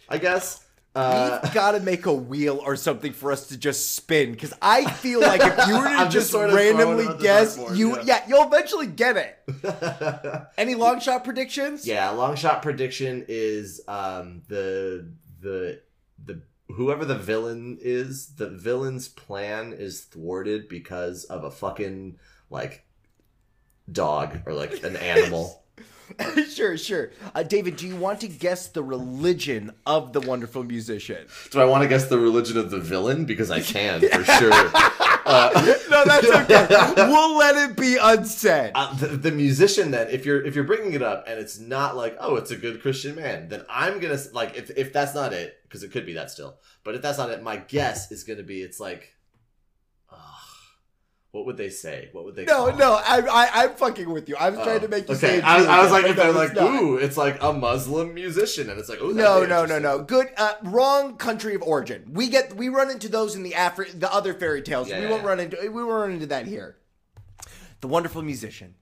I 0.07 0.19
guess. 0.19 0.67
Uh, 0.95 1.39
We've 1.43 1.55
got 1.55 1.73
to 1.73 1.81
make 1.81 2.07
a 2.07 2.13
wheel 2.13 2.61
or 2.65 2.75
something 2.75 3.13
for 3.13 3.31
us 3.31 3.47
to 3.49 3.57
just 3.57 3.95
spin 3.95 4.33
because 4.33 4.53
I 4.61 4.91
feel 4.91 5.21
like 5.21 5.41
if 5.41 5.69
you 5.69 5.79
were 5.79 5.85
to 5.89 5.97
just 5.97 6.13
just, 6.13 6.31
sort 6.31 6.51
of 6.51 6.57
randomly 6.57 7.05
it 7.05 7.11
on 7.11 7.17
the 7.17 7.23
guess, 7.23 7.59
you 7.75 7.97
yeah. 7.99 8.03
yeah. 8.05 8.25
you'll 8.29 8.47
eventually 8.47 8.89
get 8.89 9.17
it. 9.17 10.47
Any 10.59 10.75
long 10.75 10.99
shot 10.99 11.23
predictions? 11.25 11.87
yeah, 11.87 12.11
long 12.11 12.35
shot 12.35 12.63
prediction 12.63 13.25
is 13.29 13.81
um, 13.87 14.43
the 14.49 15.13
the 15.41 15.81
the 16.25 16.43
whoever 16.75 17.05
the 17.05 17.19
villain 17.19 17.79
is, 17.81 18.35
the 18.35 18.49
villain's 18.49 19.09
plan 19.09 19.73
is 19.73 20.03
thwarted 20.03 20.69
because 20.69 21.25
of 21.25 21.45
a 21.45 21.51
fucking 21.51 22.19
like 22.51 22.85
dog 23.91 24.41
or 24.47 24.55
like 24.55 24.83
an 24.83 24.97
animal. 24.97 25.65
sure, 26.51 26.77
sure. 26.77 27.11
Uh, 27.35 27.43
David, 27.43 27.77
do 27.77 27.87
you 27.87 27.97
want 27.97 28.21
to 28.21 28.29
guess 28.29 28.69
the 28.69 28.83
religion 28.83 29.73
of 29.87 30.13
the 30.13 30.21
wonderful 30.21 30.65
musician? 30.65 31.27
Do 31.51 31.61
I 31.61 31.65
want 31.65 31.83
to 31.83 31.89
guess 31.89 32.07
the 32.09 32.19
religion 32.19 32.57
of 32.57 32.71
the 32.71 32.79
villain? 32.81 33.25
Because 33.25 33.51
I 33.51 33.61
can 33.61 34.01
for 34.01 34.25
sure. 34.39 34.53
Uh, 34.53 35.75
No, 35.91 36.05
that's 36.05 36.27
okay. 36.31 36.67
we'll 36.97 37.37
let 37.37 37.71
it 37.71 37.77
be 37.77 37.97
unsaid. 38.01 38.73
uh, 38.75 38.95
the, 38.95 39.07
the 39.09 39.31
musician 39.31 39.91
then 39.91 40.09
if 40.09 40.25
you're 40.25 40.45
if 40.45 40.55
you're 40.55 40.65
bringing 40.65 40.93
it 40.95 41.03
up 41.03 41.25
and 41.29 41.39
it's 41.39 41.59
not 41.59 41.97
like 41.97 42.17
oh 42.21 42.37
it's 42.37 42.51
a 42.51 42.57
good 42.57 42.81
christian 42.81 43.15
man 43.17 43.49
then 43.49 43.63
i'm 43.69 44.01
gonna 44.01 44.19
like 44.33 44.57
if, 44.57 44.71
if 44.77 44.93
that's 44.93 45.15
not 45.15 45.33
it 45.33 45.59
because 45.65 45.83
it 45.83 45.91
could 45.93 46.07
be 46.07 46.15
that 46.15 46.31
still 46.31 46.59
but 46.85 46.95
if 46.95 47.03
that's 47.03 47.19
not 47.19 47.31
it 47.31 47.43
my 47.43 47.57
guess 47.57 48.11
is 48.11 48.25
gonna 48.25 48.43
be 48.43 48.63
it's 48.63 48.81
like 48.81 49.15
what 51.33 51.47
would 51.47 51.57
they 51.57 51.71
say 51.71 52.09
what 52.13 52.25
would 52.25 52.35
they 52.35 52.45
No, 52.45 52.57
call 52.57 52.67
it? 52.69 52.77
no, 52.77 52.93
I, 52.95 53.19
I, 53.21 53.65
I'm 53.65 53.75
fucking 53.75 54.11
with 54.11 54.29
you. 54.29 54.37
I 54.37 54.51
was 54.51 54.59
Oh, 54.59 54.65
trying 54.65 54.81
to 54.81 54.89
make 54.89 55.09
you 55.09 55.15
okay 55.15 55.39
say. 55.39 55.41
I, 55.43 55.59
was- 55.59 55.67
I 55.67 55.83
was 55.83 55.93
like 55.93 56.05
if 56.07 56.17
they're 56.17 56.33
like 56.33 56.55
not. 56.55 56.83
ooh 56.83 56.97
it's 56.97 57.17
like 57.17 57.41
a 57.43 57.53
muslim 57.53 58.15
musician 58.15 58.69
and 58.69 58.79
it's 58.81 58.89
like 58.89 58.99
oh 59.01 59.11
No, 59.11 59.45
no, 59.47 59.65
no, 59.65 59.79
no. 59.79 60.01
Good. 60.03 60.29
Uh, 60.37 60.55
wrong 60.65 61.17
country 61.17 61.55
of 61.55 61.63
origin. 61.63 62.11
We 62.13 62.29
get 62.29 62.55
we 62.57 62.69
run 62.69 62.91
into 62.91 63.09
those 63.09 63.37
in 63.37 63.43
the 63.45 63.53
Afri- 63.53 63.99
the 63.99 64.13
other 64.13 64.35
fairy 64.35 64.63
tales. 64.63 64.89
Yeah, 64.89 64.99
we 64.99 65.05
yeah, 65.05 65.11
won't 65.11 65.23
yeah. 65.23 65.29
run 65.29 65.41
into 65.41 65.57
we 65.63 65.69
won't 65.69 65.89
run 65.91 66.11
into 66.13 66.27
that 66.27 66.47
here. 66.47 66.77
The 67.81 67.89
wonderful 67.89 68.23
musician. 68.23 68.75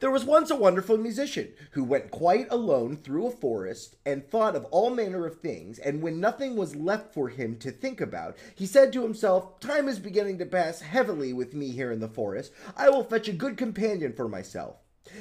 There 0.00 0.12
was 0.12 0.24
once 0.24 0.48
a 0.48 0.54
wonderful 0.54 0.96
musician 0.96 1.54
who 1.72 1.82
went 1.82 2.12
quite 2.12 2.46
alone 2.52 2.96
through 2.96 3.26
a 3.26 3.32
forest 3.32 3.96
and 4.06 4.24
thought 4.24 4.54
of 4.54 4.64
all 4.66 4.90
manner 4.90 5.26
of 5.26 5.40
things, 5.40 5.80
and 5.80 6.00
when 6.00 6.20
nothing 6.20 6.54
was 6.54 6.76
left 6.76 7.12
for 7.12 7.28
him 7.28 7.56
to 7.56 7.72
think 7.72 8.00
about, 8.00 8.36
he 8.54 8.64
said 8.64 8.92
to 8.92 9.02
himself, 9.02 9.58
Time 9.58 9.88
is 9.88 9.98
beginning 9.98 10.38
to 10.38 10.46
pass 10.46 10.82
heavily 10.82 11.32
with 11.32 11.52
me 11.52 11.70
here 11.70 11.90
in 11.90 11.98
the 11.98 12.06
forest. 12.06 12.52
I 12.76 12.88
will 12.90 13.02
fetch 13.02 13.26
a 13.26 13.32
good 13.32 13.56
companion 13.56 14.12
for 14.12 14.28
myself. 14.28 14.76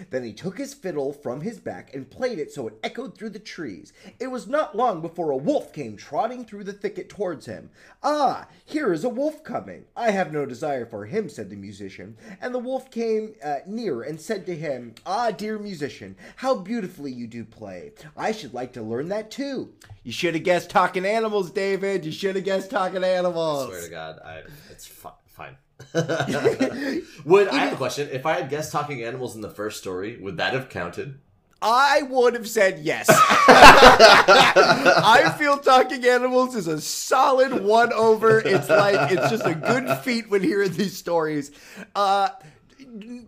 Then 0.10 0.24
he 0.24 0.34
took 0.34 0.58
his 0.58 0.74
fiddle 0.74 1.14
from 1.14 1.42
his 1.42 1.60
back 1.60 1.94
and 1.94 2.10
played 2.10 2.40
it 2.40 2.52
so 2.52 2.68
it 2.68 2.80
echoed 2.84 3.18
through 3.18 3.30
the 3.32 3.40
trees. 3.40 3.94
It 4.20 4.28
was 4.28 4.48
not 4.48 4.76
long 4.76 5.02
before 5.02 5.32
a 5.32 5.38
wolf 5.38 5.74
came 5.74 5.98
trotting 5.98 6.46
through 6.46 6.64
the 6.66 6.74
thicket 6.74 7.10
towards 7.10 7.46
him. 7.46 7.70
Ah, 8.04 8.48
here 8.66 8.94
is 8.94 9.04
a 9.04 9.10
wolf 9.10 9.44
coming. 9.44 9.86
I 9.96 10.12
have 10.12 10.32
no 10.34 10.46
desire 10.46 10.86
for 10.86 11.06
him, 11.06 11.30
said 11.30 11.50
the 11.50 11.56
musician. 11.56 12.18
And 12.42 12.54
the 12.54 12.60
wolf 12.60 12.90
came 12.92 13.36
uh, 13.44 13.58
near 13.66 14.02
and 14.02 14.20
said 14.20 14.46
to 14.46 14.56
him, 14.56 14.96
Ah, 15.06 15.32
dear 15.32 15.58
musician, 15.60 16.16
how 16.38 16.56
beautifully 16.56 17.12
you 17.12 17.28
do 17.28 17.44
play. 17.44 17.94
I 18.16 18.32
should 18.32 18.54
like 18.54 18.74
to 18.74 18.82
learn 18.82 19.10
that 19.10 19.32
too. 19.32 19.74
You 20.04 20.12
should 20.12 20.36
have 20.36 20.44
guessed 20.44 20.70
talking 20.70 21.06
animals, 21.06 21.52
David. 21.52 22.06
You 22.06 22.12
should 22.12 22.36
have 22.36 22.46
guessed 22.46 22.70
talking 22.70 23.04
animals. 23.04 23.68
swear 23.68 23.82
to 23.82 23.90
god 23.90 24.20
i 24.26 24.42
it's 24.70 24.86
fi- 24.86 25.12
fine 25.26 25.56
would 27.26 27.48
i 27.48 27.58
have 27.58 27.74
a 27.74 27.78
question 27.78 28.08
if 28.12 28.26
i 28.26 28.34
had 28.34 28.50
guessed 28.50 28.72
talking 28.72 29.04
animals 29.04 29.36
in 29.36 29.42
the 29.42 29.50
first 29.50 29.80
story 29.80 30.18
would 30.22 30.38
that 30.38 30.54
have 30.54 30.70
counted 30.70 31.20
I 31.60 32.04
would 32.04 32.36
have 32.36 32.48
said 32.48 32.82
yes. 32.84 33.08
I 33.10 35.34
feel 35.40 35.58
talking 35.58 36.06
animals 36.06 36.56
is 36.56 36.68
a 36.68 36.80
solid 36.80 37.64
one 37.64 37.92
over. 37.94 38.40
It's 38.40 38.70
like 38.70 39.12
it's 39.12 39.32
just 39.32 39.46
a 39.46 39.56
good 39.56 39.90
feat 40.04 40.30
when 40.30 40.44
hearing 40.44 40.74
these 40.74 40.96
stories. 40.96 41.50
Uh 41.96 42.30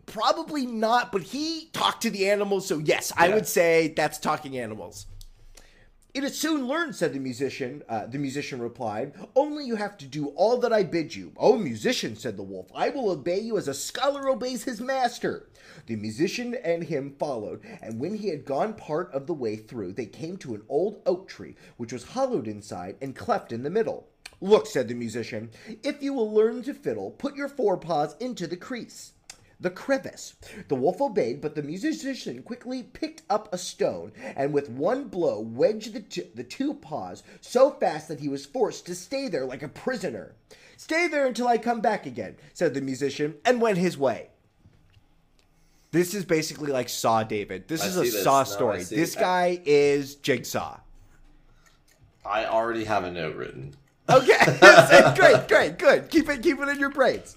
probably 0.05 0.65
not, 0.65 1.11
but 1.11 1.23
he 1.23 1.69
talked 1.73 2.03
to 2.03 2.09
the 2.09 2.29
animals, 2.29 2.67
so 2.67 2.77
yes, 2.77 3.11
I 3.17 3.29
would 3.29 3.47
say 3.47 3.93
that's 3.95 4.19
talking 4.19 4.57
animals. 4.57 5.07
It 6.11 6.23
is 6.23 6.35
soon 6.35 6.67
learned, 6.67 6.95
said 6.95 7.13
the 7.13 7.19
musician. 7.19 7.83
Uh, 7.87 8.07
the 8.07 8.17
musician 8.17 8.59
replied, 8.59 9.13
Only 9.35 9.65
you 9.65 9.75
have 9.75 9.95
to 9.99 10.07
do 10.07 10.29
all 10.29 10.57
that 10.57 10.73
I 10.73 10.81
bid 10.81 11.13
you. 11.13 11.33
Oh, 11.37 11.55
musician, 11.55 12.15
said 12.15 12.35
the 12.35 12.41
wolf, 12.41 12.65
I 12.73 12.89
will 12.89 13.11
obey 13.11 13.37
you 13.37 13.59
as 13.59 13.67
a 13.67 13.75
scholar 13.75 14.27
obeys 14.27 14.63
his 14.63 14.81
master. 14.81 15.49
The 15.85 15.95
musician 15.95 16.55
and 16.63 16.83
him 16.83 17.15
followed, 17.19 17.63
and 17.79 17.99
when 17.99 18.15
he 18.15 18.29
had 18.29 18.43
gone 18.43 18.73
part 18.73 19.11
of 19.13 19.27
the 19.27 19.35
way 19.35 19.55
through, 19.55 19.93
they 19.93 20.07
came 20.07 20.37
to 20.37 20.55
an 20.55 20.63
old 20.67 20.99
oak 21.05 21.27
tree, 21.27 21.55
which 21.77 21.93
was 21.93 22.03
hollowed 22.03 22.47
inside 22.47 22.95
and 23.03 23.15
cleft 23.15 23.51
in 23.51 23.61
the 23.61 23.69
middle. 23.69 24.07
Look, 24.41 24.65
said 24.65 24.87
the 24.87 24.95
musician, 24.95 25.51
if 25.83 26.01
you 26.01 26.13
will 26.13 26.33
learn 26.33 26.63
to 26.63 26.73
fiddle, 26.73 27.11
put 27.11 27.35
your 27.35 27.49
forepaws 27.49 28.15
into 28.19 28.47
the 28.47 28.57
crease 28.57 29.13
the 29.59 29.69
crevice. 29.69 30.35
The 30.67 30.75
wolf 30.75 31.01
obeyed, 31.01 31.41
but 31.41 31.55
the 31.55 31.63
musician 31.63 32.43
quickly 32.43 32.83
picked 32.83 33.23
up 33.29 33.53
a 33.53 33.57
stone 33.57 34.13
and 34.35 34.53
with 34.53 34.69
one 34.69 35.05
blow 35.05 35.39
wedged 35.39 35.93
the, 35.93 35.99
t- 35.99 36.29
the 36.33 36.43
two 36.43 36.73
paws 36.73 37.23
so 37.41 37.71
fast 37.71 38.07
that 38.07 38.21
he 38.21 38.29
was 38.29 38.45
forced 38.45 38.85
to 38.85 38.95
stay 38.95 39.27
there 39.27 39.45
like 39.45 39.63
a 39.63 39.67
prisoner. 39.67 40.35
Stay 40.77 41.07
there 41.07 41.27
until 41.27 41.47
I 41.47 41.57
come 41.57 41.81
back 41.81 42.05
again, 42.05 42.37
said 42.53 42.73
the 42.73 42.81
musician, 42.81 43.35
and 43.43 43.59
went 43.59 43.77
his 43.77 43.97
way. 43.97 44.29
This 45.91 46.13
is 46.13 46.23
basically 46.23 46.71
like 46.71 46.87
Saw 46.87 47.23
David. 47.23 47.67
This 47.67 47.83
I 47.83 47.87
is 47.87 47.97
a 47.97 48.01
this. 48.01 48.23
Saw 48.23 48.39
No, 48.39 48.43
story. 48.45 48.83
This 48.83 49.15
guy 49.15 49.59
is 49.65 50.15
Jigsaw. 50.15 50.79
i 52.25 52.45
already 52.45 52.85
have 52.85 53.03
a 53.03 53.11
note 53.11 53.35
written 53.35 53.73
Okay, 54.09 54.57
great, 55.15 55.47
great, 55.47 55.77
good. 55.77 56.09
Keep 56.09 56.29
it, 56.29 56.41
keep 56.41 56.59
it 56.59 56.67
in 56.67 56.79
your 56.79 56.89
brains. 56.89 57.35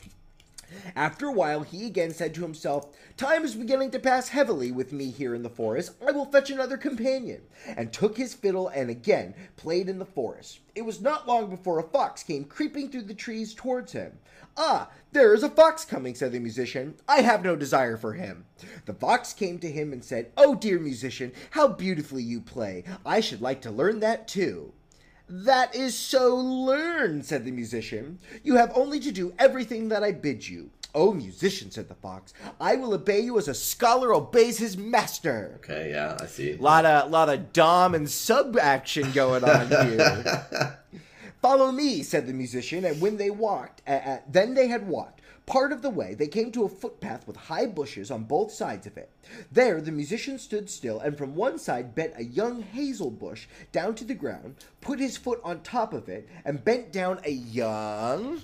After 0.97 1.27
a 1.27 1.33
while, 1.33 1.63
he 1.63 1.87
again 1.87 2.13
said 2.13 2.35
to 2.35 2.43
himself, 2.43 2.89
Time 3.17 3.45
is 3.45 3.55
beginning 3.55 3.91
to 3.93 3.99
pass 3.99 4.29
heavily 4.29 4.73
with 4.73 4.93
me 4.93 5.11
here 5.11 5.35
in 5.35 5.43
the 5.43 5.49
forest. 5.49 5.93
I 6.07 6.13
will 6.13 6.27
fetch 6.27 6.51
another 6.51 6.77
companion. 6.77 7.43
And 7.67 7.93
took 7.93 8.17
his 8.17 8.35
fiddle 8.35 8.69
and 8.69 8.91
again 8.91 9.35
played 9.57 9.89
in 9.89 9.99
the 9.99 10.05
forest. 10.05 10.61
It 10.75 10.83
was 10.83 11.01
not 11.01 11.29
long 11.29 11.51
before 11.51 11.79
a 11.79 11.83
fox 11.83 12.23
came 12.23 12.45
creeping 12.45 12.91
through 12.91 13.03
the 13.03 13.15
trees 13.15 13.55
towards 13.55 13.93
him. 13.93 14.19
Ah, 14.57 14.91
there 15.13 15.35
is 15.35 15.43
a 15.43 15.49
fox 15.49 15.85
coming, 15.85 16.15
said 16.15 16.33
the 16.33 16.39
musician. 16.39 16.95
I 17.09 17.23
have 17.23 17.45
no 17.45 17.57
desire 17.57 17.97
for 17.97 18.15
him. 18.15 18.45
The 18.87 18.95
fox 18.95 19.33
came 19.33 19.59
to 19.61 19.71
him 19.71 19.93
and 19.93 20.05
said, 20.05 20.33
Oh, 20.37 20.55
dear 20.55 20.79
musician, 20.79 21.33
how 21.51 21.69
beautifully 21.69 22.23
you 22.23 22.41
play. 22.41 22.85
I 23.07 23.21
should 23.21 23.41
like 23.41 23.63
to 23.63 23.71
learn 23.71 24.01
that 24.01 24.29
too. 24.29 24.73
That 25.29 25.75
is 25.75 25.97
so 25.99 26.37
learned, 26.37 27.25
said 27.25 27.45
the 27.45 27.51
musician. 27.53 28.19
You 28.43 28.57
have 28.57 28.73
only 28.75 29.01
to 29.01 29.13
do 29.13 29.33
everything 29.39 29.89
that 29.89 30.03
I 30.03 30.13
bid 30.13 30.47
you. 30.47 30.71
Oh, 30.95 31.15
musician, 31.15 31.71
said 31.71 31.89
the 31.89 31.95
fox, 31.95 32.35
I 32.61 32.77
will 32.77 32.93
obey 32.93 33.21
you 33.21 33.39
as 33.39 33.49
a 33.49 33.55
scholar 33.55 34.13
obeys 34.13 34.59
his 34.59 34.77
master. 34.77 35.55
okay 35.65 35.91
yeah 35.91 36.19
i 36.21 36.27
see 36.27 36.53
Lot 36.57 36.85
of 36.85 37.11
lot 37.11 37.31
of 37.31 37.55
dom 37.55 37.95
and 37.95 38.11
sub 38.11 38.59
action 38.59 39.11
going 39.13 39.43
on 39.43 39.69
here. 39.69 40.79
Follow 41.41 41.73
me, 41.73 42.03
said 42.03 42.27
the 42.27 42.35
musician, 42.35 42.85
and 42.85 43.01
when 43.01 43.17
they 43.17 43.31
walked, 43.31 43.81
uh, 43.89 43.91
uh, 43.93 44.19
then 44.31 44.53
they 44.55 44.69
had 44.69 44.87
walked. 44.87 45.22
Part 45.47 45.73
of 45.73 45.83
the 45.83 45.91
way, 45.91 46.15
they 46.15 46.29
came 46.29 46.53
to 46.53 46.65
a 46.65 46.69
footpath 46.69 47.27
with 47.27 47.37
high 47.37 47.67
bushes 47.67 48.11
on 48.11 48.25
both 48.25 48.53
sides 48.53 48.87
of 48.87 48.97
it. 48.97 49.11
There, 49.51 49.81
the 49.81 49.91
musician 49.91 50.39
stood 50.39 50.71
still, 50.71 51.01
and 51.01 51.19
from 51.19 51.35
one 51.35 51.59
side 51.59 51.95
bent 51.95 52.15
a 52.17 52.25
young 52.25 52.63
hazel 52.63 53.11
bush 53.11 53.47
down 53.73 53.97
to 53.97 54.05
the 54.05 54.15
ground, 54.15 54.57
put 54.81 55.01
his 55.01 55.17
foot 55.17 55.41
on 55.43 55.61
top 55.61 55.93
of 55.93 56.09
it, 56.09 56.29
and 56.45 56.65
bent 56.65 56.93
down 56.93 57.21
a 57.25 57.33
young 57.33 58.43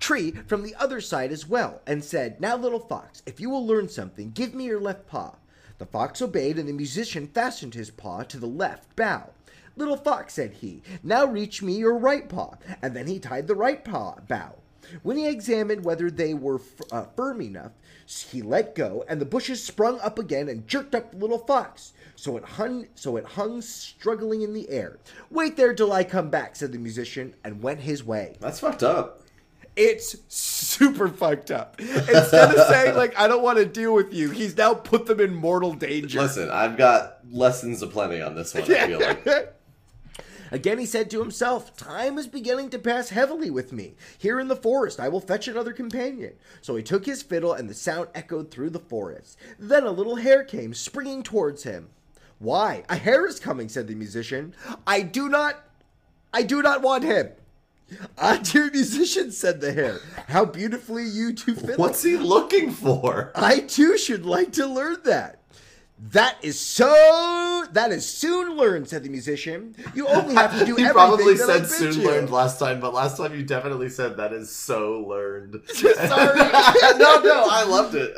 tree 0.00 0.32
from 0.46 0.62
the 0.62 0.74
other 0.74 1.00
side 1.00 1.30
as 1.30 1.48
well, 1.48 1.80
and 1.86 2.02
said, 2.02 2.40
Now, 2.40 2.56
little 2.56 2.80
fox, 2.80 3.22
if 3.24 3.38
you 3.38 3.48
will 3.48 3.64
learn 3.64 3.88
something, 3.88 4.32
give 4.32 4.52
me 4.52 4.64
your 4.64 4.80
left 4.80 5.06
paw. 5.06 5.36
The 5.78 5.86
fox 5.86 6.20
obeyed, 6.20 6.58
and 6.58 6.68
the 6.68 6.72
musician 6.72 7.28
fastened 7.28 7.74
his 7.74 7.90
paw 7.90 8.24
to 8.24 8.38
the 8.38 8.46
left 8.46 8.94
bough. 8.96 9.30
Little 9.76 9.96
fox, 9.96 10.34
said 10.34 10.54
he, 10.54 10.82
now 11.02 11.24
reach 11.24 11.62
me 11.62 11.78
your 11.78 11.96
right 11.96 12.28
paw, 12.28 12.56
and 12.82 12.94
then 12.94 13.06
he 13.06 13.18
tied 13.18 13.46
the 13.46 13.54
right 13.54 13.82
paw 13.84 14.16
bough. 14.28 14.56
When 15.02 15.16
he 15.16 15.28
examined 15.28 15.84
whether 15.84 16.10
they 16.10 16.34
were 16.34 16.56
f- 16.56 16.92
uh, 16.92 17.04
firm 17.16 17.40
enough, 17.40 17.72
he 18.06 18.42
let 18.42 18.74
go, 18.74 19.04
and 19.08 19.20
the 19.20 19.24
bushes 19.24 19.62
sprung 19.62 20.00
up 20.00 20.18
again 20.18 20.48
and 20.48 20.66
jerked 20.66 20.94
up 20.94 21.12
the 21.12 21.18
little 21.18 21.38
fox. 21.38 21.92
So 22.16 22.36
it 22.36 22.44
hung, 22.44 22.86
so 22.94 23.16
it 23.16 23.24
hung 23.24 23.62
struggling 23.62 24.42
in 24.42 24.52
the 24.52 24.68
air. 24.68 24.98
Wait 25.30 25.56
there 25.56 25.72
till 25.74 25.92
I 25.92 26.04
come 26.04 26.28
back, 26.28 26.56
said 26.56 26.72
the 26.72 26.78
musician, 26.78 27.34
and 27.44 27.62
went 27.62 27.80
his 27.80 28.04
way. 28.04 28.36
That's 28.40 28.60
fucked 28.60 28.82
up. 28.82 29.20
It's 29.76 30.16
super 30.28 31.08
fucked 31.08 31.50
up. 31.50 31.80
Instead 31.80 32.54
of 32.54 32.66
saying 32.66 32.96
like 32.96 33.18
I 33.18 33.28
don't 33.28 33.42
want 33.42 33.58
to 33.58 33.64
deal 33.64 33.94
with 33.94 34.12
you, 34.12 34.30
he's 34.30 34.56
now 34.56 34.74
put 34.74 35.06
them 35.06 35.20
in 35.20 35.32
mortal 35.34 35.72
danger. 35.72 36.20
Listen, 36.20 36.50
I've 36.50 36.76
got 36.76 37.18
lessons 37.30 37.80
aplenty 37.80 38.20
on 38.20 38.34
this 38.34 38.52
one. 38.52 38.64
I 38.64 38.86
feel 38.86 39.00
like. 39.00 39.24
Again 40.50 40.78
he 40.78 40.86
said 40.86 41.10
to 41.10 41.20
himself, 41.20 41.76
Time 41.76 42.18
is 42.18 42.26
beginning 42.26 42.70
to 42.70 42.78
pass 42.78 43.10
heavily 43.10 43.50
with 43.50 43.72
me. 43.72 43.94
Here 44.18 44.40
in 44.40 44.48
the 44.48 44.56
forest 44.56 45.00
I 45.00 45.08
will 45.08 45.20
fetch 45.20 45.48
another 45.48 45.72
companion. 45.72 46.34
So 46.60 46.76
he 46.76 46.82
took 46.82 47.06
his 47.06 47.22
fiddle, 47.22 47.52
and 47.52 47.68
the 47.68 47.74
sound 47.74 48.08
echoed 48.14 48.50
through 48.50 48.70
the 48.70 48.78
forest. 48.78 49.38
Then 49.58 49.84
a 49.84 49.90
little 49.90 50.16
hare 50.16 50.44
came 50.44 50.74
springing 50.74 51.22
towards 51.22 51.62
him. 51.62 51.90
Why, 52.38 52.84
a 52.88 52.96
hare 52.96 53.26
is 53.26 53.38
coming, 53.38 53.68
said 53.68 53.86
the 53.86 53.94
musician. 53.94 54.54
I 54.86 55.02
do 55.02 55.28
not, 55.28 55.56
I 56.32 56.42
do 56.42 56.62
not 56.62 56.80
want 56.80 57.04
him. 57.04 57.30
Ah, 58.16 58.40
dear 58.42 58.70
musician, 58.70 59.32
said 59.32 59.60
the 59.60 59.72
hare, 59.72 59.98
how 60.28 60.44
beautifully 60.44 61.04
you 61.04 61.32
two 61.32 61.54
fiddle. 61.54 61.76
What's 61.76 62.02
he 62.02 62.16
looking 62.16 62.70
for? 62.70 63.32
I 63.34 63.60
too 63.60 63.98
should 63.98 64.24
like 64.24 64.52
to 64.52 64.66
learn 64.66 64.98
that. 65.04 65.39
That 66.02 66.38
is 66.40 66.58
so. 66.58 67.66
That 67.72 67.92
is 67.92 68.08
soon 68.08 68.56
learned," 68.56 68.88
said 68.88 69.04
the 69.04 69.10
musician. 69.10 69.76
"You 69.94 70.08
only 70.08 70.34
have 70.34 70.58
to 70.58 70.64
do 70.64 70.72
you 70.78 70.86
everything 70.86 70.92
probably 70.92 71.34
that 71.34 71.46
said 71.46 71.62
bid 71.62 71.70
soon 71.70 72.00
you." 72.00 72.08
learned 72.08 72.30
last 72.30 72.58
time, 72.58 72.80
but 72.80 72.94
last 72.94 73.18
time 73.18 73.34
you 73.34 73.42
definitely 73.42 73.90
said 73.90 74.16
that 74.16 74.32
is 74.32 74.50
so 74.50 75.04
learned. 75.06 75.60
Sorry. 75.74 75.90
no, 76.98 77.20
no, 77.20 77.46
I 77.50 77.64
loved 77.68 77.94
it. 77.94 78.14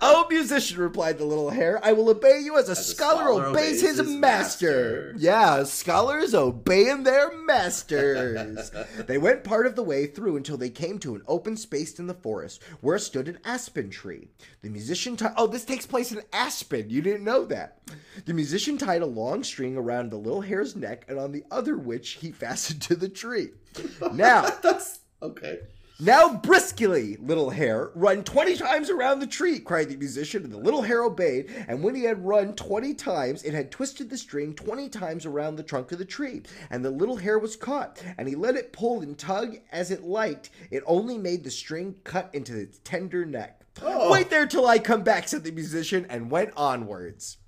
Oh, 0.00 0.26
musician, 0.30 0.78
replied 0.78 1.18
the 1.18 1.26
little 1.26 1.50
hare, 1.50 1.78
I 1.84 1.92
will 1.92 2.08
obey 2.08 2.40
you 2.40 2.56
as 2.56 2.70
a, 2.70 2.72
a 2.72 2.76
scholar, 2.76 3.24
scholar 3.24 3.46
obeys, 3.46 3.62
obeys 3.62 3.80
his, 3.82 3.98
his 3.98 4.08
master. 4.08 5.12
master. 5.12 5.14
Yeah, 5.18 5.64
scholars 5.64 6.34
obeying 6.34 7.02
their 7.02 7.36
masters. 7.36 8.70
they 9.06 9.18
went 9.18 9.44
part 9.44 9.66
of 9.66 9.76
the 9.76 9.82
way 9.82 10.06
through 10.06 10.38
until 10.38 10.56
they 10.56 10.70
came 10.70 10.98
to 11.00 11.14
an 11.14 11.22
open 11.28 11.58
space 11.58 11.98
in 11.98 12.06
the 12.06 12.14
forest 12.14 12.62
where 12.80 12.98
stood 12.98 13.28
an 13.28 13.38
aspen 13.44 13.90
tree. 13.90 14.28
The 14.62 14.72
musician 14.72 15.16
tied. 15.16 15.34
Oh, 15.36 15.46
this 15.46 15.64
takes 15.64 15.86
place 15.86 16.10
in 16.10 16.22
Aspen. 16.32 16.90
You 16.90 17.00
didn't 17.00 17.22
know 17.26 17.44
that. 17.46 17.78
The 18.24 18.32
musician 18.32 18.78
tied 18.78 19.02
a 19.02 19.06
long 19.06 19.44
string 19.44 19.76
around 19.76 20.10
the 20.10 20.16
little 20.16 20.40
hare's 20.40 20.74
neck, 20.74 21.04
and 21.08 21.18
on 21.18 21.32
the 21.32 21.44
other 21.50 21.76
which 21.76 22.12
he 22.12 22.32
fastened 22.44 22.80
to 22.82 22.96
the 22.96 23.10
tree. 23.10 23.50
Now. 24.14 24.48
That's 24.62 25.00
okay. 25.20 25.58
Now 25.98 26.34
briskly, 26.34 27.16
little 27.16 27.48
hare, 27.48 27.90
run 27.94 28.22
twenty 28.22 28.54
times 28.54 28.90
around 28.90 29.20
the 29.20 29.26
tree, 29.26 29.58
cried 29.58 29.88
the 29.88 29.96
musician, 29.96 30.44
and 30.44 30.52
the 30.52 30.58
little 30.58 30.82
hare 30.82 31.02
obeyed. 31.02 31.50
And 31.68 31.82
when 31.82 31.94
he 31.94 32.02
had 32.02 32.26
run 32.26 32.54
twenty 32.54 32.92
times, 32.92 33.42
it 33.44 33.54
had 33.54 33.70
twisted 33.70 34.10
the 34.10 34.18
string 34.18 34.52
twenty 34.52 34.90
times 34.90 35.24
around 35.24 35.56
the 35.56 35.62
trunk 35.62 35.92
of 35.92 35.98
the 35.98 36.04
tree. 36.04 36.42
And 36.68 36.84
the 36.84 36.90
little 36.90 37.16
hare 37.16 37.38
was 37.38 37.56
caught, 37.56 38.02
and 38.18 38.28
he 38.28 38.34
let 38.34 38.56
it 38.56 38.74
pull 38.74 39.00
and 39.00 39.16
tug 39.16 39.56
as 39.72 39.90
it 39.90 40.02
liked. 40.02 40.50
It 40.70 40.82
only 40.86 41.16
made 41.16 41.44
the 41.44 41.50
string 41.50 41.94
cut 42.04 42.28
into 42.34 42.58
its 42.58 42.78
tender 42.84 43.24
neck. 43.24 43.62
Oh. 43.80 44.12
Wait 44.12 44.28
there 44.28 44.46
till 44.46 44.66
I 44.66 44.78
come 44.78 45.02
back, 45.02 45.28
said 45.28 45.44
the 45.44 45.50
musician, 45.50 46.06
and 46.10 46.30
went 46.30 46.52
onwards. 46.58 47.38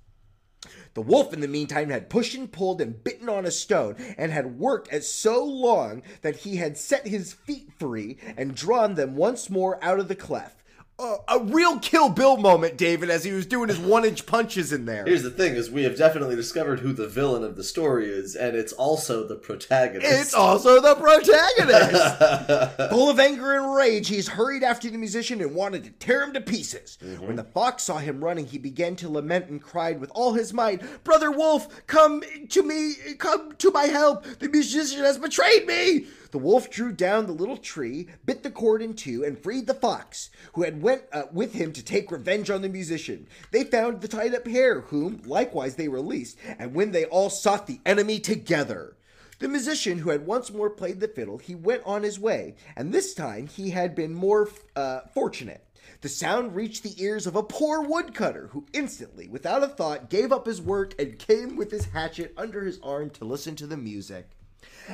The 0.93 1.01
wolf, 1.01 1.33
in 1.33 1.39
the 1.39 1.47
meantime, 1.47 1.89
had 1.89 2.09
pushed 2.09 2.35
and 2.35 2.51
pulled 2.51 2.81
and 2.81 3.03
bitten 3.03 3.29
on 3.29 3.45
a 3.45 3.51
stone, 3.51 3.95
and 4.17 4.31
had 4.31 4.59
worked 4.59 4.91
as 4.93 5.11
so 5.11 5.43
long 5.43 6.03
that 6.21 6.37
he 6.37 6.57
had 6.57 6.77
set 6.77 7.07
his 7.07 7.33
feet 7.33 7.69
free 7.77 8.17
and 8.37 8.55
drawn 8.55 8.95
them 8.95 9.15
once 9.15 9.49
more 9.49 9.83
out 9.83 9.99
of 9.99 10.07
the 10.07 10.15
cleft. 10.15 10.57
A 10.99 11.39
real 11.39 11.79
Kill 11.79 12.09
Bill 12.09 12.35
moment, 12.35 12.75
David, 12.75 13.09
as 13.09 13.23
he 13.23 13.31
was 13.31 13.45
doing 13.45 13.69
his 13.69 13.79
one-inch 13.79 14.25
punches 14.25 14.73
in 14.73 14.83
there. 14.85 15.05
Here's 15.05 15.23
the 15.23 15.29
thing: 15.29 15.55
is 15.55 15.71
we 15.71 15.83
have 15.83 15.97
definitely 15.97 16.35
discovered 16.35 16.81
who 16.81 16.91
the 16.91 17.07
villain 17.07 17.43
of 17.43 17.55
the 17.55 17.63
story 17.63 18.07
is, 18.07 18.35
and 18.35 18.57
it's 18.57 18.73
also 18.73 19.25
the 19.25 19.35
protagonist. 19.35 20.11
It's 20.11 20.33
also 20.33 20.81
the 20.81 20.95
protagonist. 20.95 22.89
Full 22.91 23.09
of 23.09 23.17
anger 23.17 23.55
and 23.55 23.73
rage, 23.73 24.09
he's 24.09 24.27
hurried 24.27 24.61
after 24.61 24.89
the 24.89 24.97
musician 24.97 25.39
and 25.39 25.55
wanted 25.55 25.85
to 25.85 25.91
tear 25.91 26.21
him 26.21 26.33
to 26.33 26.41
pieces. 26.41 26.97
Mm-hmm. 27.01 27.27
When 27.27 27.35
the 27.37 27.45
fox 27.45 27.83
saw 27.83 27.99
him 27.99 28.21
running, 28.21 28.47
he 28.47 28.57
began 28.57 28.97
to 28.97 29.09
lament 29.09 29.47
and 29.47 29.61
cried 29.61 30.01
with 30.01 30.11
all 30.13 30.33
his 30.33 30.53
might, 30.53 30.81
Brother 31.05 31.31
Wolf, 31.31 31.85
come 31.87 32.23
to 32.49 32.61
me, 32.61 32.95
come 33.17 33.53
to 33.53 33.71
my 33.71 33.85
help. 33.85 34.25
The 34.39 34.49
musician 34.49 34.99
has 34.99 35.17
betrayed 35.17 35.65
me. 35.65 36.07
The 36.31 36.37
wolf 36.37 36.69
drew 36.69 36.91
down 36.91 37.25
the 37.25 37.31
little 37.31 37.57
tree, 37.57 38.07
bit 38.25 38.43
the 38.43 38.51
cord 38.51 38.81
in 38.81 38.93
two, 38.93 39.23
and 39.23 39.37
freed 39.37 39.65
the 39.65 39.73
fox, 39.73 40.29
who 40.53 40.63
had 40.63 40.81
went 40.81 41.03
uh, 41.11 41.23
with 41.31 41.53
him 41.53 41.73
to 41.73 41.83
take 41.83 42.11
revenge 42.11 42.49
on 42.49 42.61
the 42.61 42.69
musician. 42.69 43.27
They 43.51 43.63
found 43.63 44.01
the 44.01 44.07
tied-up 44.07 44.47
hare, 44.47 44.81
whom 44.81 45.21
likewise 45.25 45.75
they 45.75 45.87
released, 45.87 46.37
and 46.59 46.75
when 46.75 46.91
they 46.91 47.05
all 47.05 47.29
sought 47.29 47.65
the 47.65 47.81
enemy 47.85 48.19
together. 48.19 48.95
The 49.39 49.47
musician, 49.47 49.99
who 49.99 50.09
had 50.09 50.25
once 50.25 50.51
more 50.51 50.69
played 50.69 50.99
the 50.99 51.07
fiddle, 51.07 51.37
he 51.37 51.55
went 51.55 51.81
on 51.85 52.03
his 52.03 52.19
way, 52.19 52.55
and 52.75 52.91
this 52.91 53.13
time 53.13 53.47
he 53.47 53.71
had 53.71 53.95
been 53.95 54.13
more 54.13 54.49
uh, 54.75 55.01
fortunate. 55.13 55.65
The 56.01 56.09
sound 56.09 56.55
reached 56.55 56.83
the 56.83 57.01
ears 57.01 57.25
of 57.25 57.35
a 57.35 57.43
poor 57.43 57.81
woodcutter, 57.81 58.47
who 58.51 58.65
instantly, 58.73 59.27
without 59.27 59.63
a 59.63 59.67
thought, 59.67 60.09
gave 60.09 60.31
up 60.31 60.45
his 60.45 60.61
work 60.61 60.93
and 61.01 61.17
came 61.17 61.55
with 61.55 61.71
his 61.71 61.85
hatchet 61.85 62.33
under 62.37 62.63
his 62.63 62.79
arm 62.83 63.09
to 63.11 63.25
listen 63.25 63.55
to 63.55 63.67
the 63.67 63.77
music. 63.77 64.29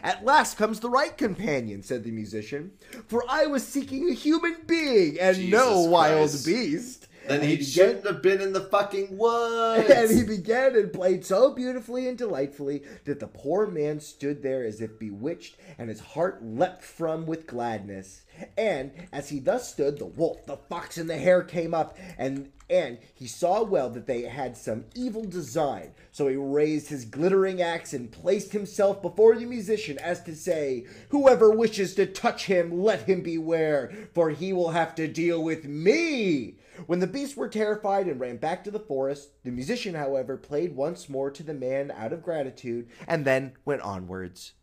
At 0.03 0.25
last 0.25 0.57
comes 0.57 0.79
the 0.79 0.89
right 0.89 1.17
companion, 1.17 1.83
said 1.83 2.03
the 2.03 2.11
musician, 2.11 2.71
for 3.07 3.23
I 3.29 3.45
was 3.45 3.65
seeking 3.65 4.09
a 4.09 4.13
human 4.13 4.57
being 4.67 5.19
and 5.19 5.49
no 5.49 5.75
Jesus 5.75 5.87
wild 5.91 6.31
beast. 6.45 7.04
Then 7.27 7.41
And 7.41 7.49
he 7.49 7.55
began- 7.57 7.69
shouldn't 7.71 8.05
have 8.05 8.21
been 8.21 8.41
in 8.41 8.53
the 8.53 8.61
fucking 8.61 9.17
woods. 9.17 9.89
and 9.93 10.11
he 10.11 10.23
began 10.23 10.75
and 10.75 10.91
played 10.91 11.25
so 11.25 11.53
beautifully 11.53 12.07
and 12.07 12.17
delightfully 12.17 12.83
that 13.05 13.19
the 13.19 13.27
poor 13.27 13.67
man 13.67 13.99
stood 13.99 14.41
there 14.43 14.63
as 14.63 14.81
if 14.81 14.97
bewitched, 14.99 15.57
and 15.77 15.89
his 15.89 15.99
heart 15.99 16.43
leapt 16.43 16.83
from 16.83 17.25
with 17.25 17.47
gladness. 17.47 18.21
And 18.57 18.91
as 19.11 19.29
he 19.29 19.39
thus 19.39 19.71
stood, 19.71 19.97
the 19.97 20.05
wolf, 20.05 20.45
the 20.45 20.57
fox, 20.57 20.97
and 20.97 21.09
the 21.09 21.17
hare 21.17 21.43
came 21.43 21.73
up, 21.73 21.97
and 22.17 22.51
and 22.67 22.97
he 23.13 23.27
saw 23.27 23.61
well 23.63 23.91
that 23.91 24.07
they 24.07 24.23
had 24.23 24.57
some 24.57 24.85
evil 24.95 25.23
design. 25.23 25.91
So 26.11 26.27
he 26.27 26.35
raised 26.35 26.89
his 26.89 27.05
glittering 27.05 27.61
axe 27.61 27.93
and 27.93 28.11
placed 28.11 28.53
himself 28.53 29.03
before 29.03 29.35
the 29.35 29.45
musician, 29.45 29.99
as 29.99 30.23
to 30.23 30.35
say, 30.35 30.85
Whoever 31.09 31.51
wishes 31.51 31.93
to 31.95 32.07
touch 32.07 32.45
him, 32.47 32.81
let 32.81 33.03
him 33.03 33.21
beware, 33.21 33.91
for 34.15 34.31
he 34.31 34.51
will 34.51 34.71
have 34.71 34.95
to 34.95 35.07
deal 35.07 35.43
with 35.43 35.65
me. 35.65 36.55
When 36.87 36.99
the 36.99 37.07
beasts 37.07 37.35
were 37.35 37.47
terrified 37.47 38.07
and 38.07 38.19
ran 38.19 38.37
back 38.37 38.63
to 38.63 38.71
the 38.71 38.79
forest, 38.79 39.29
the 39.43 39.51
musician, 39.51 39.95
however, 39.95 40.37
played 40.37 40.75
once 40.75 41.09
more 41.09 41.31
to 41.31 41.43
the 41.43 41.53
man 41.53 41.91
out 41.91 42.13
of 42.13 42.23
gratitude, 42.23 42.87
and 43.07 43.25
then 43.25 43.53
went 43.65 43.81
onwards. 43.81 44.53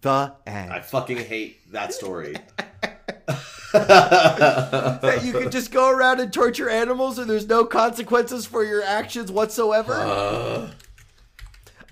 The 0.00 0.34
end. 0.46 0.72
I 0.72 0.80
fucking 0.80 1.18
hate 1.18 1.72
that 1.72 1.94
story. 1.94 2.34
that 3.72 5.20
you 5.22 5.32
can 5.32 5.50
just 5.50 5.70
go 5.70 5.88
around 5.90 6.20
and 6.20 6.32
torture 6.32 6.68
animals 6.68 7.18
and 7.18 7.30
there's 7.30 7.46
no 7.46 7.64
consequences 7.64 8.44
for 8.44 8.64
your 8.64 8.82
actions 8.82 9.30
whatsoever. 9.30 9.94
Uh, 9.94 10.70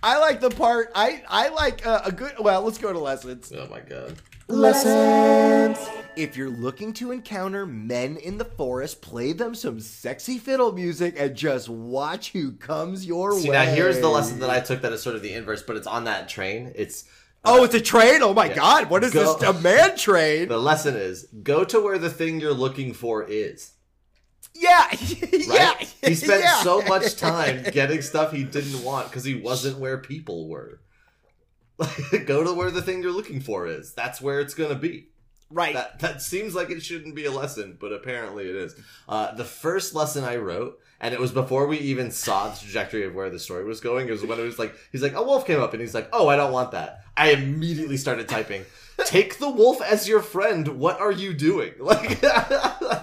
I 0.03 0.18
like 0.18 0.41
the 0.41 0.51
part. 0.51 0.91
I 0.95 1.22
I 1.28 1.49
like 1.51 1.86
uh, 1.86 2.03
a 2.05 2.12
good. 2.12 2.32
Well, 2.38 2.62
let's 2.62 2.78
go 2.78 2.93
to 2.93 2.99
lessons. 2.99 3.53
oh 3.55 3.68
my 3.68 3.80
god. 3.80 4.16
Lessons. 4.51 5.78
If 6.16 6.36
you're 6.36 6.51
looking 6.51 6.92
to 6.94 7.12
encounter 7.12 7.64
men 7.66 8.16
in 8.16 8.36
the 8.36 8.44
forest, 8.44 9.01
play 9.01 9.32
them 9.32 9.55
some 9.55 9.78
sexy 9.80 10.38
fiddle 10.38 10.72
music 10.72 11.14
and 11.16 11.34
just 11.36 11.68
watch 11.68 12.32
who 12.32 12.53
comes 12.53 13.07
your 13.07 13.34
way. 13.34 13.40
See 13.42 13.51
way. 13.51 13.57
now 13.57 13.64
here's 13.72 14.01
the 14.01 14.09
lesson 14.09 14.40
that 14.40 14.51
I 14.51 14.61
took 14.61 14.82
that 14.82 14.92
is 14.92 15.03
sort 15.03 15.16
of 15.16 15.22
the 15.22 15.32
inverse, 15.32 15.62
but 15.62 15.76
it's 15.76 15.86
on 15.86 16.05
that 16.05 16.28
train. 16.28 16.72
It's 16.74 17.05
Oh, 17.44 17.64
it's 17.64 17.74
a 17.74 17.80
train. 17.80 18.22
Oh 18.22 18.34
my 18.34 18.48
God! 18.48 18.90
What 18.90 19.03
is 19.03 19.14
Go- 19.14 19.38
this? 19.38 19.48
A 19.48 19.59
man 19.62 19.96
train? 19.96 20.48
the 20.48 20.59
lesson 20.59 20.94
is 20.94 21.26
go 21.42 21.64
to 21.64 21.80
where 21.80 21.96
the 21.98 22.11
thing 22.11 22.38
you're 22.40 22.53
looking 22.53 22.92
for 22.92 23.22
is. 23.24 23.72
yeah, 24.55 24.88
Right? 24.90 25.46
yeah. 25.48 25.74
He 26.03 26.14
spent 26.16 26.42
yeah. 26.44 26.61
so 26.62 26.82
much 26.82 27.16
time 27.16 27.62
getting 27.72 28.03
stuff 28.03 28.32
he 28.32 28.44
didn't 28.44 28.82
want 28.84 29.09
because 29.09 29.24
he 29.24 29.36
wasn't 29.36 29.78
where 29.78 29.96
people 29.96 30.48
were. 30.48 30.80
go 32.26 32.45
to 32.45 32.53
where 32.53 32.70
the 32.70 32.83
thing 32.83 33.03
you're 33.03 33.12
looking 33.12 33.41
for 33.41 33.66
is. 33.66 33.93
That's 33.93 34.20
where 34.20 34.41
it's 34.41 34.55
gonna 34.55 34.74
be. 34.74 35.09
Right. 35.51 35.74
That 35.74 35.99
that 36.01 36.22
seems 36.22 36.55
like 36.55 36.70
it 36.70 36.83
shouldn't 36.83 37.14
be 37.16 37.24
a 37.24 37.31
lesson, 37.33 37.76
but 37.81 37.93
apparently 37.93 38.49
it 38.49 38.55
is. 38.55 38.74
Uh, 39.09 39.35
the 39.35 39.45
first 39.45 39.95
lesson 39.95 40.22
I 40.22 40.37
wrote, 40.37 40.78
and 41.01 41.12
it 41.12 41.18
was 41.20 41.33
before 41.33 41.66
we 41.66 41.78
even 41.78 42.11
saw 42.12 42.49
the 42.49 42.61
trajectory 42.61 43.05
of 43.05 43.14
where 43.14 43.31
the 43.31 43.39
story 43.41 43.64
was 43.64 43.81
going. 43.81 44.07
It 44.09 44.12
was 44.12 44.24
when 44.24 44.39
it 44.39 44.43
was 44.45 44.59
like 44.61 44.74
he's 44.93 45.03
like 45.03 45.14
a 45.14 45.22
wolf 45.22 45.47
came 45.47 45.61
up, 45.61 45.72
and 45.72 45.81
he's 45.81 45.95
like, 45.95 46.09
"Oh, 46.12 46.28
I 46.28 46.37
don't 46.37 46.53
want 46.53 46.70
that." 46.72 47.05
I 47.16 47.33
immediately 47.33 47.97
started 47.97 48.28
typing. 48.28 48.64
Take 49.07 49.39
the 49.39 49.49
wolf 49.51 49.81
as 49.81 50.07
your 50.07 50.20
friend. 50.20 50.68
What 50.78 51.01
are 51.01 51.11
you 51.12 51.33
doing? 51.35 51.72
Like, 51.81 52.20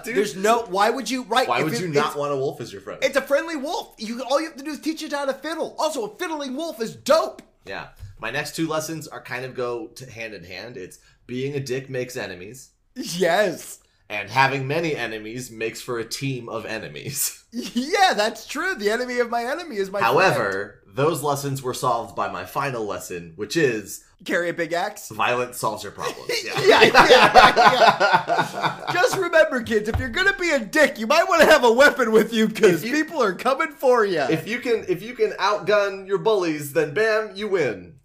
dude, 0.04 0.16
There's 0.16 0.36
no. 0.36 0.62
Why 0.66 0.90
would 0.90 1.10
you? 1.10 1.24
Right. 1.24 1.48
why 1.48 1.62
would 1.62 1.72
it- 1.74 1.80
you 1.80 1.88
not 1.88 2.16
want 2.16 2.32
a 2.32 2.36
wolf 2.36 2.60
as 2.60 2.72
your 2.72 2.80
friend? 2.82 3.00
It's 3.02 3.16
a 3.16 3.22
friendly 3.22 3.56
wolf. 3.56 3.94
You 3.98 4.22
all 4.22 4.40
you 4.40 4.46
have 4.48 4.56
to 4.56 4.62
do 4.64 4.70
is 4.70 4.80
teach 4.80 5.02
it 5.02 5.12
how 5.12 5.24
to 5.24 5.34
fiddle. 5.34 5.74
Also, 5.78 6.04
a 6.06 6.16
fiddling 6.16 6.56
wolf 6.56 6.80
is 6.80 6.94
dope. 6.96 7.42
Yeah. 7.68 7.88
My 8.18 8.30
next 8.30 8.56
two 8.56 8.66
lessons 8.66 9.06
are 9.06 9.22
kind 9.22 9.44
of 9.44 9.54
go 9.54 9.90
hand 10.12 10.34
in 10.34 10.42
hand. 10.44 10.76
It's 10.76 10.98
being 11.26 11.54
a 11.54 11.60
dick 11.60 11.88
makes 11.90 12.16
enemies, 12.16 12.70
Yes. 12.96 13.80
And 14.08 14.30
having 14.30 14.66
many 14.66 14.96
enemies 14.96 15.50
makes 15.50 15.80
for 15.80 15.98
a 15.98 16.04
team 16.04 16.48
of 16.48 16.64
enemies. 16.66 17.34
Yeah, 17.50 18.12
that's 18.14 18.46
true. 18.46 18.74
The 18.74 18.90
enemy 18.90 19.20
of 19.20 19.30
my 19.30 19.42
enemy 19.42 19.76
is 19.76 19.90
my 19.90 20.00
friend. 20.00 20.12
However, 20.12 20.82
those 20.86 21.22
lessons 21.22 21.62
were 21.62 21.72
solved 21.72 22.14
by 22.14 22.30
my 22.30 22.44
final 22.44 22.84
lesson, 22.84 23.32
which 23.36 23.56
is 23.56 24.04
carry 24.26 24.50
a 24.50 24.52
big 24.52 24.74
axe. 24.74 25.08
violence 25.08 25.56
solves 25.58 25.82
your 25.82 25.92
problems. 25.92 26.30
Yeah. 26.44 26.60
Yeah, 26.60 26.82
yeah, 26.82 27.54
yeah. 27.56 28.92
Just 28.92 29.16
remember, 29.16 29.62
kids, 29.62 29.88
if 29.88 29.98
you're 29.98 30.10
gonna 30.10 30.36
be 30.36 30.50
a 30.50 30.58
dick, 30.60 30.98
you 30.98 31.06
might 31.06 31.24
want 31.26 31.40
to 31.40 31.46
have 31.46 31.64
a 31.64 31.72
weapon 31.72 32.12
with 32.12 32.34
you 32.34 32.48
because 32.48 32.82
people 32.82 33.22
are 33.22 33.32
coming 33.34 33.72
for 33.72 34.04
you. 34.04 34.20
if 34.20 34.46
you 34.46 34.58
can 34.58 34.84
if 34.88 35.02
you 35.02 35.14
can 35.14 35.30
outgun 35.32 36.06
your 36.06 36.18
bullies, 36.18 36.74
then 36.74 36.92
bam, 36.92 37.32
you 37.34 37.48
win. 37.48 37.97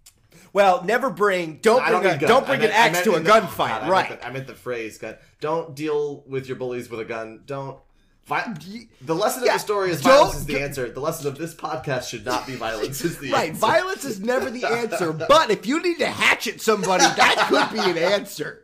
Well, 0.54 0.82
never 0.84 1.10
bring. 1.10 1.58
Don't 1.60 1.82
I 1.82 1.90
bring 1.90 2.02
don't 2.04 2.14
a 2.14 2.18
gun. 2.18 2.28
don't 2.28 2.46
bring 2.46 2.60
meant- 2.60 2.72
an 2.72 2.78
axe 2.94 3.02
to 3.02 3.12
a 3.12 3.16
oh, 3.16 3.22
gunfight, 3.22 3.56
God, 3.56 3.70
I 3.70 3.78
meant 3.80 3.90
right? 3.90 4.20
the- 4.20 4.26
I 4.26 4.30
meant 4.32 4.46
the 4.46 4.54
phrase 4.54 4.96
gun. 4.96 5.16
Don't 5.40 5.74
deal 5.76 6.24
with 6.26 6.46
your 6.46 6.56
bullies 6.56 6.88
with 6.88 7.00
a 7.00 7.04
gun. 7.04 7.42
Don't. 7.44 7.78
Vi- 8.26 8.88
the 9.02 9.14
lesson 9.14 9.42
Yeah, 9.44 9.50
of 9.50 9.54
the 9.56 9.58
story 9.58 9.90
is 9.90 10.00
violence 10.00 10.36
is 10.36 10.46
the 10.46 10.58
answer. 10.62 10.88
The 10.90 11.00
lesson 11.00 11.26
of 11.26 11.36
this 11.36 11.54
podcast 11.54 12.08
should 12.08 12.24
not 12.24 12.46
be 12.46 12.54
violence 12.68 13.04
is 13.04 13.18
the 13.18 13.30
Right, 13.30 13.50
answer. 13.50 13.60
violence 13.60 14.04
is 14.06 14.18
never 14.20 14.48
the 14.50 14.64
answer, 14.64 15.12
but 15.28 15.50
if 15.50 15.66
you 15.66 15.82
need 15.82 15.98
to 15.98 16.06
hatchet 16.06 16.62
somebody, 16.62 17.04
that 17.04 17.46
could 17.50 17.70
be 17.74 17.90
an 17.90 17.98
answer. 17.98 18.62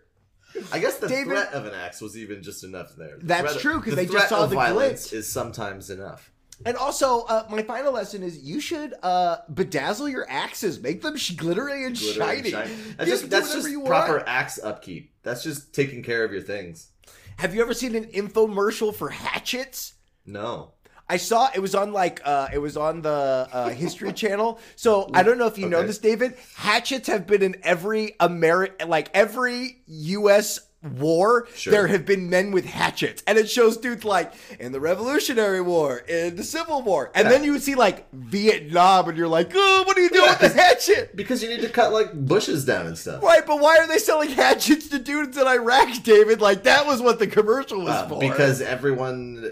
I 0.72 0.78
guess 0.78 0.96
the 0.96 1.08
David- 1.08 1.26
threat 1.26 1.52
of 1.52 1.66
an 1.66 1.74
axe 1.74 2.00
was 2.00 2.16
even 2.16 2.42
just 2.42 2.64
enough 2.64 2.96
there. 2.96 3.18
The 3.18 3.26
That's 3.26 3.60
true 3.60 3.76
because 3.80 3.96
the 3.96 3.96
they 3.96 4.06
just 4.06 4.30
saw 4.30 4.46
the 4.46 4.54
violence 4.54 5.08
glitch. 5.08 5.12
is 5.12 5.30
sometimes 5.30 5.90
enough. 5.90 6.32
And 6.66 6.76
also, 6.76 7.22
uh, 7.22 7.46
my 7.50 7.62
final 7.62 7.92
lesson 7.92 8.22
is 8.22 8.38
you 8.42 8.60
should 8.60 8.94
uh, 9.02 9.38
bedazzle 9.52 10.10
your 10.10 10.26
axes, 10.28 10.80
make 10.80 11.00
them 11.00 11.16
sh- 11.16 11.32
glittery 11.32 11.84
and 11.86 11.96
Glitter 11.98 12.22
and 12.22 12.46
shiny. 12.46 12.74
That's 12.98 13.10
just 13.10 13.30
that's 13.30 13.54
just 13.54 13.70
you 13.70 13.82
proper 13.84 14.16
want. 14.16 14.28
axe 14.28 14.58
upkeep. 14.62 15.14
That's 15.22 15.42
just 15.42 15.74
taking 15.74 16.02
care 16.02 16.22
of 16.24 16.32
your 16.32 16.42
things. 16.42 16.88
Have 17.38 17.54
you 17.54 17.62
ever 17.62 17.72
seen 17.72 17.94
an 17.94 18.04
infomercial 18.06 18.94
for 18.94 19.08
hatchets? 19.08 19.94
No. 20.26 20.72
I 21.08 21.16
saw 21.16 21.48
it 21.52 21.58
was 21.60 21.74
on 21.74 21.92
like 21.92 22.20
uh, 22.24 22.48
it 22.52 22.58
was 22.58 22.76
on 22.76 23.02
the 23.02 23.48
uh, 23.50 23.70
History 23.70 24.12
Channel. 24.22 24.60
So 24.76 25.10
I 25.14 25.22
don't 25.22 25.38
know 25.38 25.46
if 25.46 25.58
you 25.58 25.68
know 25.68 25.84
this, 25.84 25.98
David. 25.98 26.36
Hatchets 26.54 27.08
have 27.08 27.26
been 27.26 27.42
in 27.42 27.56
every 27.62 28.14
Ameri- 28.20 28.86
like 28.86 29.10
every 29.14 29.82
U.S. 29.86 30.60
war. 30.82 31.46
Sure. 31.54 31.70
There 31.72 31.86
have 31.88 32.06
been 32.06 32.30
men 32.30 32.52
with 32.52 32.64
hatchets, 32.64 33.22
and 33.26 33.36
it 33.38 33.50
shows 33.50 33.76
dudes 33.76 34.04
like 34.04 34.32
in 34.58 34.72
the 34.72 34.80
Revolutionary 34.80 35.60
War, 35.60 35.98
in 35.98 36.36
the 36.36 36.42
Civil 36.44 36.82
War, 36.82 37.10
and 37.14 37.24
Yeah. 37.26 37.30
then 37.30 37.44
you 37.44 37.52
would 37.52 37.62
see 37.62 37.74
like 37.74 38.06
Vietnam, 38.12 39.08
and 39.08 39.18
you're 39.18 39.28
like, 39.28 39.52
oh, 39.54 39.82
what 39.86 39.96
are 39.98 40.00
you 40.00 40.08
doing 40.10 40.28
with 40.30 40.38
the 40.38 40.48
hatchet? 40.48 41.14
Because 41.14 41.42
you 41.42 41.48
need 41.50 41.60
to 41.62 41.68
cut 41.68 41.92
like 41.92 42.12
bushes 42.14 42.64
down 42.64 42.86
and 42.86 42.96
stuff. 42.96 43.22
Right, 43.22 43.46
but 43.46 43.60
why 43.60 43.76
are 43.78 43.86
they 43.86 43.98
selling 43.98 44.30
hatchets 44.30 44.88
to 44.88 44.98
dudes 44.98 45.36
in 45.36 45.46
Iraq, 45.46 46.02
David? 46.02 46.40
Like 46.40 46.62
that 46.64 46.86
was 46.86 47.02
what 47.02 47.18
the 47.18 47.26
commercial 47.26 47.80
was 47.80 47.90
Uh, 47.90 48.08
for. 48.08 48.18
because 48.20 48.60
everyone 48.62 49.50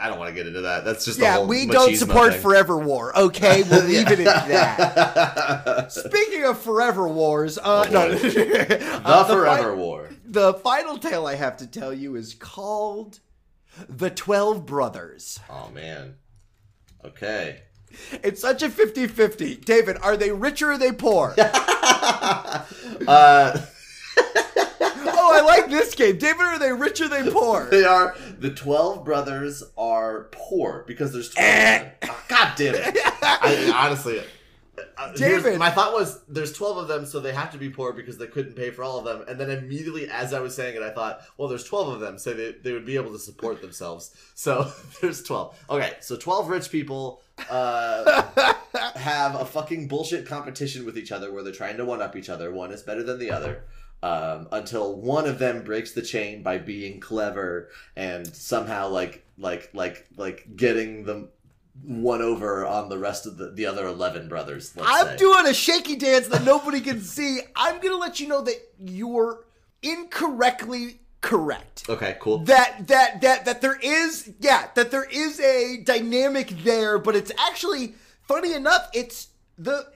I 0.00 0.08
don't 0.08 0.18
want 0.18 0.28
to 0.30 0.34
get 0.34 0.46
into 0.46 0.62
that. 0.62 0.84
That's 0.84 1.04
just 1.04 1.18
Yeah, 1.18 1.42
we 1.42 1.66
don't 1.66 1.96
support 1.96 2.32
thing. 2.32 2.42
Forever 2.42 2.78
War. 2.78 3.16
Okay, 3.18 3.62
we'll 3.70 3.84
leave 3.86 4.10
it 4.10 4.20
at 4.20 4.48
that. 4.48 5.92
Speaking 5.92 6.44
of 6.44 6.58
Forever 6.60 7.08
Wars, 7.08 7.58
uh, 7.58 7.86
Oh, 7.88 7.92
no, 7.92 8.08
boy. 8.10 8.18
the 8.18 9.02
The 9.04 9.24
Forever 9.28 9.74
War. 9.76 10.10
The 10.24 10.54
final 10.54 10.98
tale 10.98 11.26
I 11.26 11.34
have 11.36 11.56
to 11.58 11.66
tell 11.66 11.92
you 11.92 12.14
is 12.16 12.34
called 12.34 13.20
"The 13.88 14.10
Twelve 14.10 14.66
Brothers." 14.66 15.40
Oh 15.50 15.70
man. 15.74 16.16
Okay. 17.04 17.62
It's 18.22 18.40
such 18.42 18.62
a 18.62 18.68
50-50. 18.68 19.64
David, 19.64 19.96
are 20.02 20.16
they 20.16 20.30
rich 20.30 20.60
or 20.60 20.72
are 20.72 20.78
they 20.78 20.92
poor? 20.92 21.34
Uh 21.38 22.64
oh, 24.20 25.30
I 25.34 25.40
like 25.44 25.70
this 25.70 25.94
game. 25.94 26.18
David, 26.18 26.40
are 26.42 26.58
they 26.58 26.72
rich 26.72 27.00
or 27.00 27.04
are 27.04 27.08
they 27.08 27.30
poor? 27.30 27.66
they 27.70 27.84
are 27.84 28.14
the 28.38 28.50
12 28.50 29.04
brothers 29.04 29.62
are 29.76 30.28
poor 30.32 30.84
because 30.86 31.12
there's 31.12 31.30
12 31.30 31.82
of. 31.82 31.92
Oh, 32.02 32.24
God 32.28 32.52
damn 32.56 32.74
it. 32.74 32.96
I 33.22 33.72
honestly 33.74 34.22
uh, 34.96 35.12
David. 35.12 35.58
my 35.58 35.70
thought 35.70 35.92
was 35.92 36.20
there's 36.28 36.52
12 36.52 36.78
of 36.78 36.88
them 36.88 37.06
so 37.06 37.20
they 37.20 37.32
have 37.32 37.52
to 37.52 37.58
be 37.58 37.70
poor 37.70 37.92
because 37.92 38.18
they 38.18 38.26
couldn't 38.26 38.54
pay 38.54 38.70
for 38.70 38.82
all 38.82 38.98
of 38.98 39.04
them 39.04 39.24
and 39.28 39.38
then 39.38 39.50
immediately 39.50 40.08
as 40.08 40.32
i 40.32 40.40
was 40.40 40.54
saying 40.54 40.76
it 40.76 40.82
i 40.82 40.90
thought 40.90 41.20
well 41.36 41.48
there's 41.48 41.64
12 41.64 41.94
of 41.94 42.00
them 42.00 42.18
so 42.18 42.32
they, 42.34 42.52
they 42.52 42.72
would 42.72 42.84
be 42.86 42.96
able 42.96 43.12
to 43.12 43.18
support 43.18 43.60
themselves 43.60 44.14
so 44.34 44.70
there's 45.00 45.22
12 45.22 45.56
okay 45.70 45.94
so 46.00 46.16
12 46.16 46.48
rich 46.48 46.70
people 46.70 47.22
uh, 47.50 48.54
have 48.96 49.36
a 49.36 49.44
fucking 49.44 49.86
bullshit 49.86 50.26
competition 50.26 50.84
with 50.84 50.98
each 50.98 51.12
other 51.12 51.32
where 51.32 51.42
they're 51.42 51.52
trying 51.52 51.76
to 51.76 51.84
one 51.84 52.02
up 52.02 52.16
each 52.16 52.28
other 52.28 52.52
one 52.52 52.72
is 52.72 52.82
better 52.82 53.02
than 53.02 53.18
the 53.18 53.30
other 53.30 53.64
um, 54.02 54.48
until 54.52 54.94
one 54.96 55.26
of 55.26 55.38
them 55.38 55.64
breaks 55.64 55.92
the 55.92 56.02
chain 56.02 56.42
by 56.42 56.58
being 56.58 57.00
clever 57.00 57.68
and 57.96 58.26
somehow 58.34 58.88
like 58.88 59.24
like 59.38 59.70
like 59.74 60.06
like 60.16 60.46
getting 60.56 61.04
them 61.04 61.28
one 61.82 62.22
over 62.22 62.66
on 62.66 62.88
the 62.88 62.98
rest 62.98 63.24
of 63.26 63.36
the, 63.36 63.50
the 63.52 63.64
other 63.64 63.86
11 63.86 64.28
brothers 64.28 64.74
let's 64.76 64.90
I'm 64.92 65.06
say. 65.06 65.16
doing 65.16 65.46
a 65.46 65.54
shaky 65.54 65.94
dance 65.96 66.26
that 66.28 66.44
nobody 66.44 66.80
can 66.80 67.00
see. 67.16 67.40
I'm 67.54 67.80
gonna 67.80 67.96
let 67.96 68.18
you 68.20 68.26
know 68.28 68.42
that 68.42 68.56
you're 68.80 69.44
incorrectly 69.82 71.00
correct. 71.20 71.84
okay 71.88 72.16
cool 72.20 72.38
That 72.38 72.86
that 72.88 73.20
that 73.20 73.44
that 73.44 73.60
there 73.60 73.78
is 73.82 74.30
yeah 74.40 74.68
that 74.74 74.90
there 74.90 75.04
is 75.10 75.40
a 75.40 75.78
dynamic 75.84 76.48
there, 76.62 76.98
but 76.98 77.16
it's 77.16 77.32
actually 77.48 77.94
funny 78.22 78.52
enough. 78.54 78.88
It's 78.92 79.28
the 79.56 79.86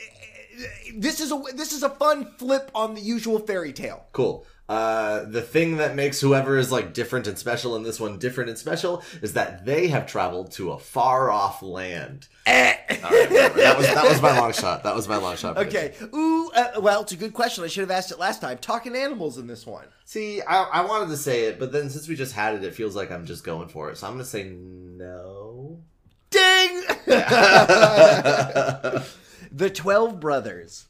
this 0.97 1.21
is 1.21 1.33
a 1.33 1.43
this 1.55 1.73
is 1.73 1.83
a 1.83 1.91
fun 1.91 2.27
flip 2.39 2.71
on 2.75 2.95
the 2.95 3.01
usual 3.01 3.39
fairy 3.39 3.73
tale. 3.73 4.05
cool 4.13 4.47
uh, 4.73 5.25
the 5.25 5.43
thing 5.43 5.77
that 5.77 5.95
makes 5.95 6.19
whoever 6.19 6.57
is 6.57 6.73
like 6.73 6.95
different 6.95 7.27
and 7.27 7.39
special 7.39 7.77
in 7.77 7.83
this 7.83 8.01
one 8.01 8.19
different 8.19 8.49
and 8.49 8.59
special 8.59 9.03
is 9.21 9.35
that 9.35 9.67
they 9.67 9.89
have 9.89 10.07
traveled 10.07 10.51
to 10.53 10.71
a 10.71 10.79
far 10.79 11.31
off 11.31 11.63
land. 11.63 12.27
All 12.47 12.55
right, 12.55 12.79
whatever. 13.31 13.61
that 13.61 13.77
was 13.77 13.87
that 13.89 14.09
was 14.09 14.23
my 14.23 14.39
long 14.39 14.53
shot. 14.55 14.83
That 14.85 14.95
was 14.95 15.07
my 15.09 15.17
long 15.17 15.37
shot. 15.37 15.59
Okay. 15.59 15.93
Ooh. 16.15 16.51
Uh, 16.55 16.81
well, 16.81 17.03
it's 17.03 17.13
a 17.13 17.17
good 17.17 17.35
question. 17.35 17.65
I 17.65 17.67
should 17.67 17.83
have 17.83 17.91
asked 17.91 18.13
it 18.13 18.19
last 18.19 18.41
time. 18.41 18.57
Talking 18.57 18.97
animals 18.97 19.37
in 19.37 19.47
this 19.47 19.67
one. 19.67 19.85
See, 20.07 20.41
I, 20.41 20.63
I 20.63 20.87
wanted 20.87 21.11
to 21.11 21.19
say 21.19 21.45
it, 21.45 21.59
but 21.59 21.71
then 21.71 21.91
since 21.91 22.09
we 22.09 22.15
just 22.15 22.33
had 22.33 22.55
it, 22.55 22.65
it 22.65 22.75
feels 22.75 22.97
like 22.97 23.11
I'm 23.11 23.27
just 23.27 23.45
going 23.45 23.69
for 23.69 23.91
it. 23.91 23.99
So 23.99 24.07
I'm 24.07 24.15
gonna 24.15 24.25
say 24.25 24.45
no. 24.45 25.83
Ding! 26.31 26.83
the 29.53 29.71
Twelve 29.71 30.19
Brothers. 30.19 30.87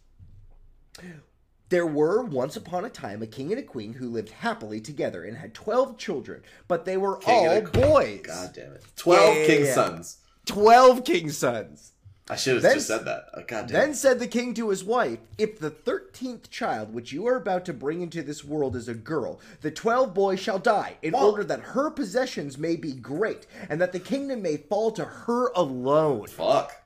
There 1.69 1.87
were 1.87 2.23
once 2.23 2.55
upon 2.57 2.85
a 2.85 2.91
time 2.91 3.23
a 3.23 3.27
king 3.27 3.51
and 3.51 3.59
a 3.59 3.63
queen 3.65 3.95
who 3.95 4.09
lived 4.09 4.29
happily 4.31 4.81
together 4.81 5.25
and 5.25 5.37
had 5.37 5.55
twelve 5.55 5.97
children, 5.97 6.43
but 6.69 6.85
they 6.85 6.97
were 6.99 7.17
King 7.17 7.49
all 7.49 7.63
boys. 7.63 8.21
God 8.25 8.53
damn 8.55 8.73
it! 8.73 8.85
Twelve 8.95 9.37
Yeah, 9.37 9.47
king's 9.47 9.67
yeah. 9.69 9.75
sons. 9.75 10.19
Twelve 10.45 11.05
king's 11.05 11.37
sons. 11.39 11.93
I 12.31 12.37
should 12.37 12.55
have 12.55 12.63
Then- 12.63 12.75
just 12.75 12.87
said 12.87 13.05
that. 13.07 13.25
Oh, 13.35 13.41
God 13.47 13.67
damn. 13.67 13.69
Then 13.69 13.91
it. 13.91 13.95
said 13.97 14.19
the 14.21 14.29
king 14.29 14.55
to 14.55 14.69
his 14.69 14.85
wife, 14.85 15.19
If 15.39 15.59
the 15.59 15.71
thirteenth 15.71 16.51
child 16.51 16.95
which 16.95 17.11
you 17.13 17.27
are 17.27 17.37
about 17.37 17.65
to 17.65 17.73
bring 17.73 18.01
into 18.01 18.23
this 18.23 18.45
world 18.45 18.77
is 18.77 18.87
a 18.89 18.95
girl, 18.95 19.41
the 19.61 19.71
twelve 19.73 20.15
boys 20.15 20.39
shall 20.41 20.59
die, 20.61 20.99
in 21.03 21.15
Whoa. 21.15 21.31
order 21.31 21.45
that 21.45 21.61
her 21.61 21.91
possessions 21.91 22.59
may 22.59 22.77
be 22.77 22.93
great, 22.93 23.47
and 23.69 23.81
that 23.81 23.93
the 23.93 23.99
kingdom 23.99 24.43
may 24.43 24.57
fall 24.57 24.93
to 24.93 25.05
her 25.05 25.49
alone. 25.57 26.29
Fuck. 26.29 26.82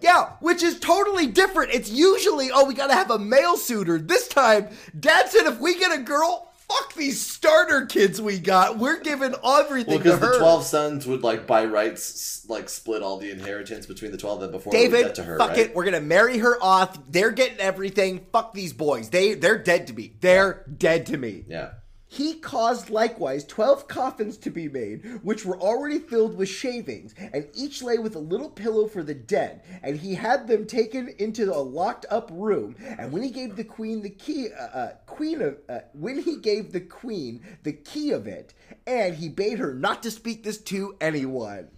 Yeah, 0.00 0.30
which 0.40 0.62
is 0.62 0.78
totally 0.78 1.26
different. 1.26 1.72
It's 1.72 1.90
usually, 1.90 2.50
oh, 2.52 2.64
we 2.66 2.74
gotta 2.74 2.94
have 2.94 3.10
a 3.10 3.18
male 3.18 3.56
suitor. 3.56 3.98
This 3.98 4.28
time, 4.28 4.68
dad 4.98 5.28
said 5.30 5.46
if 5.46 5.58
we 5.58 5.78
get 5.78 5.90
a 5.98 6.02
girl, 6.02 6.52
fuck 6.68 6.94
these 6.94 7.20
starter 7.24 7.86
kids 7.86 8.20
we 8.20 8.38
got. 8.38 8.78
We're 8.78 9.00
giving 9.00 9.34
everything 9.44 9.88
Well, 9.94 9.98
because 9.98 10.20
to 10.20 10.26
her. 10.26 10.32
the 10.34 10.38
twelve 10.38 10.64
sons 10.64 11.06
would 11.06 11.22
like 11.22 11.46
by 11.46 11.64
rights 11.64 12.44
like 12.48 12.68
split 12.68 13.02
all 13.02 13.16
the 13.18 13.30
inheritance 13.30 13.86
between 13.86 14.12
the 14.12 14.18
twelve. 14.18 14.40
Then 14.40 14.50
before 14.50 14.70
we 14.72 14.78
David, 14.78 15.02
get 15.06 15.14
to 15.16 15.24
her, 15.24 15.38
fuck 15.38 15.50
right? 15.50 15.58
it. 15.60 15.74
We're 15.74 15.84
gonna 15.86 16.00
marry 16.00 16.38
her 16.38 16.62
off. 16.62 16.98
They're 17.10 17.30
getting 17.30 17.58
everything. 17.58 18.26
Fuck 18.32 18.52
these 18.52 18.72
boys. 18.74 19.08
They 19.10 19.32
they're 19.34 19.58
dead 19.58 19.86
to 19.86 19.94
me. 19.94 20.12
They're 20.20 20.64
dead 20.76 21.06
to 21.06 21.16
me. 21.16 21.44
Yeah. 21.48 21.70
He 22.08 22.34
caused 22.34 22.88
likewise 22.88 23.44
twelve 23.44 23.88
coffins 23.88 24.36
to 24.38 24.50
be 24.50 24.68
made, 24.68 25.20
which 25.24 25.44
were 25.44 25.58
already 25.58 25.98
filled 25.98 26.36
with 26.36 26.48
shavings, 26.48 27.14
and 27.18 27.48
each 27.52 27.82
lay 27.82 27.98
with 27.98 28.14
a 28.14 28.20
little 28.20 28.48
pillow 28.48 28.86
for 28.86 29.02
the 29.02 29.14
dead. 29.14 29.62
And 29.82 29.98
he 29.98 30.14
had 30.14 30.46
them 30.46 30.66
taken 30.66 31.08
into 31.18 31.52
a 31.52 31.58
locked 31.58 32.06
up 32.08 32.30
room. 32.32 32.76
And 32.98 33.10
when 33.10 33.22
he 33.22 33.30
gave 33.30 33.56
the 33.56 33.64
queen 33.64 34.02
the 34.02 34.10
key, 34.10 34.48
uh, 34.52 34.62
uh, 34.62 34.92
queen 35.06 35.42
of, 35.42 35.58
uh, 35.68 35.80
when 35.94 36.22
he 36.22 36.36
gave 36.36 36.72
the 36.72 36.80
queen 36.80 37.44
the 37.64 37.72
key 37.72 38.12
of 38.12 38.28
it, 38.28 38.54
and 38.86 39.16
he 39.16 39.28
bade 39.28 39.58
her 39.58 39.74
not 39.74 40.02
to 40.04 40.10
speak 40.12 40.44
this 40.44 40.58
to 40.58 40.96
anyone. 41.00 41.68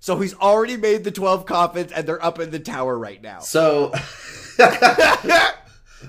So 0.00 0.18
he's 0.20 0.34
already 0.34 0.78
made 0.78 1.04
the 1.04 1.10
twelve 1.10 1.44
coffins, 1.44 1.92
and 1.92 2.06
they're 2.06 2.24
up 2.24 2.38
in 2.38 2.50
the 2.50 2.60
tower 2.60 2.98
right 2.98 3.20
now. 3.20 3.40
So 3.40 3.92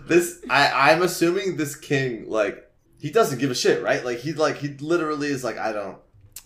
this 0.08 0.42
I 0.50 0.92
I'm 0.92 1.02
assuming 1.02 1.58
this 1.58 1.76
king 1.76 2.30
like 2.30 2.69
he 3.00 3.10
doesn't 3.12 3.40
give 3.40 3.52
a 3.52 3.56
shit, 3.56 3.82
right? 3.82 4.04
Like 4.06 4.20
he 4.20 4.34
like 4.34 4.58
he 4.58 4.70
literally 4.70 5.28
is 5.28 5.44
like 5.44 5.58
I 5.58 5.72
don't 5.72 5.98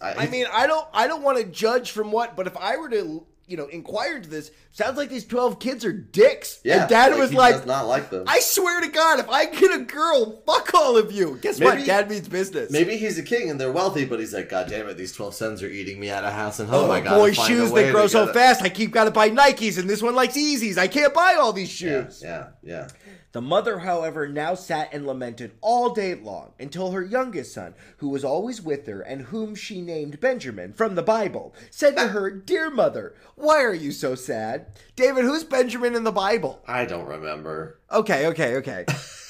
I 0.02 0.28
mean, 0.28 0.48
I 0.52 0.68
don't, 0.68 0.86
I 0.94 1.08
don't 1.08 1.22
want 1.24 1.38
to 1.38 1.46
judge 1.46 1.92
from 1.92 2.12
what, 2.12 2.36
but 2.36 2.46
if 2.46 2.58
I 2.58 2.76
were 2.76 2.90
to, 2.90 3.26
you 3.48 3.56
know, 3.58 3.68
inquire 3.68 4.18
into 4.18 4.30
this, 4.30 4.52
sounds 4.74 4.98
like 4.98 5.08
these 5.10 5.26
twelve 5.26 5.60
kids 5.60 5.86
are 5.86 5.94
dicks. 5.94 6.60
yeah, 6.66 6.82
and 6.82 6.90
Dad 6.90 7.12
like, 7.12 7.20
was 7.20 7.34
like, 7.34 7.66
not 7.66 7.88
like 7.88 8.10
them. 8.10 8.26
I 8.28 8.40
swear 8.42 8.82
to 8.82 8.90
God, 8.90 9.20
if 9.20 9.30
I 9.30 9.46
get 9.46 9.74
a 9.74 9.84
girl, 9.84 10.42
fuck 10.46 10.74
all 10.74 10.98
of 10.98 11.12
you. 11.14 11.38
Guess 11.42 11.62
what? 11.62 11.76
Maybe- 11.76 11.88
Dad 11.88 12.10
means 12.10 12.28
business. 12.28 12.70
Maybe 12.70 12.98
he's 12.98 13.18
a 13.18 13.24
king 13.24 13.50
and 13.50 13.58
they're 13.60 13.72
wealthy, 13.72 14.04
but 14.04 14.20
he's 14.20 14.34
like, 14.34 14.50
God 14.50 14.68
damn 14.68 14.90
it, 14.90 14.98
these 14.98 15.14
twelve 15.14 15.36
sons 15.36 15.64
are 15.64 15.70
eating 15.70 16.02
me 16.02 16.10
out 16.10 16.26
of 16.26 16.34
house 16.34 16.60
and 16.60 16.68
home. 16.70 16.90
Oh, 16.90 16.92
I 16.92 17.00
gotta 17.00 17.16
boy, 17.16 17.32
shoes 17.32 17.72
that 17.72 17.92
grow 17.94 18.08
so 18.08 18.28
fast. 18.34 18.62
I 18.62 18.68
keep 18.68 18.92
got 18.92 19.06
to 19.06 19.12
buy 19.12 19.30
Nikes, 19.30 19.78
and 19.78 19.90
this 19.90 20.02
one 20.02 20.16
likes 20.16 20.36
Yeezys. 20.36 20.78
I 20.78 20.90
can't 20.90 21.14
buy 21.14 21.36
all 21.40 21.54
these 21.54 21.82
Yeah, 21.82 22.04
shoes. 22.08 22.22
yeah, 22.22 22.48
yeah. 22.62 22.88
The 23.34 23.42
mother, 23.42 23.80
however, 23.80 24.28
now 24.28 24.54
sat 24.54 24.94
and 24.94 25.08
lamented 25.08 25.54
all 25.60 25.90
day 25.90 26.14
long 26.14 26.54
until 26.60 26.92
her 26.92 27.02
youngest 27.02 27.52
son, 27.52 27.74
who 27.98 28.10
was 28.10 28.24
always 28.24 28.62
with 28.62 28.86
her 28.86 29.02
and 29.02 29.24
whom 29.24 29.56
she 29.56 29.82
named 29.82 30.20
Benjamin 30.20 30.72
from 30.72 30.94
the 30.94 31.02
Bible, 31.02 31.56
said 31.72 31.98
to 31.98 32.10
her, 32.10 32.30
Dear 32.30 32.70
mother, 32.70 33.16
why 33.34 33.64
are 33.64 33.74
you 33.74 33.92
so 33.92 34.14
sad? 34.14 34.68
David, 34.96 35.26
who's 35.26 35.44
Benjamin 35.44 35.96
in 35.96 36.04
the 36.04 36.12
Bible? 36.12 36.62
I 36.68 36.86
don't 36.86 37.08
remember. 37.08 37.80
Okay, 37.92 38.28
okay, 38.28 38.58
okay. 38.58 38.86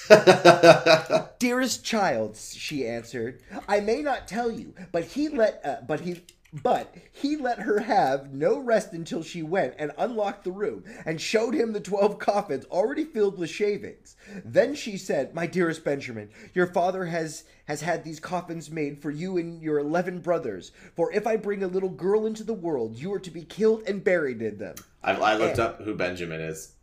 Dearest 1.39 1.85
child, 1.85 2.35
she 2.35 2.85
answered, 2.85 3.41
I 3.69 3.79
may 3.79 4.01
not 4.01 4.27
tell 4.27 4.51
you, 4.51 4.73
but 4.91 5.05
he 5.05 5.29
let, 5.29 5.61
uh, 5.63 5.77
but 5.87 6.01
he, 6.01 6.23
but 6.61 6.93
he 7.11 7.35
let 7.35 7.59
her 7.59 7.79
have 7.79 8.31
no 8.31 8.59
rest 8.59 8.93
until 8.93 9.23
she 9.23 9.41
went 9.41 9.73
and 9.79 9.91
unlocked 9.97 10.43
the 10.43 10.51
room 10.51 10.83
and 11.05 11.19
showed 11.19 11.55
him 11.55 11.73
the 11.73 11.79
twelve 11.79 12.19
coffins 12.19 12.65
already 12.65 13.03
filled 13.03 13.39
with 13.39 13.49
shavings. 13.49 14.15
Then 14.45 14.75
she 14.75 14.97
said, 14.97 15.33
My 15.33 15.47
dearest 15.47 15.83
Benjamin, 15.83 16.29
your 16.53 16.67
father 16.67 17.05
has 17.05 17.45
has 17.65 17.81
had 17.81 18.03
these 18.03 18.19
coffins 18.19 18.69
made 18.69 19.01
for 19.01 19.09
you 19.09 19.37
and 19.37 19.61
your 19.61 19.79
eleven 19.79 20.19
brothers. 20.19 20.71
For 20.95 21.11
if 21.11 21.25
I 21.25 21.37
bring 21.37 21.63
a 21.63 21.67
little 21.67 21.89
girl 21.89 22.25
into 22.25 22.43
the 22.43 22.53
world, 22.53 22.97
you 22.97 23.11
are 23.13 23.19
to 23.19 23.31
be 23.31 23.43
killed 23.43 23.83
and 23.87 24.03
buried 24.03 24.41
in 24.41 24.57
them. 24.57 24.75
I, 25.03 25.13
I 25.13 25.35
looked 25.35 25.59
up 25.59 25.81
who 25.81 25.95
Benjamin 25.95 26.41
is. 26.41 26.73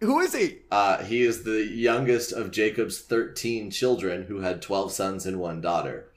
Who 0.00 0.18
is 0.20 0.34
he? 0.34 0.60
Uh, 0.70 1.02
he 1.04 1.22
is 1.22 1.44
the 1.44 1.62
youngest 1.64 2.32
of 2.32 2.50
Jacob's 2.50 3.00
thirteen 3.00 3.70
children, 3.70 4.24
who 4.24 4.40
had 4.40 4.62
twelve 4.62 4.92
sons 4.92 5.26
and 5.26 5.38
one 5.38 5.60
daughter. 5.60 6.09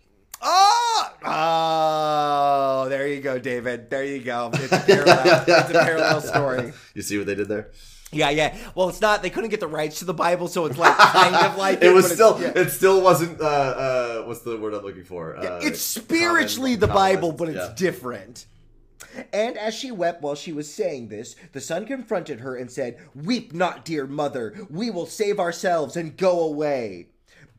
Oh, 0.46 1.10
oh, 1.26 2.90
there 2.90 3.08
you 3.08 3.22
go, 3.22 3.40
David. 3.40 3.90
There 3.90 4.04
you 4.04 4.20
go. 4.20 4.52
It's 4.54 4.72
a 4.72 4.80
parallel, 4.86 5.44
it's 5.48 5.70
a 5.70 5.74
parallel 5.74 6.22
story. 6.22 6.74
You 6.94 7.02
see 7.02 7.18
what 7.18 7.28
they 7.28 7.36
did 7.36 7.48
there? 7.48 7.72
Yeah, 8.12 8.30
yeah. 8.30 8.56
Well, 8.76 8.90
it's 8.90 9.02
not. 9.02 9.22
They 9.22 9.30
couldn't 9.30 9.50
get 9.50 9.60
the 9.60 9.68
rights 9.68 10.00
to 10.00 10.06
the 10.06 10.14
Bible, 10.14 10.48
so 10.48 10.66
it's 10.66 10.78
like 10.78 10.96
kind 10.96 11.36
of 11.36 11.58
like 11.58 11.82
it 11.82 11.92
was 11.92 12.12
still 12.12 12.40
yeah. 12.40 12.52
it 12.56 12.70
still 12.70 13.02
wasn't 13.02 13.42
uh 13.42 13.44
uh 13.44 14.24
what's 14.24 14.42
the 14.42 14.58
word 14.58 14.74
I'm 14.74 14.84
looking 14.84 15.04
for? 15.04 15.36
Uh, 15.36 15.60
it's 15.64 15.82
spiritually 15.82 16.76
common- 16.76 16.80
the 16.80 16.88
common 16.88 17.16
Bible, 17.16 17.32
but 17.32 17.50
it's 17.50 17.58
yeah. 17.58 17.74
different. 17.76 18.46
And 19.32 19.58
as 19.58 19.76
she 19.76 19.92
wept 19.92 20.22
while 20.22 20.36
she 20.36 20.52
was 20.54 20.74
saying 20.74 21.10
this, 21.10 21.36
the 21.52 21.62
son 21.62 21.86
confronted 21.86 22.40
her 22.40 22.56
and 22.56 22.72
said, 22.72 22.98
Weep 23.14 23.54
not, 23.54 23.86
dear 23.86 24.08
mother. 24.08 24.56
We 24.70 24.90
will 24.90 25.06
save 25.06 25.40
ourselves 25.40 25.96
and 25.96 26.18
go 26.18 26.40
away. 26.40 27.10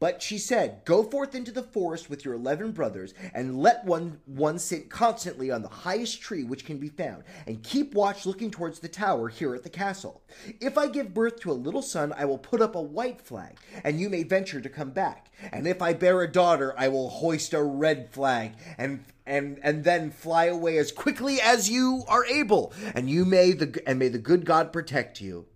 But 0.04 0.20
she 0.20 0.36
said, 0.36 0.82
Go 0.84 1.02
forth 1.02 1.34
into 1.34 1.50
the 1.50 1.62
forest 1.62 2.10
with 2.10 2.26
your 2.26 2.34
eleven 2.34 2.72
brothers, 2.72 3.14
and 3.32 3.58
let 3.58 3.86
one 3.86 4.20
one 4.26 4.58
sit 4.58 4.90
constantly 4.90 5.50
on 5.50 5.62
the 5.62 5.68
highest 5.68 6.20
tree 6.20 6.44
which 6.44 6.66
can 6.66 6.76
be 6.76 6.90
found, 6.90 7.24
and 7.46 7.62
keep 7.62 7.94
watch 7.94 8.26
looking 8.26 8.50
towards 8.50 8.80
the 8.80 8.88
tower 8.88 9.30
here 9.30 9.54
at 9.54 9.62
the 9.62 9.70
castle. 9.70 10.22
If 10.60 10.76
I 10.76 10.88
give 10.88 11.14
birth 11.14 11.40
to 11.40 11.50
a 11.50 11.54
little 11.54 11.80
son, 11.80 12.12
I 12.18 12.26
will 12.26 12.36
put 12.36 12.60
up 12.60 12.74
a 12.74 12.82
white 12.82 13.22
flag, 13.22 13.56
and 13.82 13.98
you 13.98 14.10
may 14.10 14.24
venture 14.24 14.60
to 14.60 14.68
come 14.68 14.90
back. 14.90 15.30
And 15.50 15.66
if 15.66 15.80
I 15.80 15.94
bear 15.94 16.20
a 16.20 16.30
daughter, 16.30 16.74
I 16.76 16.88
will 16.88 17.08
hoist 17.08 17.54
a 17.54 17.62
red 17.62 18.10
flag, 18.10 18.52
and 18.76 19.02
and 19.24 19.58
and 19.62 19.84
then 19.84 20.10
fly 20.10 20.44
away 20.44 20.76
as 20.76 20.92
quickly 20.92 21.40
as 21.40 21.70
you 21.70 22.04
are 22.08 22.26
able. 22.26 22.74
And 22.94 23.08
you 23.08 23.24
may 23.24 23.52
the 23.52 23.82
and 23.86 23.98
may 23.98 24.08
the 24.08 24.18
good 24.18 24.44
God 24.44 24.70
protect 24.70 25.22
you. 25.22 25.46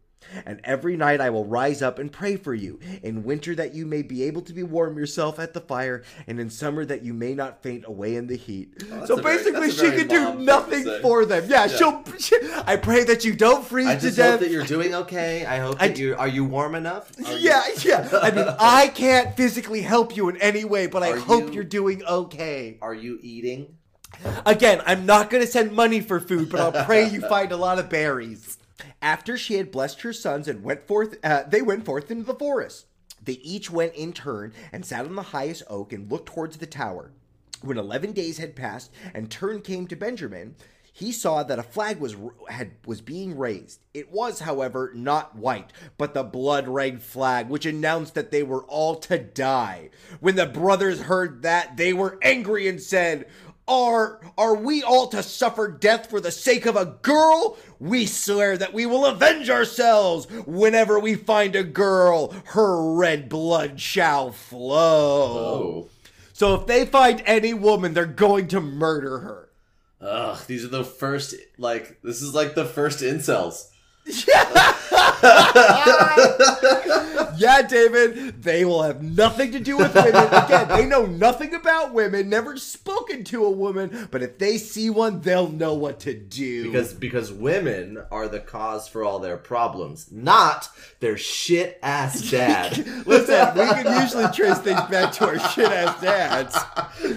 And 0.46 0.60
every 0.64 0.96
night 0.96 1.20
I 1.20 1.30
will 1.30 1.44
rise 1.44 1.82
up 1.82 1.98
and 1.98 2.10
pray 2.12 2.36
for 2.36 2.54
you. 2.54 2.78
In 3.02 3.22
winter, 3.24 3.54
that 3.54 3.74
you 3.74 3.86
may 3.86 4.02
be 4.02 4.24
able 4.24 4.42
to 4.42 4.52
be 4.52 4.62
warm 4.62 4.98
yourself 4.98 5.38
at 5.38 5.54
the 5.54 5.60
fire, 5.60 6.02
and 6.26 6.38
in 6.40 6.50
summer, 6.50 6.84
that 6.84 7.02
you 7.02 7.14
may 7.14 7.34
not 7.34 7.62
faint 7.62 7.84
away 7.86 8.16
in 8.16 8.26
the 8.26 8.36
heat. 8.36 8.70
Oh, 8.82 8.86
that's 8.96 9.06
so 9.08 9.18
a 9.18 9.22
very- 9.22 9.36
basically, 9.38 9.70
she 9.70 9.90
can 9.90 10.08
do 10.08 10.32
to 10.32 10.34
nothing 10.42 10.84
for 11.02 11.24
them. 11.24 11.44
Yeah, 11.48 11.66
she'll. 11.66 12.02
She, 12.18 12.36
I 12.66 12.76
pray 12.76 13.04
that 13.04 13.24
you 13.24 13.34
don't 13.34 13.64
freeze 13.64 13.86
I 13.86 13.94
to 13.96 14.00
just 14.00 14.16
death. 14.16 14.30
hope 14.32 14.40
that 14.40 14.50
you're 14.50 14.64
doing 14.64 14.94
okay. 14.94 15.46
I 15.46 15.58
hope 15.58 15.76
I 15.80 15.88
that 15.88 15.98
you 15.98 16.14
are 16.16 16.28
you 16.28 16.44
warm 16.44 16.74
enough? 16.74 17.10
Are 17.26 17.32
you- 17.32 17.38
yeah, 17.48 17.62
yeah. 17.82 18.08
I 18.20 18.30
mean, 18.30 18.46
I 18.58 18.88
can't 18.88 19.36
physically 19.36 19.80
help 19.82 20.16
you 20.16 20.28
in 20.28 20.36
any 20.38 20.64
way, 20.64 20.86
but 20.88 21.02
I 21.02 21.12
Are 21.12 21.16
hope 21.18 21.48
you- 21.48 21.52
you're 21.54 21.64
doing 21.64 22.02
okay. 22.04 22.76
Are 22.82 22.94
you 22.94 23.18
eating? 23.22 23.76
Again, 24.44 24.82
I'm 24.84 25.06
not 25.06 25.30
going 25.30 25.44
to 25.44 25.50
send 25.50 25.72
money 25.72 26.00
for 26.00 26.18
food, 26.18 26.50
but 26.50 26.60
I'll 26.60 26.84
pray 26.84 27.08
you 27.08 27.20
find 27.28 27.52
a 27.52 27.56
lot 27.56 27.78
of 27.78 27.88
berries. 27.88 28.57
After 29.00 29.36
she 29.36 29.54
had 29.54 29.70
blessed 29.70 30.02
her 30.02 30.12
sons 30.12 30.48
and 30.48 30.62
went 30.62 30.86
forth, 30.86 31.18
uh, 31.22 31.44
they 31.48 31.62
went 31.62 31.84
forth 31.84 32.10
into 32.10 32.24
the 32.24 32.34
forest. 32.34 32.86
They 33.22 33.34
each 33.34 33.70
went 33.70 33.94
in 33.94 34.12
turn 34.12 34.52
and 34.72 34.84
sat 34.84 35.04
on 35.04 35.14
the 35.14 35.22
highest 35.22 35.62
oak 35.68 35.92
and 35.92 36.10
looked 36.10 36.26
towards 36.26 36.56
the 36.56 36.66
tower. 36.66 37.12
When 37.62 37.78
eleven 37.78 38.12
days 38.12 38.38
had 38.38 38.56
passed 38.56 38.92
and 39.14 39.30
turn 39.30 39.60
came 39.60 39.86
to 39.88 39.96
Benjamin, 39.96 40.54
he 40.92 41.12
saw 41.12 41.44
that 41.44 41.60
a 41.60 41.62
flag 41.62 42.00
was 42.00 42.16
had 42.48 42.72
was 42.84 43.00
being 43.00 43.38
raised. 43.38 43.80
It 43.94 44.10
was, 44.10 44.40
however, 44.40 44.90
not 44.94 45.36
white, 45.36 45.72
but 45.96 46.12
the 46.12 46.24
blood 46.24 46.66
red 46.66 47.00
flag, 47.02 47.48
which 47.48 47.66
announced 47.66 48.14
that 48.14 48.32
they 48.32 48.42
were 48.42 48.64
all 48.64 48.96
to 48.96 49.18
die. 49.18 49.90
When 50.18 50.34
the 50.34 50.46
brothers 50.46 51.02
heard 51.02 51.42
that, 51.42 51.76
they 51.76 51.92
were 51.92 52.18
angry 52.20 52.66
and 52.66 52.80
said, 52.80 53.28
are 53.68 54.20
are 54.36 54.54
we 54.54 54.82
all 54.82 55.08
to 55.08 55.22
suffer 55.22 55.68
death 55.68 56.08
for 56.10 56.20
the 56.20 56.30
sake 56.30 56.66
of 56.66 56.76
a 56.76 56.96
girl? 57.02 57.58
We 57.78 58.06
swear 58.06 58.56
that 58.56 58.72
we 58.72 58.86
will 58.86 59.06
avenge 59.06 59.50
ourselves 59.50 60.26
whenever 60.46 60.98
we 60.98 61.14
find 61.14 61.54
a 61.54 61.62
girl. 61.62 62.34
Her 62.46 62.94
red 62.94 63.28
blood 63.28 63.80
shall 63.80 64.32
flow. 64.32 65.86
Oh. 65.86 65.88
So 66.32 66.54
if 66.54 66.66
they 66.66 66.86
find 66.86 67.22
any 67.26 67.52
woman, 67.52 67.94
they're 67.94 68.06
going 68.06 68.48
to 68.48 68.60
murder 68.60 69.18
her. 69.18 69.48
Ugh, 70.00 70.38
these 70.46 70.64
are 70.64 70.68
the 70.68 70.84
first 70.84 71.34
like 71.58 72.00
this 72.02 72.22
is 72.22 72.34
like 72.34 72.54
the 72.54 72.64
first 72.64 73.00
incels. 73.00 73.68
Yeah, 77.38 77.62
David, 77.62 78.42
they 78.42 78.64
will 78.64 78.82
have 78.82 79.00
nothing 79.02 79.52
to 79.52 79.60
do 79.60 79.76
with 79.76 79.94
women. 79.94 80.26
Again, 80.32 80.68
they 80.68 80.86
know 80.86 81.06
nothing 81.06 81.54
about 81.54 81.92
women, 81.94 82.28
never 82.28 82.56
spoken 82.56 83.22
to 83.24 83.44
a 83.44 83.50
woman, 83.50 84.08
but 84.10 84.22
if 84.22 84.38
they 84.38 84.58
see 84.58 84.90
one, 84.90 85.20
they'll 85.20 85.48
know 85.48 85.74
what 85.74 86.00
to 86.00 86.14
do. 86.14 86.64
Because 86.64 86.92
because 86.92 87.32
women 87.32 88.02
are 88.10 88.26
the 88.28 88.40
cause 88.40 88.88
for 88.88 89.04
all 89.04 89.20
their 89.20 89.36
problems, 89.36 90.10
not 90.10 90.68
their 90.98 91.16
shit 91.16 91.78
ass 91.82 92.20
dad. 92.30 92.76
Listen, 93.06 93.54
we 93.54 93.66
can 93.66 94.02
usually 94.02 94.26
trace 94.32 94.58
things 94.58 94.80
back 94.90 95.12
to 95.14 95.26
our 95.28 95.38
shit 95.50 95.70
ass 95.70 96.00
dads. 96.00 96.56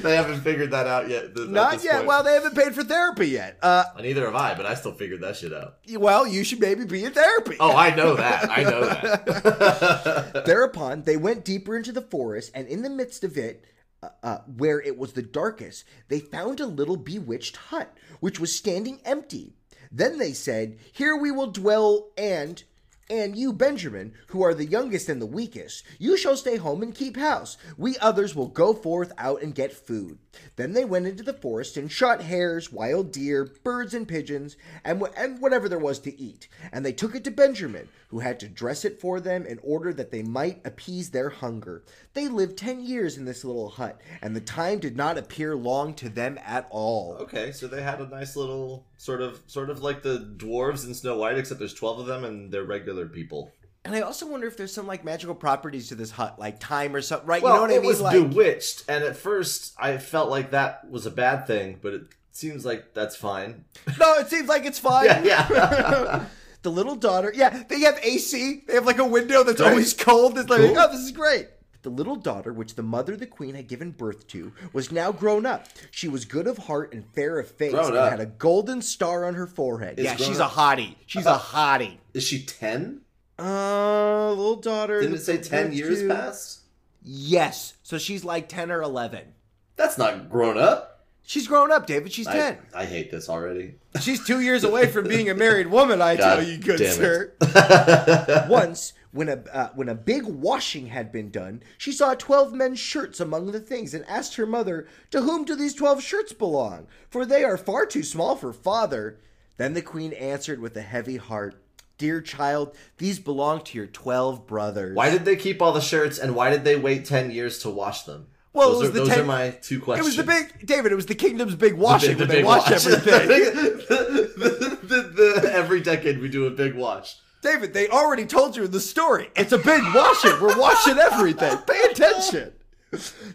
they 0.04 0.16
haven't 0.16 0.42
figured 0.42 0.70
that 0.72 0.86
out 0.86 1.10
yet. 1.10 1.36
th- 1.36 1.48
Not 1.50 1.84
yet. 1.84 1.96
point. 1.96 2.08
Well, 2.08 2.24
they 2.24 2.34
haven't 2.36 2.56
paid 2.56 2.76
for 2.76 2.84
therapy 2.84 3.30
yet. 3.30 3.58
Uh, 3.64 3.86
neither 4.00 4.26
have 4.26 4.36
I, 4.36 4.54
but 4.54 4.68
I 4.68 4.76
still 4.76 4.94
figured 4.94 5.22
that 5.22 5.36
shit 5.38 5.52
out. 5.54 5.78
well, 5.94 6.28
you 6.28 6.44
should 6.44 6.60
maybe 6.60 6.80
be 6.89 7.03
in 7.05 7.13
therapy. 7.13 7.57
Oh, 7.59 7.75
I 7.75 7.93
know 7.95 8.15
that. 8.15 8.49
I 8.49 8.63
know 8.63 8.82
that. 8.82 10.43
Thereupon, 10.45 11.03
they 11.03 11.17
went 11.17 11.45
deeper 11.45 11.75
into 11.75 11.91
the 11.91 12.01
forest, 12.01 12.51
and 12.53 12.67
in 12.67 12.82
the 12.82 12.89
midst 12.89 13.23
of 13.23 13.38
it, 13.38 13.65
uh, 14.03 14.09
uh, 14.23 14.38
where 14.57 14.82
it 14.82 14.97
was 14.97 15.13
the 15.13 15.21
darkest, 15.21 15.84
they 16.07 16.19
found 16.19 16.59
a 16.59 16.65
little 16.65 16.97
bewitched 16.97 17.57
hut, 17.57 17.95
which 18.19 18.39
was 18.39 18.53
standing 18.53 18.99
empty. 19.05 19.53
Then 19.91 20.17
they 20.17 20.34
said, 20.34 20.77
Here 20.91 21.15
we 21.15 21.32
will 21.32 21.51
dwell, 21.51 22.09
and 22.17 22.63
And 23.12 23.36
you, 23.36 23.51
Benjamin, 23.51 24.14
who 24.28 24.41
are 24.41 24.53
the 24.53 24.66
youngest 24.66 25.09
and 25.09 25.22
the 25.22 25.26
weakest, 25.26 25.84
you 25.99 26.16
shall 26.16 26.38
stay 26.38 26.55
home 26.55 26.82
and 26.82 26.95
keep 26.95 27.18
house. 27.18 27.57
We 27.78 27.97
others 27.97 28.34
will 28.38 28.47
go 28.47 28.74
forth 28.74 29.12
out 29.18 29.41
and 29.41 29.53
get 29.53 29.74
food. 29.74 30.18
Then 30.55 30.72
they 30.72 30.86
went 30.86 31.07
into 31.07 31.22
the 31.22 31.34
forest 31.34 31.76
and 31.76 31.91
shot 31.91 32.22
hares, 32.22 32.72
wild 32.72 33.12
deer, 33.12 33.51
birds, 33.66 33.93
and 33.93 34.07
pigeons, 34.07 34.55
and, 34.86 35.01
wh- 35.01 35.20
and 35.20 35.41
whatever 35.41 35.68
there 35.68 35.78
was 35.78 35.99
to 35.99 36.18
eat. 36.18 36.47
And 36.72 36.86
they 36.86 36.93
took 36.93 37.14
it 37.14 37.26
to 37.26 37.32
Benjamin, 37.32 37.89
who 38.07 38.20
had 38.20 38.39
to 38.39 38.47
dress 38.47 38.86
it 38.86 39.01
for 39.01 39.20
them 39.20 39.45
in 39.45 39.59
order 39.62 39.91
that 39.91 40.12
they 40.12 40.24
might 40.24 40.66
appease 40.66 41.09
their 41.09 41.30
hunger. 41.30 41.84
They 42.14 42.30
lived 42.30 42.57
ten 42.57 42.80
years 42.80 43.18
in 43.18 43.26
this 43.26 43.43
little 43.43 43.72
hut, 43.72 43.99
and 44.22 44.34
the 44.34 44.39
time 44.39 44.80
did 44.80 44.95
not 44.95 45.18
appear 45.18 45.53
long 45.53 45.95
to 45.95 46.07
them 46.07 46.39
at 46.45 46.66
all. 46.70 47.18
Okay, 47.20 47.51
so 47.51 47.68
they 47.68 47.82
had 47.82 47.99
a 47.99 48.07
nice 48.07 48.38
little 48.38 48.86
sort 49.02 49.20
of 49.20 49.39
sort 49.47 49.72
of 49.72 49.82
like 49.82 50.04
the 50.04 50.20
dwarves 50.38 50.86
in 50.86 50.93
Snow 50.93 51.18
White, 51.18 51.36
except 51.38 51.58
there's 51.60 51.74
twelve 51.74 51.97
of 51.99 52.06
them 52.06 52.24
and 52.24 52.52
they're 52.52 52.64
regular 52.64 53.08
people. 53.08 53.52
And 53.84 53.95
I 53.95 54.02
also 54.02 54.28
wonder 54.28 54.45
if 54.45 54.58
there's 54.58 54.72
some 54.72 54.86
like 54.86 55.04
magical 55.04 55.34
properties 55.34 55.88
to 55.88 55.95
this 55.95 56.12
hut, 56.12 56.38
like 56.38 56.60
time 56.60 56.95
or 56.95 57.02
something, 57.02 57.28
right? 57.28 57.41
Well, 57.41 57.54
you 57.54 57.58
know 57.58 57.62
what 57.64 57.72
it 57.72 57.78
I 57.78 57.80
mean? 57.80 57.88
was 57.88 57.99
like, 58.02 58.14
bewitched, 58.14 58.84
and 58.88 59.04
at 59.04 59.18
first 59.18 59.74
I 59.80 59.97
felt 59.97 60.30
like 60.30 60.52
that 60.52 60.88
was 60.89 61.08
a 61.08 61.12
bad 61.12 61.47
thing, 61.47 61.80
but 61.82 61.95
it 61.95 62.04
seems 62.32 62.64
like 62.64 62.93
that's 62.93 63.16
fine. 63.16 63.66
no, 63.99 64.14
it 64.20 64.28
seems 64.30 64.47
like 64.47 64.66
it's 64.66 64.78
fine. 64.78 65.06
Yeah, 65.06 65.24
yeah. 65.24 66.26
the 66.62 66.72
little 66.72 66.95
daughter, 66.95 67.32
yeah, 67.36 67.64
they 67.68 67.80
have 67.80 67.99
AC. 68.04 68.66
They 68.68 68.76
have 68.76 68.86
like 68.86 68.99
a 68.99 69.06
window 69.08 69.43
that's 69.43 69.60
Right. 69.60 69.72
always 69.72 69.95
cold. 69.95 70.38
It's 70.38 70.47
like, 70.47 70.60
Cool. 70.62 70.78
oh, 70.78 70.91
this 70.91 71.02
is 71.02 71.12
great. 71.12 71.47
The 71.84 71.89
little 71.89 72.15
daughter, 72.15 72.53
which 72.53 72.75
the 72.75 72.84
mother, 72.84 73.15
the 73.17 73.25
queen, 73.25 73.55
had 73.55 73.67
given 73.67 73.89
birth 73.91 74.27
to, 74.27 74.51
was 74.71 74.91
now 74.91 75.11
grown 75.11 75.45
up. 75.47 75.67
She 75.89 76.07
was 76.07 76.25
good 76.25 76.45
of 76.45 76.57
heart 76.59 76.93
and 76.93 77.03
fair 77.15 77.39
of 77.39 77.49
face, 77.49 77.71
Grown 77.71 77.88
and 77.88 77.97
up. 77.97 78.11
had 78.11 78.19
a 78.19 78.27
golden 78.27 78.82
star 78.84 79.25
on 79.25 79.34
her 79.34 79.47
forehead. 79.47 79.97
Is 79.97 80.05
yeah, 80.05 80.15
grown 80.15 80.29
she's 80.29 80.39
up- 80.39 80.51
a 80.51 80.55
hottie. 80.55 80.95
She's 81.07 81.25
a 81.25 81.38
hottie. 81.38 81.97
Is 82.13 82.23
she 82.23 82.43
ten? 82.43 83.01
Uh, 83.39 84.29
little 84.29 84.57
daughter. 84.57 84.99
Didn't 85.01 85.13
the- 85.15 85.17
it 85.17 85.25
say 85.25 85.38
ten 85.38 85.67
birth 85.67 85.73
years 85.75 86.01
to- 86.01 86.07
passed? 86.09 86.59
Yes. 87.03 87.73
So 87.82 87.97
she's 87.97 88.23
like 88.23 88.47
ten 88.47 88.71
or 88.71 88.82
eleven. 88.84 89.34
That's 89.75 89.97
not 89.97 90.29
grown 90.29 90.57
up. 90.59 90.88
She's 91.23 91.47
grown 91.47 91.71
up, 91.71 91.88
David. 91.88 92.11
She's 92.11 92.27
I, 92.27 92.34
ten. 92.34 92.57
I 92.75 92.86
hate 92.86 93.09
this 93.09 93.29
already. 93.29 93.75
She's 94.01 94.23
two 94.25 94.41
years 94.41 94.63
away 94.63 94.88
from 94.88 95.07
being 95.07 95.29
a 95.29 95.34
married 95.34 95.67
woman. 95.67 96.01
I 96.01 96.15
God 96.17 96.36
tell 96.36 96.43
you, 96.47 96.57
good 96.57 96.77
damn 96.77 96.93
sir. 96.93 97.34
it. 97.41 98.49
Once, 98.49 98.93
when 99.12 99.28
a 99.30 99.43
uh, 99.53 99.70
when 99.76 99.89
a 99.89 99.95
big 99.95 100.24
washing 100.24 100.88
had 100.88 101.12
been 101.12 101.30
done, 101.32 101.62
she 101.78 101.91
saw 101.91 102.14
twelve 102.14 102.53
men's 102.53 102.80
shirts 102.80 103.20
among 103.20 103.51
the 103.51 103.59
things, 103.59 103.93
and 103.93 104.05
asked 104.07 104.36
her 104.36 104.45
mother, 104.45 104.88
"To 105.12 105.22
whom 105.22 105.43
do 105.45 105.55
these 105.55 105.74
twelve 105.74 106.01
shirts 106.01 106.34
belong? 106.34 106.88
For 107.09 107.26
they 107.26 107.43
are 107.43 107.57
far 107.57 107.86
too 107.86 108.03
small 108.03 108.36
for 108.36 108.53
father." 108.53 109.20
Then 109.57 109.74
the 109.74 109.82
queen 109.82 110.14
answered 110.14 110.59
with 110.59 110.76
a 110.78 110.82
heavy 110.82 111.18
heart, 111.18 111.55
"Dear 111.97 112.22
child, 112.22 112.76
these 112.97 113.20
belong 113.20 113.62
to 113.66 113.78
your 113.78 113.88
twelve 113.88 114.47
brothers." 114.47 114.95
Why 114.95 115.09
did 115.09 115.26
they 115.26 115.36
keep 115.36 115.62
all 115.62 115.74
the 115.74 115.82
shirts, 115.82 116.18
and 116.18 116.36
why 116.36 116.49
did 116.49 116.64
they 116.64 116.76
wait 116.78 117.05
ten 117.05 117.32
years 117.32 117.59
to 117.59 117.70
wash 117.70 118.03
them? 118.03 118.28
Well, 118.53 118.70
it 118.70 118.72
those 118.74 118.80
was 118.82 118.89
are, 118.89 118.91
the 118.93 118.99
those 118.99 119.09
ten- 119.09 119.20
are 119.22 119.26
my 119.26 119.49
two 119.62 119.80
questions. 119.80 120.07
It 120.07 120.09
was 120.09 120.18
the 120.18 120.24
big 120.32 120.66
David. 120.68 120.91
It 120.91 120.95
was 120.95 121.05
the 121.05 121.16
kingdom's 121.16 121.55
big 121.55 121.74
The 121.74 121.78
washing 121.78 122.09
big- 122.09 122.18
the 122.18 122.22
when 122.24 122.30
they 122.30 122.36
big 122.38 122.45
wash 122.45 122.70
wash. 122.70 122.86
everything. 122.88 123.28
The- 123.91 124.78
the- 124.88 125.01
the- 125.03 125.41
the- 125.41 125.53
every 125.53 125.80
decade 125.82 126.20
we 126.20 126.28
do 126.30 126.45
a 126.47 126.49
big 126.51 126.76
wash. 126.76 127.16
David, 127.42 127.74
they 127.74 127.88
already 127.88 128.26
told 128.26 128.56
you 128.56 128.68
the 128.68 128.80
story. 128.80 129.30
It's 129.36 129.52
a 129.52 129.58
big 129.58 129.82
washing. 129.96 130.39
We're 130.39 130.58
washing 130.60 131.00
everything. 131.00 131.58
Pay 131.60 131.82
attention. 131.89 132.54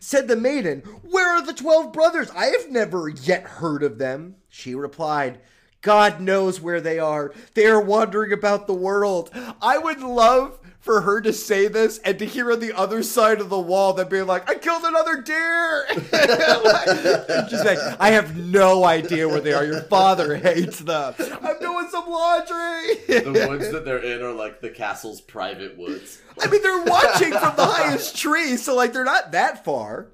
Said 0.01 0.29
the 0.29 0.37
maiden, 0.37 0.81
Where 1.03 1.37
are 1.37 1.45
the 1.45 1.53
twelve 1.53 1.93
brothers? 1.93 2.31
I 2.31 2.47
have 2.47 2.71
never 2.71 3.09
yet 3.09 3.43
heard 3.43 3.83
of 3.83 3.99
them. 3.99 4.37
She 4.49 4.75
replied, 4.75 5.41
God 5.83 6.21
knows 6.21 6.61
where 6.61 6.81
they 6.81 6.99
are. 6.99 7.33
They 7.55 7.67
are 7.67 7.81
wandering 7.81 8.33
about 8.33 8.67
the 8.67 8.75
world. 8.75 9.31
I 9.63 9.79
would 9.79 10.01
love 10.01 10.59
for 10.87 11.01
her 11.01 11.21
to 11.21 11.33
say 11.33 11.67
this 11.67 11.99
and 12.05 12.17
to 12.21 12.25
hear 12.25 12.53
on 12.53 12.61
the 12.61 12.73
other 12.73 13.03
side 13.03 13.41
of 13.41 13.51
the 13.51 13.59
wall 13.59 13.93
that 13.95 14.09
being 14.09 14.27
like, 14.27 14.49
I 14.49 14.55
killed 14.55 14.85
another 14.85 15.21
deer. 15.21 15.85
She's 17.51 17.65
like, 17.65 17.79
I 18.01 18.13
have 18.13 18.37
no 18.37 18.85
idea 18.85 19.29
where 19.29 19.41
they 19.41 19.53
are. 19.53 19.65
Your 19.65 19.83
father 19.83 20.37
hates 20.37 20.79
them. 20.79 21.15
I'm 21.19 21.59
doing 21.59 21.89
some 21.91 22.09
laundry. 22.09 22.95
The 23.09 23.47
woods 23.49 23.73
that 23.73 23.85
they're 23.85 23.99
in 23.99 24.23
are 24.23 24.33
like 24.33 24.61
the 24.61 24.71
castle's 24.71 25.21
private 25.21 25.77
woods. 25.77 26.21
I 26.41 26.47
mean, 26.47 26.63
they're 26.63 26.85
watching 26.85 27.33
from 27.33 27.57
the 27.57 27.67
highest 27.67 28.17
tree, 28.17 28.57
so 28.57 28.77
like 28.77 28.93
they're 28.93 29.05
not 29.05 29.33
that 29.33 29.65
far. 29.65 30.07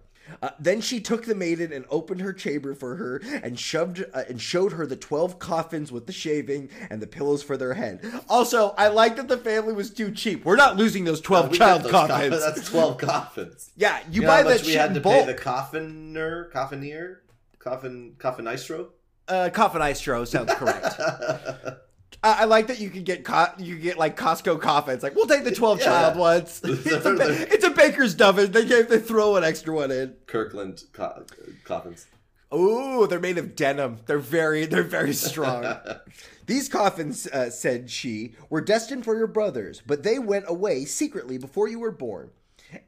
Uh, 0.42 0.50
then 0.58 0.80
she 0.80 1.00
took 1.00 1.24
the 1.24 1.34
maiden 1.36 1.72
and 1.72 1.84
opened 1.88 2.20
her 2.20 2.32
chamber 2.32 2.74
for 2.74 2.96
her, 2.96 3.22
and 3.44 3.58
shoved 3.58 4.04
uh, 4.12 4.24
and 4.28 4.40
showed 4.40 4.72
her 4.72 4.84
the 4.86 4.96
twelve 4.96 5.38
coffins 5.38 5.92
with 5.92 6.06
the 6.06 6.12
shaving 6.12 6.68
and 6.90 7.00
the 7.00 7.06
pillows 7.06 7.42
for 7.44 7.56
their 7.56 7.74
head. 7.74 8.04
Also, 8.28 8.74
I 8.76 8.88
like 8.88 9.14
that 9.16 9.28
the 9.28 9.38
family 9.38 9.72
was 9.72 9.90
too 9.90 10.10
cheap. 10.10 10.44
We're 10.44 10.56
not 10.56 10.76
losing 10.76 11.04
those 11.04 11.20
twelve 11.20 11.50
We 11.50 11.58
child 11.58 11.84
those 11.84 11.92
coffins. 11.92 12.40
That's 12.44 12.68
twelve 12.68 12.98
coffins. 12.98 13.70
yeah, 13.76 14.00
you, 14.10 14.14
You 14.14 14.20
know 14.22 14.26
buy 14.26 14.42
that 14.42 14.48
much 14.58 14.66
we 14.66 14.72
had 14.74 14.94
to 14.94 15.00
bulk. 15.00 15.26
pay 15.26 15.32
the 15.32 15.38
coffiner, 15.38 16.50
coffinier, 16.50 17.22
coffin, 17.60 18.16
coffinistro? 18.18 18.88
uh, 19.28 19.48
coffin 19.52 19.80
istro 19.80 20.26
sounds 20.26 20.52
correct. 20.54 20.98
I, 22.22 22.42
I 22.42 22.44
like 22.44 22.66
that 22.68 22.80
you 22.80 22.90
can 22.90 23.02
get 23.04 23.24
co- 23.24 23.52
you 23.58 23.78
get 23.78 23.98
like 23.98 24.16
Costco 24.16 24.60
coffins. 24.60 25.02
Like 25.02 25.14
we'll 25.14 25.26
take 25.26 25.44
the 25.44 25.54
twelve 25.54 25.78
Yeah. 25.80 25.84
child 25.86 26.16
ones. 26.18 26.60
it's, 26.64 26.86
a, 27.06 27.52
it's 27.52 27.64
a 27.64 27.70
baker's 27.70 28.14
dozen. 28.14 28.52
They 28.52 28.64
gave 28.64 28.88
they 28.88 28.98
throw 28.98 29.36
an 29.36 29.44
extra 29.44 29.74
one 29.74 29.90
in. 29.90 30.14
Kirkland 30.26 30.82
co- 30.92 31.24
coffins. 31.64 32.06
Ooh, 32.54 33.06
they're 33.06 33.18
made 33.18 33.38
of 33.38 33.56
denim. 33.56 34.00
They're 34.04 34.18
very, 34.18 34.66
they're 34.66 34.82
very 34.82 35.14
strong. 35.14 35.64
These 36.46 36.68
coffins, 36.68 37.26
uh, 37.28 37.48
said 37.48 37.88
she, 37.90 38.34
were 38.50 38.60
destined 38.60 39.04
for 39.04 39.16
your 39.16 39.26
brothers, 39.26 39.80
but 39.86 40.02
they 40.02 40.18
went 40.18 40.44
away 40.48 40.84
secretly 40.84 41.38
before 41.38 41.66
you 41.68 41.78
were 41.78 41.92
born. 41.92 42.30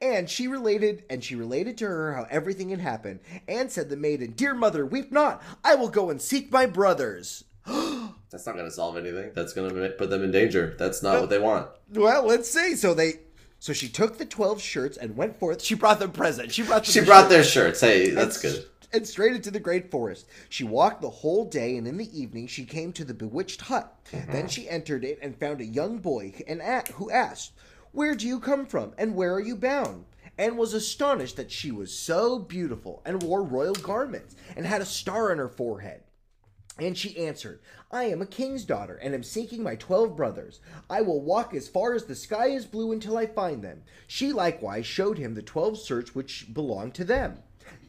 And 0.03 0.29
she 0.29 0.49
related, 0.49 1.05
and 1.09 1.25
she 1.25 1.35
related 1.35 1.79
to 1.79 1.87
her 1.87 2.15
how 2.15 2.27
everything 2.31 2.69
had 2.71 2.81
happened. 2.81 3.21
And 3.49 3.71
said 3.73 3.89
the 3.89 3.97
maiden, 3.97 4.33
"Dear 4.33 4.55
mother, 4.55 4.85
weep 4.85 5.11
not. 5.13 5.43
I 5.65 5.77
will 5.77 5.89
go 5.89 6.11
and 6.11 6.21
seek 6.21 6.53
my 6.53 6.67
brothers." 6.67 7.45
That's 8.35 8.47
not 8.47 8.57
going 8.57 8.69
to 8.69 8.75
solve 8.75 8.97
anything. 8.97 9.31
That's 9.33 9.53
going 9.53 9.73
to 9.73 9.89
put 9.91 10.11
them 10.11 10.25
in 10.25 10.33
danger. 10.33 10.75
That's 10.77 11.05
not 11.05 11.21
what 11.21 11.31
they 11.31 11.39
want. 11.39 11.69
Well, 11.93 12.27
let's 12.27 12.51
see. 12.51 12.75
So 12.75 12.93
they, 12.93 13.21
so 13.61 13.73
she 13.73 13.89
took 13.89 14.19
the 14.19 14.25
twelve 14.25 14.61
shirts 14.61 14.97
and 14.97 15.17
went 15.17 15.39
forth. 15.39 15.63
She 15.63 15.77
brought 15.77 16.01
them 16.01 16.11
present. 16.11 16.51
She 16.51 16.65
brought. 16.65 16.85
She 16.85 16.99
the 16.99 17.07
brought 17.07 17.31
shirts. 17.31 17.31
their 17.31 17.45
shirts. 17.45 17.81
Hey, 17.81 18.11
that's 18.11 18.43
and, 18.43 18.55
good. 18.55 18.67
And 18.93 19.07
straight 19.07 19.37
into 19.37 19.53
the 19.53 19.61
great 19.61 19.89
forest. 19.89 20.27
She 20.49 20.65
walked 20.65 21.01
the 21.01 21.11
whole 21.11 21.45
day, 21.45 21.77
and 21.77 21.87
in 21.87 21.97
the 21.97 22.21
evening 22.21 22.49
she 22.49 22.65
came 22.65 22.93
to 22.95 23.05
the 23.05 23.15
bewitched 23.15 23.61
hut. 23.61 23.97
Mm-hmm. 24.11 24.33
Then 24.33 24.49
she 24.49 24.69
entered 24.69 25.05
it 25.05 25.21
and 25.23 25.39
found 25.39 25.61
a 25.61 25.65
young 25.65 25.99
boy, 25.99 26.35
and 26.49 26.61
a- 26.61 26.83
who 26.95 27.13
asked, 27.13 27.53
"Where 27.93 28.17
do 28.17 28.27
you 28.27 28.41
come 28.41 28.67
from, 28.67 28.95
and 28.99 29.15
where 29.15 29.33
are 29.33 29.41
you 29.41 29.55
bound?" 29.55 30.07
And 30.37 30.59
was 30.59 30.75
astonished 30.75 31.37
that 31.37 31.53
she 31.53 31.71
was 31.71 31.97
so 31.97 32.41
beautiful, 32.41 33.01
and 33.05 33.23
wore 33.23 33.45
royal 33.45 33.75
garments, 33.75 34.35
and 34.57 34.67
had 34.67 34.83
a 34.83 34.87
star 34.87 35.31
on 35.31 35.39
her 35.39 35.49
forehead. 35.49 36.01
And 36.79 36.99
she 36.99 37.17
answered, 37.17 37.61
I 37.93 38.05
am 38.05 38.21
a 38.21 38.27
king's 38.27 38.65
daughter, 38.65 38.97
and 38.97 39.15
am 39.15 39.23
seeking 39.23 39.63
my 39.63 39.77
twelve 39.77 40.17
brothers. 40.17 40.59
I 40.91 41.03
will 41.03 41.21
walk 41.21 41.55
as 41.55 41.69
far 41.69 41.95
as 41.95 42.05
the 42.05 42.17
sky 42.17 42.49
is 42.49 42.67
blue 42.67 42.91
until 42.91 43.17
I 43.17 43.27
find 43.27 43.63
them. 43.63 43.83
She 44.09 44.33
likewise 44.33 44.85
showed 44.85 45.19
him 45.19 45.35
the 45.35 45.43
twelve 45.43 45.79
shirts 45.79 46.17
which 46.17 46.53
belonged 46.53 46.95
to 46.95 47.05
them. 47.05 47.39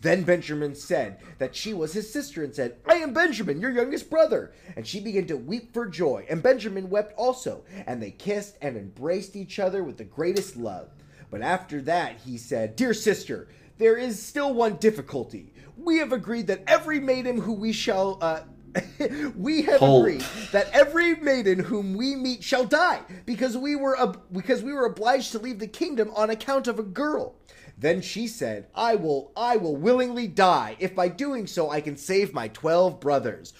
Then 0.02 0.22
Benjamin 0.22 0.76
said 0.76 1.20
that 1.40 1.56
she 1.56 1.74
was 1.74 1.94
his 1.94 2.14
sister, 2.14 2.44
and 2.44 2.54
said, 2.54 2.78
I 2.86 2.98
am 2.98 3.12
Benjamin, 3.12 3.60
your 3.60 3.72
youngest 3.72 4.08
brother. 4.08 4.54
And 4.76 4.86
she 4.86 5.00
began 5.00 5.26
to 5.28 5.38
weep 5.38 5.74
for 5.74 5.88
joy, 5.88 6.28
and 6.30 6.44
Benjamin 6.44 6.92
wept 6.92 7.14
also. 7.18 7.64
And 7.88 8.00
they 8.02 8.12
kissed 8.12 8.56
and 8.62 8.78
embraced 8.78 9.36
each 9.36 9.58
other 9.58 9.84
with 9.84 9.98
the 9.98 10.04
greatest 10.04 10.58
love. 10.58 10.92
But 11.32 11.42
after 11.42 11.82
that 11.82 12.18
he 12.24 12.38
said, 12.38 12.76
Dear 12.76 12.94
sister, 12.94 13.48
there 13.80 13.98
is 13.98 14.22
still 14.22 14.54
one 14.54 14.76
difficulty. 14.76 15.54
We 15.76 15.98
have 15.98 16.14
agreed 16.14 16.48
that 16.48 16.64
every 16.68 17.00
maiden 17.00 17.42
who 17.42 17.54
we 17.54 17.74
shall 17.74 18.20
uh, 18.22 18.42
we 19.36 19.64
have 19.64 19.80
Hold. 19.80 20.06
agreed 20.08 20.26
that 20.52 20.70
every 20.74 21.16
maiden 21.16 21.60
whom 21.60 21.96
we 21.96 22.16
meet 22.16 22.44
shall 22.44 22.66
die 22.66 23.02
because 23.26 23.58
we 23.58 23.76
were 23.76 23.98
ob- 24.00 24.22
because 24.32 24.64
we 24.64 24.74
were 24.74 24.86
obliged 24.86 25.32
to 25.32 25.40
leave 25.40 25.60
the 25.60 25.68
kingdom 25.68 26.12
on 26.16 26.30
account 26.30 26.68
of 26.68 26.80
a 26.80 26.84
girl. 26.84 27.36
Then 27.78 28.02
she 28.02 28.28
said, 28.28 28.68
"I 28.74 28.96
will 28.96 29.32
I 29.36 29.58
will 29.58 29.76
willingly 29.76 30.28
die 30.28 30.78
if 30.80 30.96
by 30.96 31.10
doing 31.10 31.46
so 31.46 31.70
I 31.70 31.82
can 31.82 31.98
save 31.98 32.34
my 32.34 32.48
12 32.48 33.00
brothers." 33.00 33.54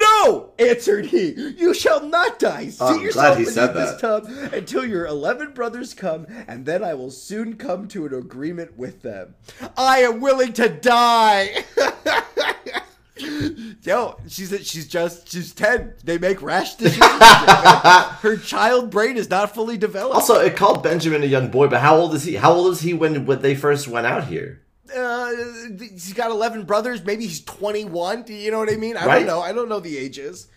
No, 0.00 0.52
answered 0.58 1.06
he. 1.06 1.32
You 1.58 1.74
shall 1.74 2.06
not 2.06 2.38
die. 2.38 2.68
Seat 2.68 2.82
I'm 2.82 3.00
yourself 3.00 3.36
glad 3.36 3.38
he 3.38 3.44
beneath 3.44 3.54
said 3.54 3.74
this 3.74 4.00
tub 4.00 4.28
until 4.52 4.84
your 4.84 5.06
11 5.06 5.54
brothers 5.54 5.94
come, 5.94 6.26
and 6.46 6.66
then 6.66 6.84
I 6.84 6.94
will 6.94 7.10
soon 7.10 7.56
come 7.56 7.88
to 7.88 8.06
an 8.06 8.14
agreement 8.14 8.76
with 8.76 9.02
them. 9.02 9.34
I 9.76 9.98
am 10.00 10.20
willing 10.20 10.52
to 10.54 10.68
die. 10.68 11.64
Yo, 13.82 14.16
she's 14.28 14.50
she's 14.66 14.86
just 14.88 15.30
she's 15.30 15.52
ten. 15.52 15.94
They 16.04 16.18
make 16.18 16.42
rash 16.42 16.74
decisions. 16.76 17.22
Her 17.22 18.36
child 18.36 18.90
brain 18.90 19.16
is 19.16 19.28
not 19.30 19.54
fully 19.54 19.76
developed. 19.76 20.14
Also, 20.14 20.38
it 20.40 20.56
called 20.56 20.82
Benjamin 20.82 21.22
a 21.22 21.26
young 21.26 21.50
boy, 21.50 21.68
but 21.68 21.80
how 21.80 21.96
old 21.96 22.14
is 22.14 22.24
he? 22.24 22.34
How 22.36 22.52
old 22.52 22.72
is 22.72 22.80
he 22.80 22.94
when 22.94 23.26
when 23.26 23.42
they 23.42 23.54
first 23.54 23.88
went 23.88 24.06
out 24.06 24.24
here? 24.26 24.60
uh, 24.94 25.32
he's 25.78 26.12
got 26.12 26.30
eleven 26.30 26.64
brothers. 26.64 27.02
Maybe 27.04 27.24
he's 27.26 27.42
twenty 27.42 27.84
one. 27.84 28.22
Do 28.24 28.34
you 28.34 28.50
know 28.50 28.58
what 28.58 28.72
I 28.72 28.76
mean? 28.76 28.96
I 28.96 29.06
Right. 29.06 29.18
don't 29.20 29.26
know. 29.26 29.40
I 29.40 29.52
don't 29.52 29.68
know 29.68 29.80
the 29.80 29.96
ages. 29.96 30.48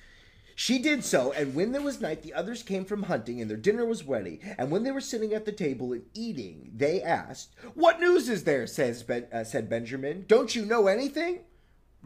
She 0.57 0.79
did 0.79 1.03
so, 1.03 1.33
and 1.33 1.53
when 1.53 1.73
there 1.73 1.81
was 1.81 1.99
night, 1.99 2.21
the 2.23 2.33
others 2.33 2.63
came 2.63 2.85
from 2.85 3.03
hunting, 3.03 3.41
and 3.41 3.49
their 3.49 3.57
dinner 3.57 3.83
was 3.85 4.05
ready. 4.05 4.39
And 4.57 4.71
when 4.71 4.83
they 4.83 4.91
were 4.91 5.01
sitting 5.01 5.33
at 5.33 5.43
the 5.43 5.51
table 5.51 5.91
and 5.91 6.03
eating, 6.13 6.71
they 6.73 7.01
asked, 7.01 7.49
"What 7.73 7.99
news 7.99 8.29
is 8.29 8.45
there?" 8.45 8.65
Says 8.65 9.03
ben, 9.03 9.25
uh, 9.33 9.43
said 9.43 9.69
Benjamin. 9.69 10.23
"Don't 10.29 10.55
you 10.55 10.65
know 10.65 10.87
anything?" 10.87 11.39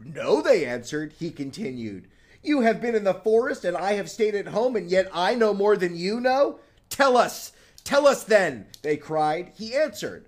No, 0.02 0.40
they 0.40 0.64
answered. 0.64 1.14
He 1.18 1.30
continued, 1.30 2.08
"You 2.42 2.62
have 2.62 2.80
been 2.80 2.94
in 2.94 3.04
the 3.04 3.14
forest, 3.14 3.64
and 3.64 3.76
I 3.76 3.92
have 3.92 4.08
stayed 4.10 4.34
at 4.34 4.48
home, 4.48 4.76
and 4.76 4.90
yet 4.90 5.08
I 5.12 5.34
know 5.34 5.52
more 5.52 5.76
than 5.76 5.94
you 5.94 6.20
know. 6.20 6.60
Tell 6.88 7.16
us, 7.16 7.52
tell 7.84 8.06
us 8.06 8.24
then!" 8.24 8.66
They 8.82 8.96
cried. 8.96 9.52
He 9.56 9.74
answered. 9.74 10.26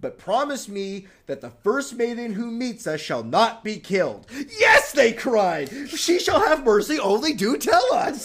But 0.00 0.18
promise 0.18 0.68
me 0.68 1.06
that 1.26 1.40
the 1.40 1.50
first 1.50 1.94
maiden 1.94 2.34
who 2.34 2.50
meets 2.50 2.86
us 2.86 3.00
shall 3.00 3.24
not 3.24 3.64
be 3.64 3.78
killed. 3.78 4.26
Yes, 4.58 4.92
they 4.92 5.12
cried. 5.12 5.70
She 5.88 6.20
shall 6.20 6.40
have 6.40 6.64
mercy, 6.64 6.98
only 6.98 7.32
do 7.32 7.56
tell 7.56 7.92
us. 7.94 8.24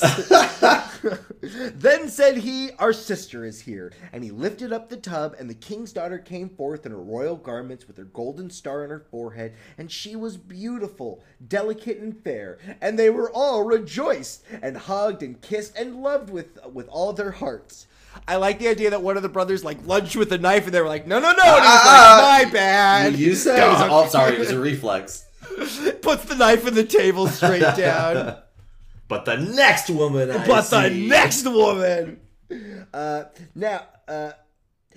then 1.41 2.09
said 2.09 2.37
he, 2.37 2.71
Our 2.77 2.93
sister 2.93 3.43
is 3.43 3.61
here. 3.61 3.91
And 4.11 4.23
he 4.23 4.29
lifted 4.31 4.71
up 4.71 4.89
the 4.89 4.97
tub, 4.97 5.35
and 5.39 5.49
the 5.49 5.55
king's 5.55 5.93
daughter 5.93 6.19
came 6.19 6.49
forth 6.49 6.85
in 6.85 6.91
her 6.91 7.01
royal 7.01 7.35
garments 7.35 7.87
with 7.87 7.97
her 7.97 8.05
golden 8.05 8.49
star 8.49 8.83
on 8.83 8.89
her 8.89 9.05
forehead. 9.09 9.53
And 9.77 9.91
she 9.91 10.15
was 10.15 10.37
beautiful, 10.37 11.23
delicate, 11.47 11.97
and 11.97 12.15
fair. 12.23 12.59
And 12.81 12.99
they 12.99 13.09
were 13.09 13.31
all 13.31 13.63
rejoiced, 13.63 14.43
and 14.61 14.77
hugged, 14.77 15.23
and 15.23 15.41
kissed, 15.41 15.75
and 15.75 16.03
loved 16.03 16.29
with, 16.29 16.63
with 16.71 16.87
all 16.87 17.13
their 17.13 17.31
hearts. 17.31 17.87
I 18.27 18.37
like 18.37 18.59
the 18.59 18.67
idea 18.67 18.91
that 18.91 19.01
one 19.01 19.17
of 19.17 19.23
the 19.23 19.29
brothers 19.29 19.63
like 19.63 19.85
lunged 19.85 20.15
with 20.15 20.31
a 20.31 20.37
knife, 20.37 20.65
and 20.65 20.73
they 20.73 20.81
were 20.81 20.87
like, 20.87 21.07
"No, 21.07 21.19
no, 21.19 21.31
no!" 21.31 21.43
And 21.43 21.63
he 21.63 21.69
was 21.69 21.85
like, 21.85 22.45
"My 22.45 22.49
bad." 22.51 23.15
You 23.15 23.35
said 23.35 23.59
it 23.59 23.71
was, 23.71 23.81
oh, 23.89 24.07
sorry, 24.09 24.33
it 24.35 24.39
was 24.39 24.51
a 24.51 24.59
reflex. 24.59 25.25
puts 26.01 26.25
the 26.25 26.35
knife 26.35 26.65
in 26.67 26.73
the 26.73 26.83
table 26.83 27.27
straight 27.27 27.61
down. 27.77 28.37
But 29.07 29.25
the 29.25 29.37
next 29.37 29.89
woman, 29.89 30.31
I 30.31 30.47
but 30.47 30.63
the 30.69 30.89
next 30.89 31.45
woman. 31.45 32.21
Uh, 32.93 33.25
now, 33.55 33.85
uh, 34.07 34.31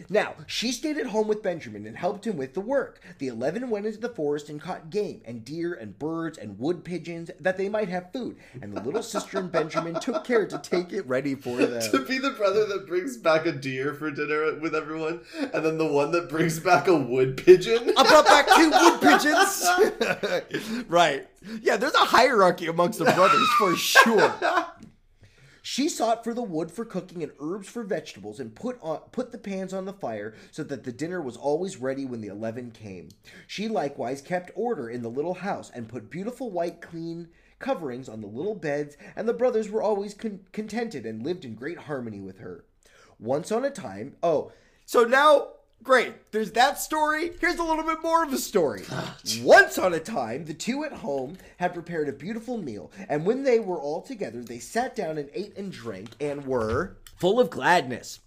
now 0.08 0.34
she 0.46 0.72
stayed 0.72 0.96
at 0.98 1.06
home 1.06 1.28
with 1.28 1.42
Benjamin 1.42 1.86
and 1.86 1.96
helped 1.96 2.26
him 2.26 2.36
with 2.36 2.54
the 2.54 2.60
work. 2.60 3.00
The 3.18 3.28
eleven 3.28 3.70
went 3.70 3.86
into 3.86 3.98
the 3.98 4.08
forest 4.08 4.48
and 4.48 4.60
caught 4.60 4.90
game 4.90 5.22
and 5.24 5.44
deer 5.44 5.74
and 5.74 5.98
birds 5.98 6.38
and 6.38 6.58
wood 6.58 6.84
pigeons 6.84 7.30
that 7.40 7.56
they 7.56 7.68
might 7.68 7.88
have 7.88 8.12
food. 8.12 8.36
And 8.60 8.74
the 8.76 8.80
little 8.82 9.02
sister 9.02 9.38
and 9.38 9.50
Benjamin 9.50 9.98
took 10.00 10.24
care 10.24 10.46
to 10.46 10.58
take 10.58 10.92
it 10.92 11.06
ready 11.06 11.34
for 11.34 11.56
them. 11.66 11.90
to 11.90 12.04
be 12.04 12.18
the 12.18 12.30
brother 12.30 12.64
that 12.66 12.86
brings 12.86 13.16
back 13.16 13.46
a 13.46 13.52
deer 13.52 13.94
for 13.94 14.10
dinner 14.10 14.54
with 14.60 14.74
everyone, 14.74 15.20
and 15.38 15.64
then 15.64 15.78
the 15.78 15.86
one 15.86 16.12
that 16.12 16.28
brings 16.28 16.58
back 16.60 16.86
a 16.88 16.96
wood 16.96 17.36
pigeon. 17.36 17.92
I 17.96 18.02
brought 18.08 18.26
back 18.26 18.46
two 18.56 18.70
wood 18.70 19.00
pigeons. 19.00 20.84
right. 20.88 21.26
Yeah, 21.62 21.76
there's 21.76 21.94
a 21.94 21.98
hierarchy 21.98 22.66
amongst 22.66 22.98
the 22.98 23.04
brothers 23.04 23.48
for 23.58 23.76
sure. 23.76 24.34
She 25.68 25.88
sought 25.88 26.22
for 26.22 26.32
the 26.32 26.44
wood 26.44 26.70
for 26.70 26.84
cooking 26.84 27.24
and 27.24 27.32
herbs 27.40 27.68
for 27.68 27.82
vegetables 27.82 28.38
and 28.38 28.54
put 28.54 28.78
on, 28.80 29.00
put 29.10 29.32
the 29.32 29.36
pans 29.36 29.74
on 29.74 29.84
the 29.84 29.92
fire 29.92 30.32
so 30.52 30.62
that 30.62 30.84
the 30.84 30.92
dinner 30.92 31.20
was 31.20 31.36
always 31.36 31.78
ready 31.78 32.04
when 32.04 32.20
the 32.20 32.28
eleven 32.28 32.70
came. 32.70 33.08
She 33.48 33.66
likewise 33.66 34.22
kept 34.22 34.52
order 34.54 34.88
in 34.88 35.02
the 35.02 35.08
little 35.08 35.34
house 35.34 35.72
and 35.74 35.88
put 35.88 36.08
beautiful 36.08 36.52
white 36.52 36.80
clean 36.80 37.30
coverings 37.58 38.08
on 38.08 38.20
the 38.20 38.28
little 38.28 38.54
beds 38.54 38.96
and 39.16 39.26
the 39.26 39.34
brothers 39.34 39.68
were 39.68 39.82
always 39.82 40.14
con- 40.14 40.46
contented 40.52 41.04
and 41.04 41.24
lived 41.26 41.44
in 41.44 41.56
great 41.56 41.78
harmony 41.78 42.20
with 42.20 42.38
her. 42.38 42.64
Once 43.18 43.50
on 43.50 43.64
a 43.64 43.70
time, 43.70 44.14
oh, 44.22 44.52
so 44.84 45.02
now 45.02 45.48
great. 45.82 46.30
There's 46.32 46.52
that 46.52 46.78
story. 46.78 47.32
Here's 47.40 47.58
a 47.58 47.62
little 47.62 47.84
bit 47.84 48.02
more 48.02 48.24
of 48.24 48.32
a 48.32 48.38
story. 48.38 48.84
Once 49.40 49.78
on 49.78 49.94
a 49.94 50.00
time, 50.00 50.44
the 50.44 50.54
two 50.54 50.84
at 50.84 50.92
home 50.92 51.36
had 51.58 51.74
prepared 51.74 52.08
a 52.08 52.12
beautiful 52.12 52.58
meal, 52.58 52.90
and 53.08 53.24
when 53.24 53.42
they 53.42 53.58
were 53.58 53.80
all 53.80 54.02
together, 54.02 54.42
they 54.42 54.58
sat 54.58 54.96
down 54.96 55.18
and 55.18 55.30
ate 55.34 55.56
and 55.56 55.72
drank 55.72 56.10
and 56.20 56.46
were 56.46 56.96
full 57.16 57.40
of 57.40 57.50
gladness. 57.50 58.20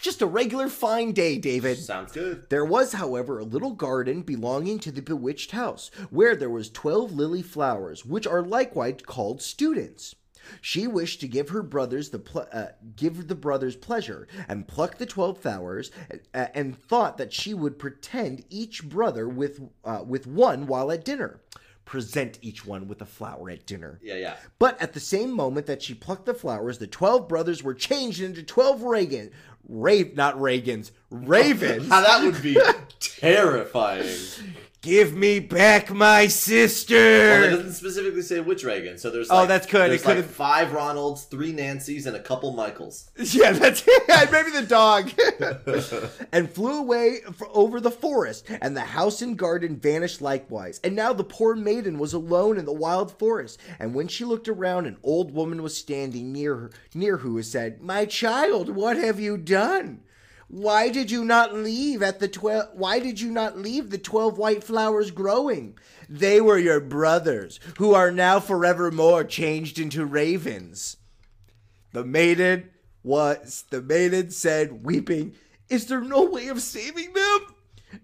Just 0.00 0.20
a 0.20 0.26
regular 0.26 0.68
fine 0.68 1.12
day, 1.12 1.38
David. 1.38 1.78
Sounds 1.78 2.12
good. 2.12 2.50
There 2.50 2.64
was, 2.64 2.92
however, 2.92 3.38
a 3.38 3.44
little 3.44 3.72
garden 3.72 4.22
belonging 4.22 4.78
to 4.80 4.92
the 4.92 5.00
bewitched 5.00 5.52
house, 5.52 5.90
where 6.10 6.36
there 6.36 6.50
was 6.50 6.68
twelve 6.68 7.12
lily 7.12 7.40
flowers, 7.42 8.04
which 8.04 8.26
are 8.26 8.42
likewise 8.42 8.98
called 9.06 9.40
students. 9.40 10.14
She 10.60 10.86
wished 10.86 11.20
to 11.20 11.28
give 11.28 11.50
her 11.50 11.62
brothers 11.62 12.10
the 12.10 12.18
ple- 12.18 12.48
uh, 12.52 12.66
give 12.96 13.28
the 13.28 13.34
brothers 13.34 13.76
pleasure 13.76 14.26
and 14.48 14.66
pluck 14.66 14.98
the 14.98 15.06
twelve 15.06 15.38
flowers, 15.38 15.90
uh, 16.34 16.46
and 16.54 16.76
thought 16.76 17.18
that 17.18 17.32
she 17.32 17.54
would 17.54 17.78
pretend 17.78 18.44
each 18.50 18.84
brother 18.88 19.28
with 19.28 19.60
uh, 19.84 20.02
with 20.06 20.26
one 20.26 20.66
while 20.66 20.90
at 20.90 21.04
dinner. 21.04 21.40
Present 21.84 22.38
each 22.40 22.64
one 22.64 22.88
with 22.88 23.02
a 23.02 23.06
flower 23.06 23.50
at 23.50 23.66
dinner. 23.66 24.00
Yeah, 24.02 24.14
yeah. 24.14 24.36
But 24.58 24.80
at 24.80 24.94
the 24.94 25.00
same 25.00 25.30
moment 25.30 25.66
that 25.66 25.82
she 25.82 25.92
plucked 25.92 26.24
the 26.24 26.32
flowers, 26.32 26.78
the 26.78 26.86
twelve 26.86 27.28
brothers 27.28 27.62
were 27.62 27.74
changed 27.74 28.22
into 28.22 28.42
twelve 28.42 28.82
Reagan, 28.82 29.30
Rave, 29.68 30.16
not 30.16 30.36
Reagans, 30.36 30.92
ravens. 31.10 31.88
How 31.90 32.00
that 32.00 32.24
would 32.24 32.42
be 32.42 32.58
terrifying. 33.00 34.08
Give 34.84 35.14
me 35.16 35.40
back 35.40 35.90
my 35.90 36.26
sister. 36.26 36.94
Well, 36.94 37.44
it 37.44 37.50
doesn't 37.56 37.72
specifically 37.72 38.20
say 38.20 38.40
which 38.40 38.64
Reagan, 38.64 38.98
so 38.98 39.10
there's 39.10 39.30
Oh, 39.30 39.36
like, 39.36 39.48
that's 39.48 39.66
good. 39.66 39.86
It 39.86 39.88
There's 39.88 40.04
like 40.04 40.16
could've- 40.16 40.30
five 40.30 40.68
Ronalds, 40.68 41.26
three 41.26 41.54
Nancys, 41.54 42.04
and 42.04 42.14
a 42.14 42.20
couple 42.20 42.52
Michaels. 42.52 43.10
yeah, 43.16 43.52
that's 43.52 43.82
it. 43.86 44.30
Maybe 44.30 44.50
the 44.50 44.66
dog. 44.66 45.10
and 46.32 46.50
flew 46.50 46.80
away 46.80 47.20
over 47.54 47.80
the 47.80 47.90
forest, 47.90 48.44
and 48.60 48.76
the 48.76 48.82
house 48.82 49.22
and 49.22 49.38
garden 49.38 49.76
vanished 49.78 50.20
likewise. 50.20 50.80
And 50.84 50.94
now 50.94 51.14
the 51.14 51.24
poor 51.24 51.54
maiden 51.54 51.98
was 51.98 52.12
alone 52.12 52.58
in 52.58 52.66
the 52.66 52.72
wild 52.72 53.18
forest. 53.18 53.58
And 53.78 53.94
when 53.94 54.06
she 54.08 54.26
looked 54.26 54.48
around, 54.48 54.84
an 54.84 54.98
old 55.02 55.32
woman 55.32 55.62
was 55.62 55.74
standing 55.74 56.30
near 56.30 56.56
her, 56.56 56.70
near 56.94 57.16
who 57.16 57.42
said, 57.42 57.80
"My 57.80 58.04
child, 58.04 58.68
what 58.68 58.98
have 58.98 59.18
you 59.18 59.38
done?" 59.38 60.00
Why 60.48 60.90
did 60.90 61.10
you 61.10 61.24
not 61.24 61.54
leave 61.54 62.02
at 62.02 62.20
the 62.20 62.28
twelve? 62.28 62.68
Why 62.74 62.98
did 62.98 63.20
you 63.20 63.30
not 63.30 63.58
leave 63.58 63.90
the 63.90 63.98
twelve 63.98 64.38
white 64.38 64.62
flowers 64.62 65.10
growing? 65.10 65.78
They 66.08 66.40
were 66.40 66.58
your 66.58 66.80
brothers, 66.80 67.58
who 67.78 67.94
are 67.94 68.10
now 68.10 68.40
forevermore 68.40 69.24
changed 69.24 69.78
into 69.78 70.04
ravens. 70.04 70.96
The 71.92 72.04
maiden 72.04 72.70
was 73.02 73.64
the 73.70 73.82
maiden 73.82 74.30
said, 74.30 74.84
weeping, 74.84 75.34
Is 75.68 75.86
there 75.86 76.00
no 76.00 76.24
way 76.24 76.48
of 76.48 76.60
saving 76.62 77.12
them? 77.12 77.33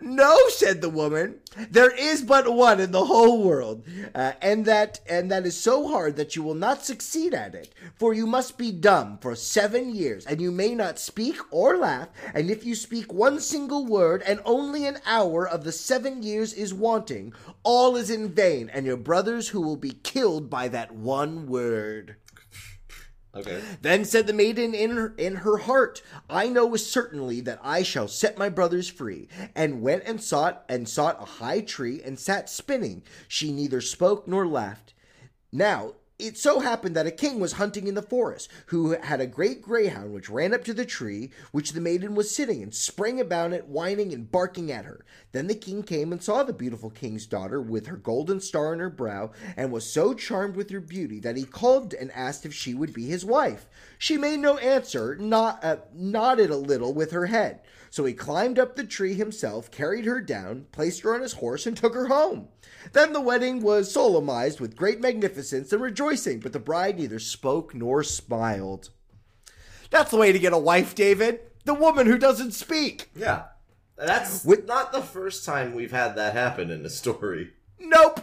No, 0.01 0.39
said 0.49 0.81
the 0.81 0.89
woman. 0.89 1.41
There 1.71 1.91
is 1.91 2.23
but 2.23 2.53
one 2.55 2.81
in 2.81 2.93
the 2.93 3.05
whole 3.05 3.43
world, 3.43 3.85
uh, 4.15 4.33
and 4.41 4.65
that 4.65 5.01
and 5.09 5.31
that 5.31 5.45
is 5.45 5.61
so 5.61 5.89
hard 5.89 6.17
that 6.17 6.35
you 6.37 6.43
will 6.43 6.55
not 6.55 6.85
succeed 6.85 7.35
at 7.35 7.55
it. 7.55 7.75
For 7.97 8.15
you 8.15 8.27
must 8.27 8.57
be 8.57 8.73
dumb 8.73 9.19
for 9.21 9.35
seven 9.35 9.95
years, 9.95 10.25
and 10.25 10.41
you 10.41 10.53
may 10.53 10.75
not 10.75 10.99
speak 10.99 11.37
or 11.51 11.77
laugh. 11.77 12.09
And 12.33 12.51
if 12.51 12.65
you 12.65 12.75
speak 12.75 13.13
one 13.13 13.41
single 13.41 13.85
word, 13.85 14.23
and 14.23 14.41
only 14.45 14.87
an 14.87 14.99
hour 15.05 15.47
of 15.47 15.65
the 15.65 15.73
seven 15.73 16.23
years 16.23 16.53
is 16.53 16.73
wanting, 16.73 17.35
all 17.63 17.97
is 17.97 18.11
in 18.11 18.31
vain, 18.31 18.71
and 18.73 18.87
your 18.87 18.97
brothers 18.97 19.49
who 19.49 19.61
will 19.61 19.77
be 19.77 19.99
killed 20.03 20.49
by 20.49 20.69
that 20.69 20.95
one 20.95 21.47
word. 21.47 22.17
Okay. 23.35 23.63
Then 23.81 24.05
said 24.05 24.27
the 24.27 24.33
maiden 24.33 24.75
in 24.75 24.91
her, 24.97 25.15
in 25.17 25.37
her 25.37 25.59
heart, 25.59 26.03
I 26.29 26.49
know 26.49 26.75
certainly 26.77 27.41
that 27.43 27.61
I 27.63 27.83
shall 27.83 28.09
set 28.09 28.37
my 28.37 28.49
brothers 28.49 28.89
free, 28.89 29.29
and 29.55 29.83
went 29.83 30.03
and 30.05 30.21
sought 30.21 30.65
and 30.69 30.89
sought 30.89 31.23
a 31.23 31.27
high 31.27 31.61
tree 31.61 32.03
and 32.03 32.19
sat 32.19 32.51
spinning. 32.51 33.03
She 33.29 33.53
neither 33.53 33.81
spoke 33.81 34.27
nor 34.27 34.47
laughed. 34.47 34.95
Now 35.53 35.95
it 36.21 36.39
so 36.39 36.61
happened 36.61 36.95
that 36.97 37.07
a 37.07 37.11
king 37.11 37.41
was 37.41 37.53
hunting 37.53 37.87
in 37.87 37.95
the 37.95 38.03
forest, 38.03 38.51
who 38.67 38.93
had 38.93 39.21
a 39.21 39.27
great 39.27 39.63
greyhound 39.63 40.13
which 40.13 40.31
ran 40.31 40.55
up 40.55 40.65
to 40.65 40.75
the 40.75 40.85
tree 40.85 41.31
which 41.53 41.73
the 41.73 41.81
maiden 41.81 42.15
was 42.15 42.35
sitting 42.35 42.63
and 42.63 42.75
sprang 42.75 43.21
about 43.21 43.53
it, 43.53 43.67
whining 43.67 44.13
and 44.13 44.31
barking 44.31 44.71
at 44.71 44.85
her. 44.85 45.05
Then 45.33 45.47
the 45.47 45.55
king 45.55 45.83
came 45.83 46.13
and 46.13 46.23
saw 46.23 46.43
the 46.43 46.53
beautiful 46.53 46.91
king's 46.91 47.27
daughter 47.27 47.61
with 47.61 47.87
her 47.87 47.97
golden 47.97 48.41
star 48.41 48.73
on 48.73 48.79
her 48.79 48.91
brow, 48.91 49.31
and 49.57 49.73
was 49.73 49.91
so 49.91 50.15
charmed 50.15 50.57
with 50.57 50.71
her 50.71 50.81
beauty 50.81 51.21
that 51.21 51.37
he 51.37 51.45
called 51.45 51.95
and 51.95 52.13
asked 52.13 52.45
if 52.45 52.55
she 52.55 52.75
would 52.75 52.93
be 52.93 53.07
his 53.07 53.25
wife. 53.25 53.67
She 53.99 54.17
made 54.17 54.41
no 54.41 54.59
answer, 54.59 55.17
not, 55.17 55.65
uh, 55.65 55.77
nodded 55.93 56.51
a 56.51 56.57
little 56.57 56.95
with 56.95 57.13
her 57.13 57.27
head. 57.27 57.61
So 57.91 58.05
he 58.05 58.13
climbed 58.15 58.59
up 58.59 58.77
the 58.77 58.85
tree 58.85 59.15
himself, 59.15 59.71
carried 59.71 60.05
her 60.05 60.21
down, 60.21 60.67
placed 60.71 61.03
her 61.03 61.13
on 61.13 61.23
his 61.23 61.35
horse, 61.35 61.67
and 61.67 61.77
took 61.77 61.93
her 61.95 62.07
home. 62.07 62.47
Then 62.93 63.13
the 63.13 63.21
wedding 63.21 63.61
was 63.61 63.93
solemnized 63.93 64.61
with 64.61 64.77
great 64.77 65.01
magnificence 65.01 65.73
and 65.73 65.83
rejoicing, 65.83 66.39
but 66.39 66.53
the 66.53 66.61
bride 66.61 66.99
neither 66.99 67.19
spoke 67.19 67.75
nor 67.75 68.05
smiled. 68.05 68.91
That's 69.91 70.13
the 70.13 70.17
way 70.19 70.31
to 70.31 70.39
get 70.39 70.53
a 70.53 70.59
wife, 70.59 70.95
David. 70.95 71.41
The 71.65 71.75
woman 71.75 72.07
who 72.07 72.17
doesn't 72.17 72.53
speak. 72.53 73.11
Yeah. 73.15 73.47
That's 73.97 74.45
With- 74.45 74.67
not 74.67 74.93
the 74.93 75.03
first 75.03 75.45
time 75.45 75.75
we've 75.75 75.91
had 75.91 76.15
that 76.15 76.33
happen 76.33 76.71
in 76.71 76.87
a 76.87 76.91
story. 76.91 77.51
Nope. 77.81 78.21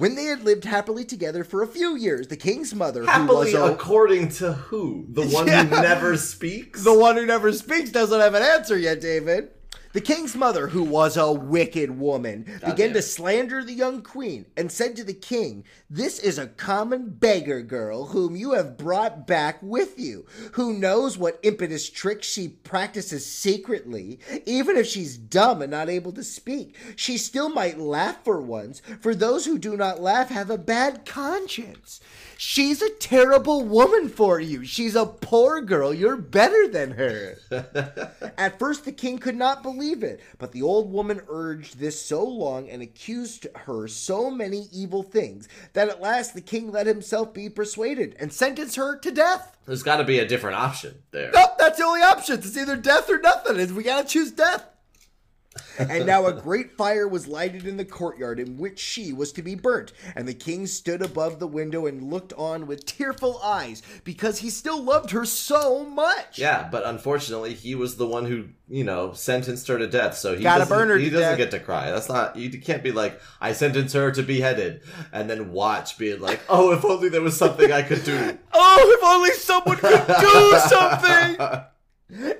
When 0.00 0.14
they 0.14 0.24
had 0.24 0.44
lived 0.44 0.64
happily 0.64 1.04
together 1.04 1.44
for 1.44 1.62
a 1.62 1.66
few 1.66 1.94
years, 1.94 2.28
the 2.28 2.36
king's 2.36 2.74
mother, 2.74 3.04
Happily, 3.04 3.52
who 3.52 3.58
was 3.60 3.70
a, 3.70 3.74
according 3.74 4.30
to 4.30 4.54
who? 4.54 5.04
The 5.10 5.26
one 5.26 5.46
Yeah. 5.46 5.64
who 5.64 5.82
never 5.82 6.16
speaks? 6.16 6.82
the 6.82 6.98
one 6.98 7.16
who 7.16 7.26
never 7.26 7.52
speaks, 7.52 7.90
doesn't 7.90 8.18
have 8.18 8.32
an 8.32 8.42
answer 8.42 8.78
yet, 8.78 9.02
David. 9.02 9.50
The 9.92 10.00
king's 10.00 10.36
mother, 10.36 10.68
who 10.68 10.84
was 10.84 11.16
a 11.16 11.32
wicked 11.32 11.98
woman, 11.98 12.44
began 12.60 12.76
damn. 12.76 12.92
to 12.92 13.02
slander 13.02 13.64
the 13.64 13.72
young 13.72 14.02
queen 14.02 14.46
and 14.56 14.70
said 14.70 14.94
to 14.96 15.04
the 15.04 15.12
king, 15.12 15.64
This 15.88 16.20
is 16.20 16.38
a 16.38 16.46
common 16.46 17.10
beggar 17.10 17.60
girl 17.60 18.06
whom 18.06 18.36
you 18.36 18.52
have 18.52 18.78
brought 18.78 19.26
back 19.26 19.58
with 19.60 19.98
you, 19.98 20.26
who 20.52 20.74
knows 20.74 21.18
what 21.18 21.40
impious 21.42 21.90
tricks 21.90 22.28
she 22.28 22.46
practices 22.46 23.26
secretly. 23.26 24.20
Even 24.46 24.76
if 24.76 24.86
she's 24.86 25.16
dumb 25.16 25.60
and 25.60 25.72
not 25.72 25.88
able 25.88 26.12
to 26.12 26.22
speak, 26.22 26.76
she 26.94 27.18
still 27.18 27.48
might 27.48 27.80
laugh 27.80 28.22
for 28.22 28.40
once, 28.40 28.80
for 29.00 29.12
those 29.12 29.44
who 29.44 29.58
do 29.58 29.76
not 29.76 30.00
laugh 30.00 30.28
have 30.28 30.50
a 30.50 30.58
bad 30.58 31.04
conscience. 31.04 32.00
She's 32.38 32.80
a 32.80 32.94
terrible 32.94 33.64
woman 33.64 34.08
for 34.08 34.38
you. 34.38 34.64
She's 34.64 34.94
a 34.94 35.04
poor 35.04 35.60
girl. 35.60 35.92
You're 35.92 36.16
better 36.16 36.68
than 36.68 36.92
her. 36.92 37.36
At 38.38 38.58
first, 38.58 38.84
the 38.84 38.92
king 38.92 39.18
could 39.18 39.36
not 39.36 39.62
believe 39.62 39.79
it, 39.80 40.20
but 40.38 40.52
the 40.52 40.62
old 40.62 40.92
woman 40.92 41.20
urged 41.28 41.78
this 41.78 42.00
so 42.00 42.22
long 42.24 42.68
and 42.68 42.82
accused 42.82 43.46
her 43.54 43.88
so 43.88 44.30
many 44.30 44.68
evil 44.72 45.02
things 45.02 45.48
that 45.72 45.88
at 45.88 46.00
last 46.00 46.34
the 46.34 46.40
king 46.40 46.70
let 46.70 46.86
himself 46.86 47.32
be 47.34 47.48
persuaded 47.48 48.14
and 48.20 48.32
sentenced 48.32 48.76
her 48.76 48.98
to 48.98 49.10
death. 49.10 49.56
There's 49.66 49.82
got 49.82 49.96
to 49.96 50.04
be 50.04 50.18
a 50.18 50.26
different 50.28 50.56
option 50.56 51.02
there. 51.10 51.30
Nope, 51.32 51.58
that's 51.58 51.78
the 51.78 51.84
only 51.84 52.02
option. 52.02 52.36
It's 52.38 52.56
either 52.56 52.76
death 52.76 53.08
or 53.10 53.18
nothing. 53.20 53.58
and 53.58 53.76
We 53.76 53.82
gotta 53.82 54.06
choose 54.06 54.30
death. 54.30 54.64
And 55.78 56.06
now 56.06 56.26
a 56.26 56.32
great 56.32 56.76
fire 56.76 57.08
was 57.08 57.26
lighted 57.26 57.66
in 57.66 57.76
the 57.76 57.84
courtyard 57.84 58.38
in 58.38 58.56
which 58.56 58.78
she 58.78 59.12
was 59.12 59.32
to 59.32 59.42
be 59.42 59.56
burnt. 59.56 59.92
And 60.14 60.28
the 60.28 60.34
king 60.34 60.66
stood 60.66 61.02
above 61.02 61.40
the 61.40 61.46
window 61.48 61.86
and 61.86 62.04
looked 62.10 62.32
on 62.34 62.66
with 62.68 62.86
tearful 62.86 63.40
eyes 63.42 63.82
because 64.04 64.38
he 64.38 64.50
still 64.50 64.80
loved 64.80 65.10
her 65.10 65.24
so 65.24 65.84
much. 65.84 66.38
Yeah, 66.38 66.68
but 66.70 66.86
unfortunately, 66.86 67.54
he 67.54 67.74
was 67.74 67.96
the 67.96 68.06
one 68.06 68.26
who, 68.26 68.50
you 68.68 68.84
know, 68.84 69.12
sentenced 69.12 69.66
her 69.68 69.76
to 69.78 69.88
death. 69.88 70.16
So 70.16 70.36
he 70.36 70.42
Gotta 70.44 70.60
doesn't, 70.60 70.76
burn 70.76 70.88
her 70.88 70.96
he 70.98 71.10
doesn't 71.10 71.20
death. 71.30 71.38
get 71.38 71.50
to 71.52 71.58
cry. 71.60 71.90
That's 71.90 72.08
not. 72.08 72.36
You 72.36 72.50
can't 72.60 72.84
be 72.84 72.92
like, 72.92 73.20
I 73.40 73.52
sentenced 73.52 73.94
her 73.94 74.12
to 74.12 74.22
beheaded, 74.22 74.82
and 75.12 75.28
then 75.28 75.50
watch 75.50 75.98
being 75.98 76.20
like, 76.20 76.40
oh, 76.48 76.72
if 76.72 76.84
only 76.84 77.08
there 77.08 77.22
was 77.22 77.36
something 77.36 77.72
I 77.72 77.82
could 77.82 78.04
do. 78.04 78.38
Oh, 78.52 78.96
if 78.98 79.04
only 79.04 79.30
someone 79.32 79.76
could 79.76 80.06
do 80.20 80.58
something. 80.68 81.64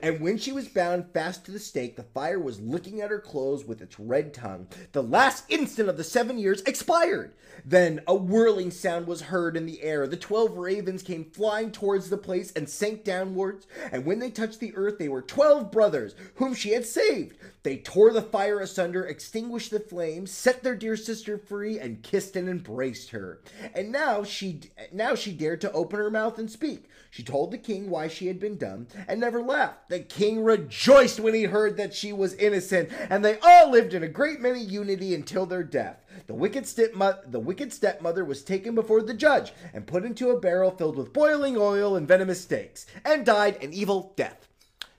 And 0.02 0.20
when 0.20 0.38
she 0.38 0.52
was 0.52 0.68
bound 0.68 1.12
fast 1.12 1.44
to 1.44 1.52
the 1.52 1.58
stake, 1.58 1.96
the 1.96 2.02
fire 2.02 2.38
was 2.38 2.60
licking 2.60 3.00
at 3.00 3.10
her 3.10 3.20
clothes 3.20 3.64
with 3.64 3.80
its 3.80 3.98
red 3.98 4.32
tongue. 4.34 4.68
The 4.92 5.02
last 5.02 5.44
instant 5.48 5.88
of 5.88 5.96
the 5.96 6.04
seven 6.04 6.38
years 6.38 6.62
expired. 6.62 7.34
Then 7.64 8.00
a 8.06 8.14
whirling 8.14 8.70
sound 8.70 9.06
was 9.06 9.22
heard 9.22 9.56
in 9.56 9.66
the 9.66 9.82
air. 9.82 10.06
The 10.06 10.16
twelve 10.16 10.56
ravens 10.56 11.02
came 11.02 11.30
flying 11.30 11.72
towards 11.72 12.08
the 12.08 12.16
place 12.16 12.52
and 12.52 12.68
sank 12.68 13.04
downwards. 13.04 13.66
And 13.92 14.06
when 14.06 14.18
they 14.18 14.30
touched 14.30 14.60
the 14.60 14.74
earth, 14.76 14.98
they 14.98 15.08
were 15.08 15.22
twelve 15.22 15.70
brothers 15.70 16.14
whom 16.36 16.54
she 16.54 16.70
had 16.70 16.86
saved. 16.86 17.36
They 17.62 17.76
tore 17.76 18.12
the 18.12 18.22
fire 18.22 18.60
asunder, 18.60 19.04
extinguished 19.04 19.70
the 19.70 19.80
flames, 19.80 20.30
set 20.30 20.62
their 20.62 20.74
dear 20.74 20.96
sister 20.96 21.36
free, 21.36 21.78
and 21.78 22.02
kissed 22.02 22.34
and 22.34 22.48
embraced 22.48 23.10
her. 23.10 23.42
And 23.74 23.92
now 23.92 24.24
she 24.24 24.62
now 24.92 25.14
she 25.14 25.32
dared 25.32 25.60
to 25.62 25.72
open 25.72 25.98
her 25.98 26.10
mouth 26.10 26.38
and 26.38 26.50
speak. 26.50 26.88
She 27.10 27.24
told 27.24 27.50
the 27.50 27.58
king 27.58 27.90
why 27.90 28.06
she 28.06 28.28
had 28.28 28.38
been 28.38 28.56
dumb 28.56 28.86
and 29.08 29.18
never 29.20 29.42
laughed. 29.42 29.88
The 29.88 29.98
king 29.98 30.44
rejoiced 30.44 31.18
when 31.18 31.34
he 31.34 31.42
heard 31.44 31.76
that 31.76 31.92
she 31.92 32.12
was 32.12 32.34
innocent, 32.34 32.90
and 33.10 33.24
they 33.24 33.38
all 33.40 33.70
lived 33.70 33.94
in 33.94 34.04
a 34.04 34.08
great 34.08 34.40
many 34.40 34.60
unity 34.60 35.12
until 35.14 35.44
their 35.44 35.64
death. 35.64 36.04
The 36.28 36.34
wicked 36.34 36.64
stepmo- 36.64 37.30
the 37.30 37.40
wicked 37.40 37.72
stepmother 37.72 38.24
was 38.24 38.44
taken 38.44 38.76
before 38.76 39.02
the 39.02 39.14
judge 39.14 39.52
and 39.74 39.86
put 39.88 40.04
into 40.04 40.30
a 40.30 40.38
barrel 40.40 40.70
filled 40.70 40.96
with 40.96 41.12
boiling 41.12 41.56
oil 41.56 41.96
and 41.96 42.06
venomous 42.06 42.40
steaks, 42.42 42.86
and 43.04 43.26
died 43.26 43.62
an 43.62 43.72
evil 43.72 44.12
death. 44.16 44.46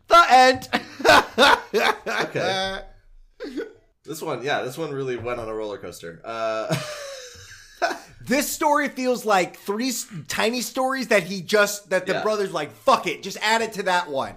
The 0.07 0.25
end. 0.29 0.69
Okay. 1.73 2.81
This 4.03 4.19
one, 4.21 4.43
yeah, 4.43 4.63
this 4.63 4.77
one 4.79 4.91
really 4.91 5.15
went 5.15 5.39
on 5.39 5.47
a 5.47 5.53
roller 5.53 5.77
coaster. 5.77 6.21
Uh, 6.25 6.75
This 8.23 8.49
story 8.49 8.87
feels 8.87 9.25
like 9.25 9.57
three 9.57 9.91
tiny 10.27 10.61
stories 10.61 11.07
that 11.07 11.23
he 11.23 11.41
just 11.41 11.89
that 11.89 12.05
the 12.05 12.13
Yeah. 12.13 12.23
brothers 12.23 12.51
like 12.53 12.71
fuck 12.71 13.07
it, 13.07 13.23
just 13.23 13.37
add 13.41 13.61
it 13.61 13.73
to 13.73 13.83
that 13.83 14.09
one. 14.09 14.35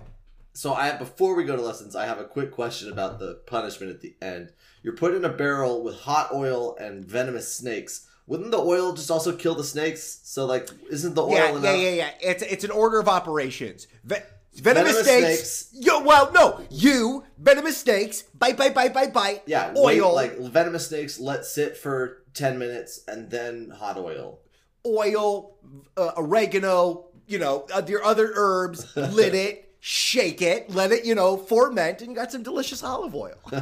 so 0.55 0.73
I 0.73 0.93
before 0.97 1.35
we 1.35 1.45
go 1.45 1.55
to 1.57 1.63
lessons, 1.63 1.95
I 1.95 2.07
have 2.07 2.19
a 2.19 2.25
quick 2.25 2.51
question 2.51 2.91
about 2.91 3.19
the 3.19 3.35
punishment 3.47 3.93
at 3.93 4.01
the 4.01 4.15
end. 4.23 4.53
You're 4.83 4.97
put 4.97 5.15
in 5.15 5.25
a 5.25 5.29
barrel 5.29 5.83
with 5.85 5.97
hot 6.01 6.31
oil 6.33 6.77
and 6.81 7.05
venomous 7.05 7.53
snakes. 7.55 8.07
Wouldn't 8.27 8.53
the 8.53 8.59
oil 8.59 8.95
just 8.95 9.11
also 9.11 9.37
kill 9.37 9.55
the 9.55 9.65
snakes? 9.65 10.21
So 10.25 10.47
like, 10.47 10.69
isn't 10.91 11.15
the 11.15 11.23
oil 11.23 11.31
Yeah, 11.33 11.51
enough? 11.51 11.63
yeah, 11.65 11.75
yeah, 11.77 11.91
yeah. 11.91 12.11
It's 12.21 12.43
it's 12.43 12.65
an 12.65 12.71
order 12.71 12.99
of 12.99 13.09
operations. 13.09 13.87
Ve- 14.05 14.17
venomous, 14.61 14.93
Venomous 15.03 15.05
snakes. 15.05 15.51
snakes. 15.71 15.87
Yo, 15.87 16.03
well, 16.03 16.31
no, 16.33 16.61
you 16.71 17.25
venomous 17.39 17.77
snakes. 17.79 18.23
Bite, 18.39 18.57
bite, 18.57 18.75
bite, 18.75 18.93
bite, 18.95 19.13
bite. 19.13 19.43
Yeah, 19.47 19.73
oil, 19.77 20.15
wait, 20.15 20.33
like 20.39 20.39
venomous 20.53 20.89
snakes, 20.89 21.19
let 21.21 21.45
sit 21.45 21.77
for 21.77 22.23
ten 22.35 22.59
minutes 22.59 23.01
and 23.09 23.31
then 23.31 23.71
hot 23.71 23.97
oil. 23.99 24.41
oil, 24.87 25.57
uh, 25.97 26.13
oregano. 26.17 27.07
You 27.27 27.39
know, 27.39 27.67
uh, 27.75 27.83
your 27.87 28.05
other 28.05 28.33
herbs. 28.35 28.95
lit 28.97 29.35
it, 29.35 29.75
shake 29.81 30.43
it, 30.43 30.69
let 30.71 30.93
it, 30.93 31.05
you 31.07 31.15
know, 31.15 31.37
ferment, 31.39 32.01
and 32.03 32.11
you 32.11 32.17
got 32.17 32.31
some 32.31 32.43
delicious 32.43 32.83
olive 32.83 33.15
oil. 33.15 33.35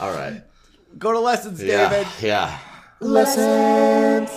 All 0.00 0.12
right. 0.14 0.42
Go 0.98 1.12
to 1.12 1.20
lessons, 1.20 1.62
Yeah, 1.62 1.88
David. 1.90 2.06
yeah. 2.20 2.58
Lessons. 3.00 4.30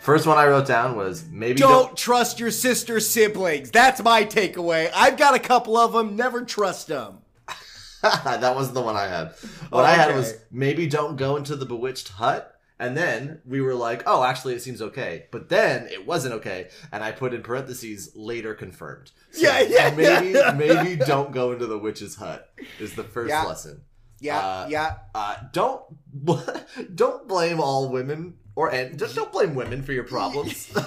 First 0.00 0.26
one 0.26 0.38
I 0.38 0.46
wrote 0.46 0.66
down 0.66 0.96
was 0.96 1.24
maybe 1.30 1.58
Don't, 1.58 1.86
don't. 1.88 1.96
trust 1.96 2.40
your 2.40 2.50
sister's 2.50 3.06
siblings. 3.08 3.70
That's 3.70 4.02
my 4.02 4.24
takeaway. 4.24 4.90
I've 4.94 5.16
got 5.18 5.34
a 5.34 5.38
couple 5.38 5.76
of 5.76 5.92
them. 5.92 6.16
Never 6.16 6.42
trust 6.44 6.88
them. 6.88 7.18
that 8.02 8.54
wasn't 8.54 8.74
the 8.74 8.80
one 8.82 8.96
I 8.96 9.06
had. 9.08 9.26
What 9.68 9.80
Oh, 9.82 9.84
I 9.84 9.90
had 9.92 10.14
was 10.16 10.34
maybe 10.50 10.86
don't 10.86 11.16
go 11.16 11.36
into 11.36 11.54
the 11.54 11.66
bewitched 11.66 12.08
hut. 12.08 12.56
And 12.78 12.96
then 12.96 13.42
we 13.44 13.60
were 13.60 13.74
like, 13.74 14.04
oh, 14.06 14.24
actually, 14.24 14.54
it 14.54 14.62
seems 14.62 14.80
okay. 14.80 15.26
But 15.30 15.50
then 15.50 15.86
it 15.88 16.06
wasn't 16.06 16.32
okay, 16.36 16.70
and 16.90 17.04
I 17.04 17.12
put 17.12 17.34
in 17.34 17.42
parentheses 17.42 18.12
later 18.16 18.54
confirmed. 18.54 19.10
So 19.32 19.42
Yeah, 19.42 19.60
yeah, 19.60 19.94
Maybe, 19.94 20.30
yeah. 20.30 20.52
maybe 20.58 20.96
don't 20.96 21.30
go 21.30 21.52
into 21.52 21.66
the 21.66 21.76
witch's 21.76 22.16
hut. 22.16 22.50
Is 22.78 22.94
the 22.94 23.04
first 23.04 23.28
Yeah. 23.28 23.44
lesson. 23.44 23.82
Yeah, 24.18 24.38
Uh, 24.38 24.66
yeah. 24.70 24.94
Uh, 25.14 25.36
don't 25.52 25.82
don't 26.96 27.28
blame 27.28 27.60
all 27.60 27.90
women 27.90 28.34
or 28.60 28.68
and 28.74 28.98
just 28.98 29.14
don't 29.16 29.32
blame 29.32 29.54
women 29.54 29.82
for 29.82 29.92
your 29.92 30.04
problems. 30.04 30.70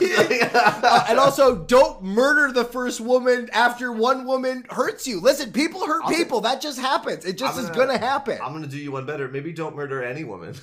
Uh, 0.53 1.05
and 1.09 1.17
also, 1.19 1.55
don't 1.55 2.03
murder 2.03 2.51
the 2.51 2.65
first 2.65 2.99
woman 3.01 3.49
after 3.53 3.91
one 3.91 4.25
woman 4.25 4.63
hurts 4.69 5.07
you. 5.07 5.19
Listen, 5.19 5.51
people 5.51 5.85
hurt 5.85 6.03
I'll 6.05 6.11
people. 6.13 6.41
that 6.41 6.61
just 6.61 6.79
happens. 6.79 7.25
It 7.25 7.37
just 7.37 7.57
I'm 7.57 7.63
is 7.63 7.69
gonna- 7.69 7.87
going 7.87 7.99
to 7.99 8.05
happen. 8.05 8.37
I'm 8.43 8.53
gonna 8.53 8.67
do 8.67 8.77
you 8.77 8.91
one 8.91 9.05
better. 9.05 9.27
Maybe 9.27 9.51
don't 9.53 9.75
murder 9.75 10.03
any 10.03 10.23
woman. 10.23 10.55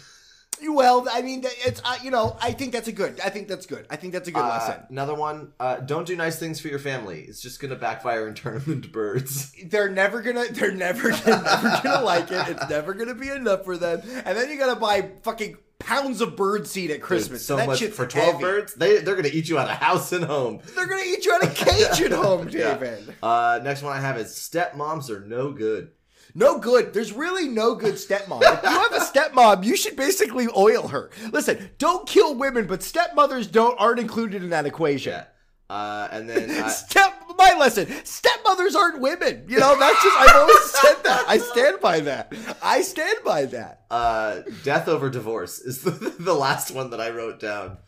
well, 0.68 1.06
I 1.10 1.22
mean, 1.22 1.42
it's 1.66 1.80
uh, 1.84 1.96
you 2.02 2.10
know, 2.10 2.36
I 2.40 2.52
think 2.52 2.72
that's 2.72 2.86
a 2.88 2.92
good. 2.92 3.18
I 3.20 3.30
think 3.30 3.48
that's 3.48 3.66
good. 3.66 3.86
I 3.90 3.96
think 3.96 4.12
that's 4.12 4.28
a 4.28 4.32
good 4.32 4.42
Uh, 4.44 4.48
lesson. 4.48 4.84
another 4.90 5.14
one. 5.14 5.52
Uh, 5.58 5.76
don't 5.76 6.06
do 6.06 6.14
nice 6.16 6.38
things 6.38 6.60
for 6.60 6.68
your 6.68 6.78
family. 6.78 7.22
It's 7.26 7.40
just 7.40 7.60
gonna 7.60 7.76
backfire 7.76 8.26
and 8.26 8.36
turn 8.42 8.58
them 8.60 8.72
into 8.74 8.88
birds. 8.88 9.52
They're 9.64 9.88
never 9.90 10.20
gonna. 10.22 10.46
They're 10.52 10.72
never. 10.72 11.10
They're 11.12 11.42
never 11.42 11.80
gonna 11.82 12.04
like 12.04 12.30
it. 12.30 12.48
It's 12.48 12.68
never 12.70 12.92
gonna 12.94 13.14
be 13.14 13.28
enough 13.30 13.64
for 13.64 13.76
them. 13.78 14.02
And 14.24 14.36
then 14.36 14.50
you 14.50 14.58
gotta 14.58 14.78
buy 14.78 15.10
fucking 15.22 15.56
pounds 15.80 16.20
of 16.20 16.36
bird 16.36 16.66
seed 16.68 16.90
at 16.92 17.02
Christmas. 17.02 17.44
so 17.44 17.56
that 17.56 17.66
much 17.66 17.80
shit's 17.80 17.96
for 17.96 18.06
twelve 18.06 18.34
heavy. 18.34 18.42
birds. 18.44 18.74
They 18.74 18.98
they're 18.98 19.16
gonna 19.16 19.28
eat 19.32 19.48
you 19.48 19.58
out 19.58 19.68
of 19.68 19.76
house 19.76 20.12
and 20.12 20.24
home. 20.24 20.60
They're 20.76 20.86
gonna 20.86 21.02
eat 21.04 21.24
you 21.24 21.32
out 21.32 21.42
of 21.42 21.54
cage 21.54 22.00
at 22.00 22.12
home, 22.12 22.48
Yeah. 22.50 22.74
David. 22.78 23.14
Uh, 23.22 23.58
next 23.64 23.82
one 23.82 23.96
I 23.96 24.00
have 24.00 24.16
is 24.18 24.28
stepmoms 24.28 25.10
are 25.10 25.20
no 25.20 25.50
good. 25.50 25.90
No 26.32 26.58
good. 26.60 26.94
There's 26.94 27.12
really 27.12 27.48
no 27.48 27.74
good 27.74 27.94
stepmom. 27.94 28.42
If 28.42 28.62
you 28.62 28.68
have 28.68 28.92
a 28.92 29.00
stepmom, 29.00 29.64
you 29.64 29.76
should 29.76 29.96
basically 29.96 30.46
oil 30.56 30.86
her. 30.86 31.10
Listen, 31.32 31.70
don't 31.78 32.06
kill 32.06 32.36
women, 32.36 32.68
but 32.68 32.84
stepmothers 32.84 33.48
don't 33.50 33.74
aren't 33.80 33.98
included 33.98 34.44
in 34.44 34.50
that 34.50 34.64
equation. 34.64 35.12
Yeah. 35.14 35.24
Uh, 35.68 36.08
and 36.12 36.28
then 36.30 36.50
uh, 36.64 36.68
Step 36.68 37.14
my 37.40 37.56
lesson. 37.58 37.86
Stepmothers 38.04 38.76
aren't 38.76 39.00
women. 39.00 39.44
You 39.48 39.58
know, 39.58 39.78
that's 39.78 40.02
just 40.02 40.16
I've 40.18 40.36
always 40.36 40.70
said 40.70 40.96
that. 41.04 41.24
I 41.26 41.38
stand 41.38 41.80
by 41.80 42.00
that. 42.00 42.32
I 42.62 42.82
stand 42.82 43.18
by 43.24 43.46
that. 43.46 43.84
uh, 43.90 44.40
death 44.62 44.86
over 44.88 45.10
divorce 45.10 45.58
is 45.58 45.82
the, 45.82 45.90
the 46.20 46.34
last 46.34 46.70
one 46.72 46.90
that 46.90 47.00
I 47.00 47.10
wrote 47.10 47.40
down. 47.40 47.78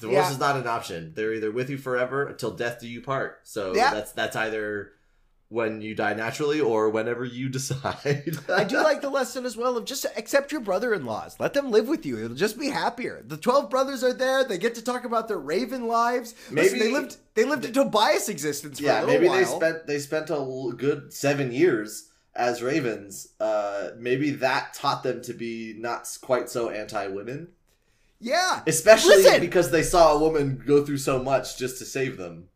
Divorce 0.00 0.14
Yeah. 0.14 0.30
is 0.30 0.38
not 0.38 0.56
an 0.56 0.66
option. 0.68 1.12
They're 1.16 1.34
either 1.34 1.50
with 1.50 1.70
you 1.70 1.78
forever 1.78 2.26
until 2.28 2.52
death 2.52 2.80
do 2.80 2.86
you 2.88 3.00
part. 3.00 3.40
So 3.44 3.74
Yeah. 3.74 3.92
that's 3.92 4.12
that's 4.12 4.36
either 4.36 4.92
when 5.50 5.80
you 5.80 5.94
die 5.94 6.12
naturally 6.12 6.60
or 6.60 6.90
whenever 6.90 7.24
you 7.24 7.48
decide. 7.58 8.36
I 8.48 8.64
do 8.64 8.76
like 8.76 9.00
the 9.00 9.08
lesson 9.08 9.46
as 9.46 9.56
well 9.56 9.76
of 9.76 9.84
just 9.86 10.04
accept 10.16 10.52
your 10.52 10.60
brother-in-laws. 10.60 11.36
Let 11.40 11.54
them 11.54 11.70
live 11.70 11.88
with 11.88 12.04
you. 12.04 12.22
It'll 12.22 12.36
just 12.36 12.58
be 12.58 12.68
happier. 12.68 13.22
The 13.26 13.36
twelve 13.38 13.70
brothers 13.70 14.04
are 14.04 14.12
there. 14.12 14.44
They 14.44 14.58
get 14.58 14.74
to 14.74 14.82
talk 14.82 15.04
about 15.04 15.26
their 15.28 15.38
raven 15.38 15.86
lives. 15.88 16.34
Listen, 16.50 16.78
Maybe- 16.78 16.78
they 16.78 16.92
lived. 16.92 17.16
They 17.34 17.44
lived 17.44 17.64
a 17.64 17.70
Tobias 17.70 18.28
existence 18.28 18.78
for 18.78 18.84
yeah, 18.86 19.04
maybe 19.06 19.28
while. 19.28 19.38
they 19.38 19.44
spent 19.44 19.86
they 19.86 19.98
spent 20.00 20.28
a 20.30 20.72
good 20.76 21.12
seven 21.12 21.52
years 21.52 22.10
as 22.34 22.62
ravens. 22.62 23.28
Uh, 23.40 23.90
maybe 23.98 24.30
that 24.32 24.74
taught 24.74 25.02
them 25.02 25.22
to 25.22 25.32
be 25.32 25.74
not 25.78 26.08
quite 26.20 26.48
so 26.50 26.68
anti-women, 26.70 27.48
Yeah, 28.20 28.62
especially 28.66 29.16
Listen! 29.22 29.40
because 29.40 29.70
they 29.70 29.82
saw 29.82 30.12
a 30.14 30.18
woman 30.18 30.62
go 30.66 30.84
through 30.84 30.98
so 30.98 31.22
much 31.22 31.56
just 31.56 31.78
to 31.78 31.84
save 31.84 32.16
them. 32.16 32.48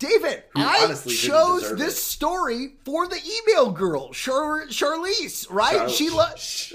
David, 0.00 0.42
I 0.56 0.82
honestly 0.84 1.14
chose 1.14 1.76
this 1.76 1.96
it. 1.98 2.00
story 2.00 2.72
for 2.86 3.06
the 3.06 3.20
email 3.46 3.70
girl, 3.70 4.10
Char- 4.12 4.66
Charlize, 4.66 5.46
right? 5.50 5.76
Char- 5.76 5.88
she 5.90 6.08
lo- 6.10 6.24
Sh- 6.36 6.72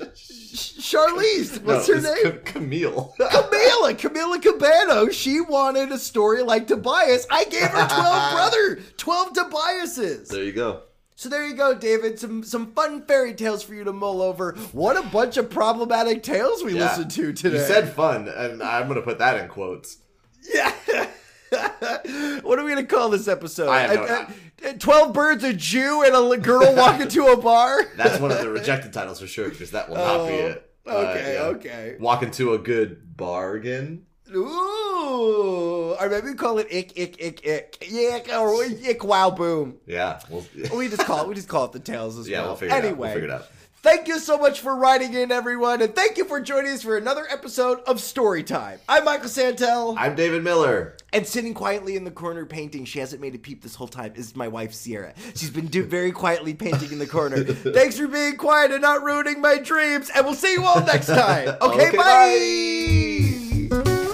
Charlize. 0.54 1.62
no, 1.64 1.74
What's 1.74 1.88
her 1.88 1.96
it's 1.96 2.04
name? 2.06 2.34
Ca- 2.34 2.52
Camille. 2.52 3.14
Camila, 3.20 3.96
Camila 4.00 4.42
Cabano. 4.42 5.12
She 5.12 5.42
wanted 5.42 5.92
a 5.92 5.98
story 5.98 6.44
like 6.44 6.68
Tobias. 6.68 7.26
I 7.32 7.46
gave 7.46 7.64
her 7.64 7.88
12 7.88 8.32
brother, 8.34 8.80
12 8.98 9.34
Tobiases. 9.34 10.30
there 10.30 10.44
you 10.44 10.54
go. 10.54 10.84
So 11.16 11.28
there 11.30 11.48
you 11.48 11.56
go, 11.56 11.74
David. 11.74 12.20
Some 12.20 12.44
some 12.44 12.74
fun 12.74 13.06
fairy 13.08 13.34
tales 13.34 13.64
for 13.64 13.74
you 13.74 13.84
to 13.86 13.94
mull 13.94 14.22
over. 14.22 14.54
What 14.72 14.98
a 14.98 15.02
bunch 15.10 15.38
of 15.38 15.50
problematic 15.50 16.22
tales 16.24 16.64
we 16.64 16.74
Yeah. 16.76 16.90
listened 16.90 17.10
to 17.12 17.34
today. 17.34 17.58
You 17.58 17.66
said 17.66 17.94
fun, 17.94 18.28
and 18.28 18.62
I'm 18.62 18.88
gonna 18.88 19.02
put 19.02 19.18
that 19.20 19.40
in 19.42 19.48
quotes. 19.50 19.98
Yeah. 20.54 20.72
What 21.52 22.60
are 22.60 22.64
we 22.64 22.70
gonna 22.72 22.86
call 22.86 23.10
this 23.10 23.28
episode? 23.28 23.70
I 23.70 23.82
have 23.82 23.96
no- 23.96 24.04
Uh, 24.04 24.26
uh, 24.70 24.74
Twelve 24.80 25.14
birds, 25.14 25.44
a 25.44 25.54
Jew, 25.54 26.04
and 26.04 26.16
a 26.16 26.38
girl 26.38 26.74
walk 26.78 27.00
into 27.02 27.26
a 27.28 27.38
bar. 27.38 27.84
That's 27.98 28.20
one 28.20 28.32
of 28.32 28.40
the 28.40 28.50
rejected 28.50 28.94
titles 28.94 29.20
for 29.20 29.28
sure, 29.28 29.50
because 29.50 29.72
that 29.72 29.90
will 29.90 29.98
not 29.98 30.28
be 30.28 30.34
it. 30.34 30.58
Uh, 30.58 30.62
Oh, 30.88 30.98
okay, 31.08 31.40
okay. 31.40 31.96
Walk 32.00 32.22
into 32.22 32.54
a 32.54 32.60
good 32.60 33.18
bargain. 33.18 34.06
Ooh, 34.34 35.96
or 36.00 36.10
maybe 36.10 36.28
we 36.28 36.34
call 36.36 36.58
it 36.60 36.68
ick, 36.72 36.92
ick, 36.98 37.20
ick, 37.24 37.46
ick, 37.46 37.78
ick, 37.92 38.30
or 38.34 38.64
ick, 38.64 39.04
wow, 39.04 39.30
boom. 39.32 39.78
Yeah, 39.86 40.20
we'll, 40.30 40.46
We 40.76 40.88
just 40.90 41.06
call 41.06 41.22
it. 41.24 41.28
We 41.28 41.36
just 41.36 41.48
call 41.48 41.66
it 41.66 41.72
the 41.72 41.80
tales 41.80 42.18
as 42.18 42.28
yeah, 42.30 42.40
well. 42.42 42.50
we'll 42.50 42.56
figure 42.58 42.76
it 42.76 42.78
out. 42.80 42.86
anyway, 42.86 43.00
We'll 43.08 43.14
figure 43.14 43.30
it 43.30 43.32
out. 43.32 43.48
Thank 43.86 44.08
you 44.08 44.18
so 44.18 44.40
much 44.40 44.62
for 44.62 44.76
writing 44.76 45.14
in, 45.14 45.32
everyone, 45.32 45.80
and 45.80 45.94
thank 45.94 46.18
you 46.18 46.26
for 46.26 46.42
joining 46.42 46.72
us 46.72 46.82
for 46.82 46.98
another 46.98 47.28
episode 47.30 47.82
of 47.82 47.98
Storytime. 47.98 48.80
I'm 48.90 49.06
Michael 49.06 49.30
Santel. 49.30 49.94
I'm 49.96 50.16
David 50.16 50.44
Miller. 50.44 50.98
And 51.14 51.28
sitting 51.28 51.54
quietly 51.54 51.96
in 51.96 52.04
the 52.04 52.10
corner 52.10 52.48
painting, 52.48 52.86
she 52.86 52.98
hasn't 52.98 53.22
made 53.22 53.36
a 53.36 53.38
peep 53.38 53.62
this 53.62 53.76
whole 53.76 53.88
time, 53.88 54.14
is 54.16 54.36
my 54.36 54.48
wife 54.48 54.74
Sierra. 54.74 55.14
She's 55.36 55.52
been 55.52 55.68
do- 55.68 55.84
very 55.84 56.12
quietly 56.12 56.56
painting 56.56 56.92
in 56.94 56.98
the 56.98 57.06
corner. 57.06 57.44
Thanks 57.44 58.00
for 58.00 58.08
being 58.08 58.38
quiet 58.38 58.72
and 58.72 58.82
not 58.82 59.04
ruining 59.04 59.40
my 59.40 59.60
dreams, 59.60 60.10
and 60.16 60.26
we'll 60.26 60.34
see 60.34 60.54
you 60.54 60.64
all 60.66 60.84
next 60.84 61.06
time. 61.06 61.50
Okay, 61.62 61.90
Okay, 61.90 61.96
bye. 61.96 63.35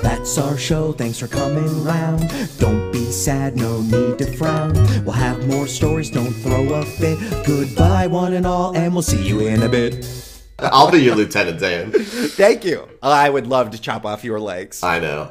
That's 0.02 0.38
our 0.38 0.58
show, 0.58 0.92
thanks 0.94 1.20
for 1.20 1.28
coming 1.28 1.84
round. 1.84 2.30
Don't 2.60 2.92
be 2.92 3.06
sad, 3.12 3.56
no 3.56 3.82
need 3.82 4.18
to 4.20 4.32
frown. 4.38 4.74
We'll 5.04 5.12
have 5.12 5.48
more 5.48 5.68
stories, 5.68 6.10
don't 6.10 6.34
throw 6.34 6.74
a 6.74 6.84
fit. 6.86 7.20
Goodbye, 7.46 8.08
one 8.08 8.34
and 8.34 8.46
all, 8.46 8.76
and 8.76 8.94
we'll 8.94 9.04
see 9.04 9.22
you 9.22 9.42
in 9.42 9.62
a 9.64 9.70
bit. 9.70 10.06
I'll 10.60 10.92
be 10.92 11.00
your 11.00 11.16
Lieutenant 11.16 11.60
Dan. 11.60 11.92
Thank 11.94 12.66
you. 12.66 12.88
Oh, 13.02 13.12
I 13.12 13.30
would 13.30 13.48
love 13.48 13.72
to 13.72 13.80
chop 13.82 14.06
off 14.06 14.24
your 14.24 14.40
legs. 14.40 14.84
I 14.84 15.00
know. 15.00 15.30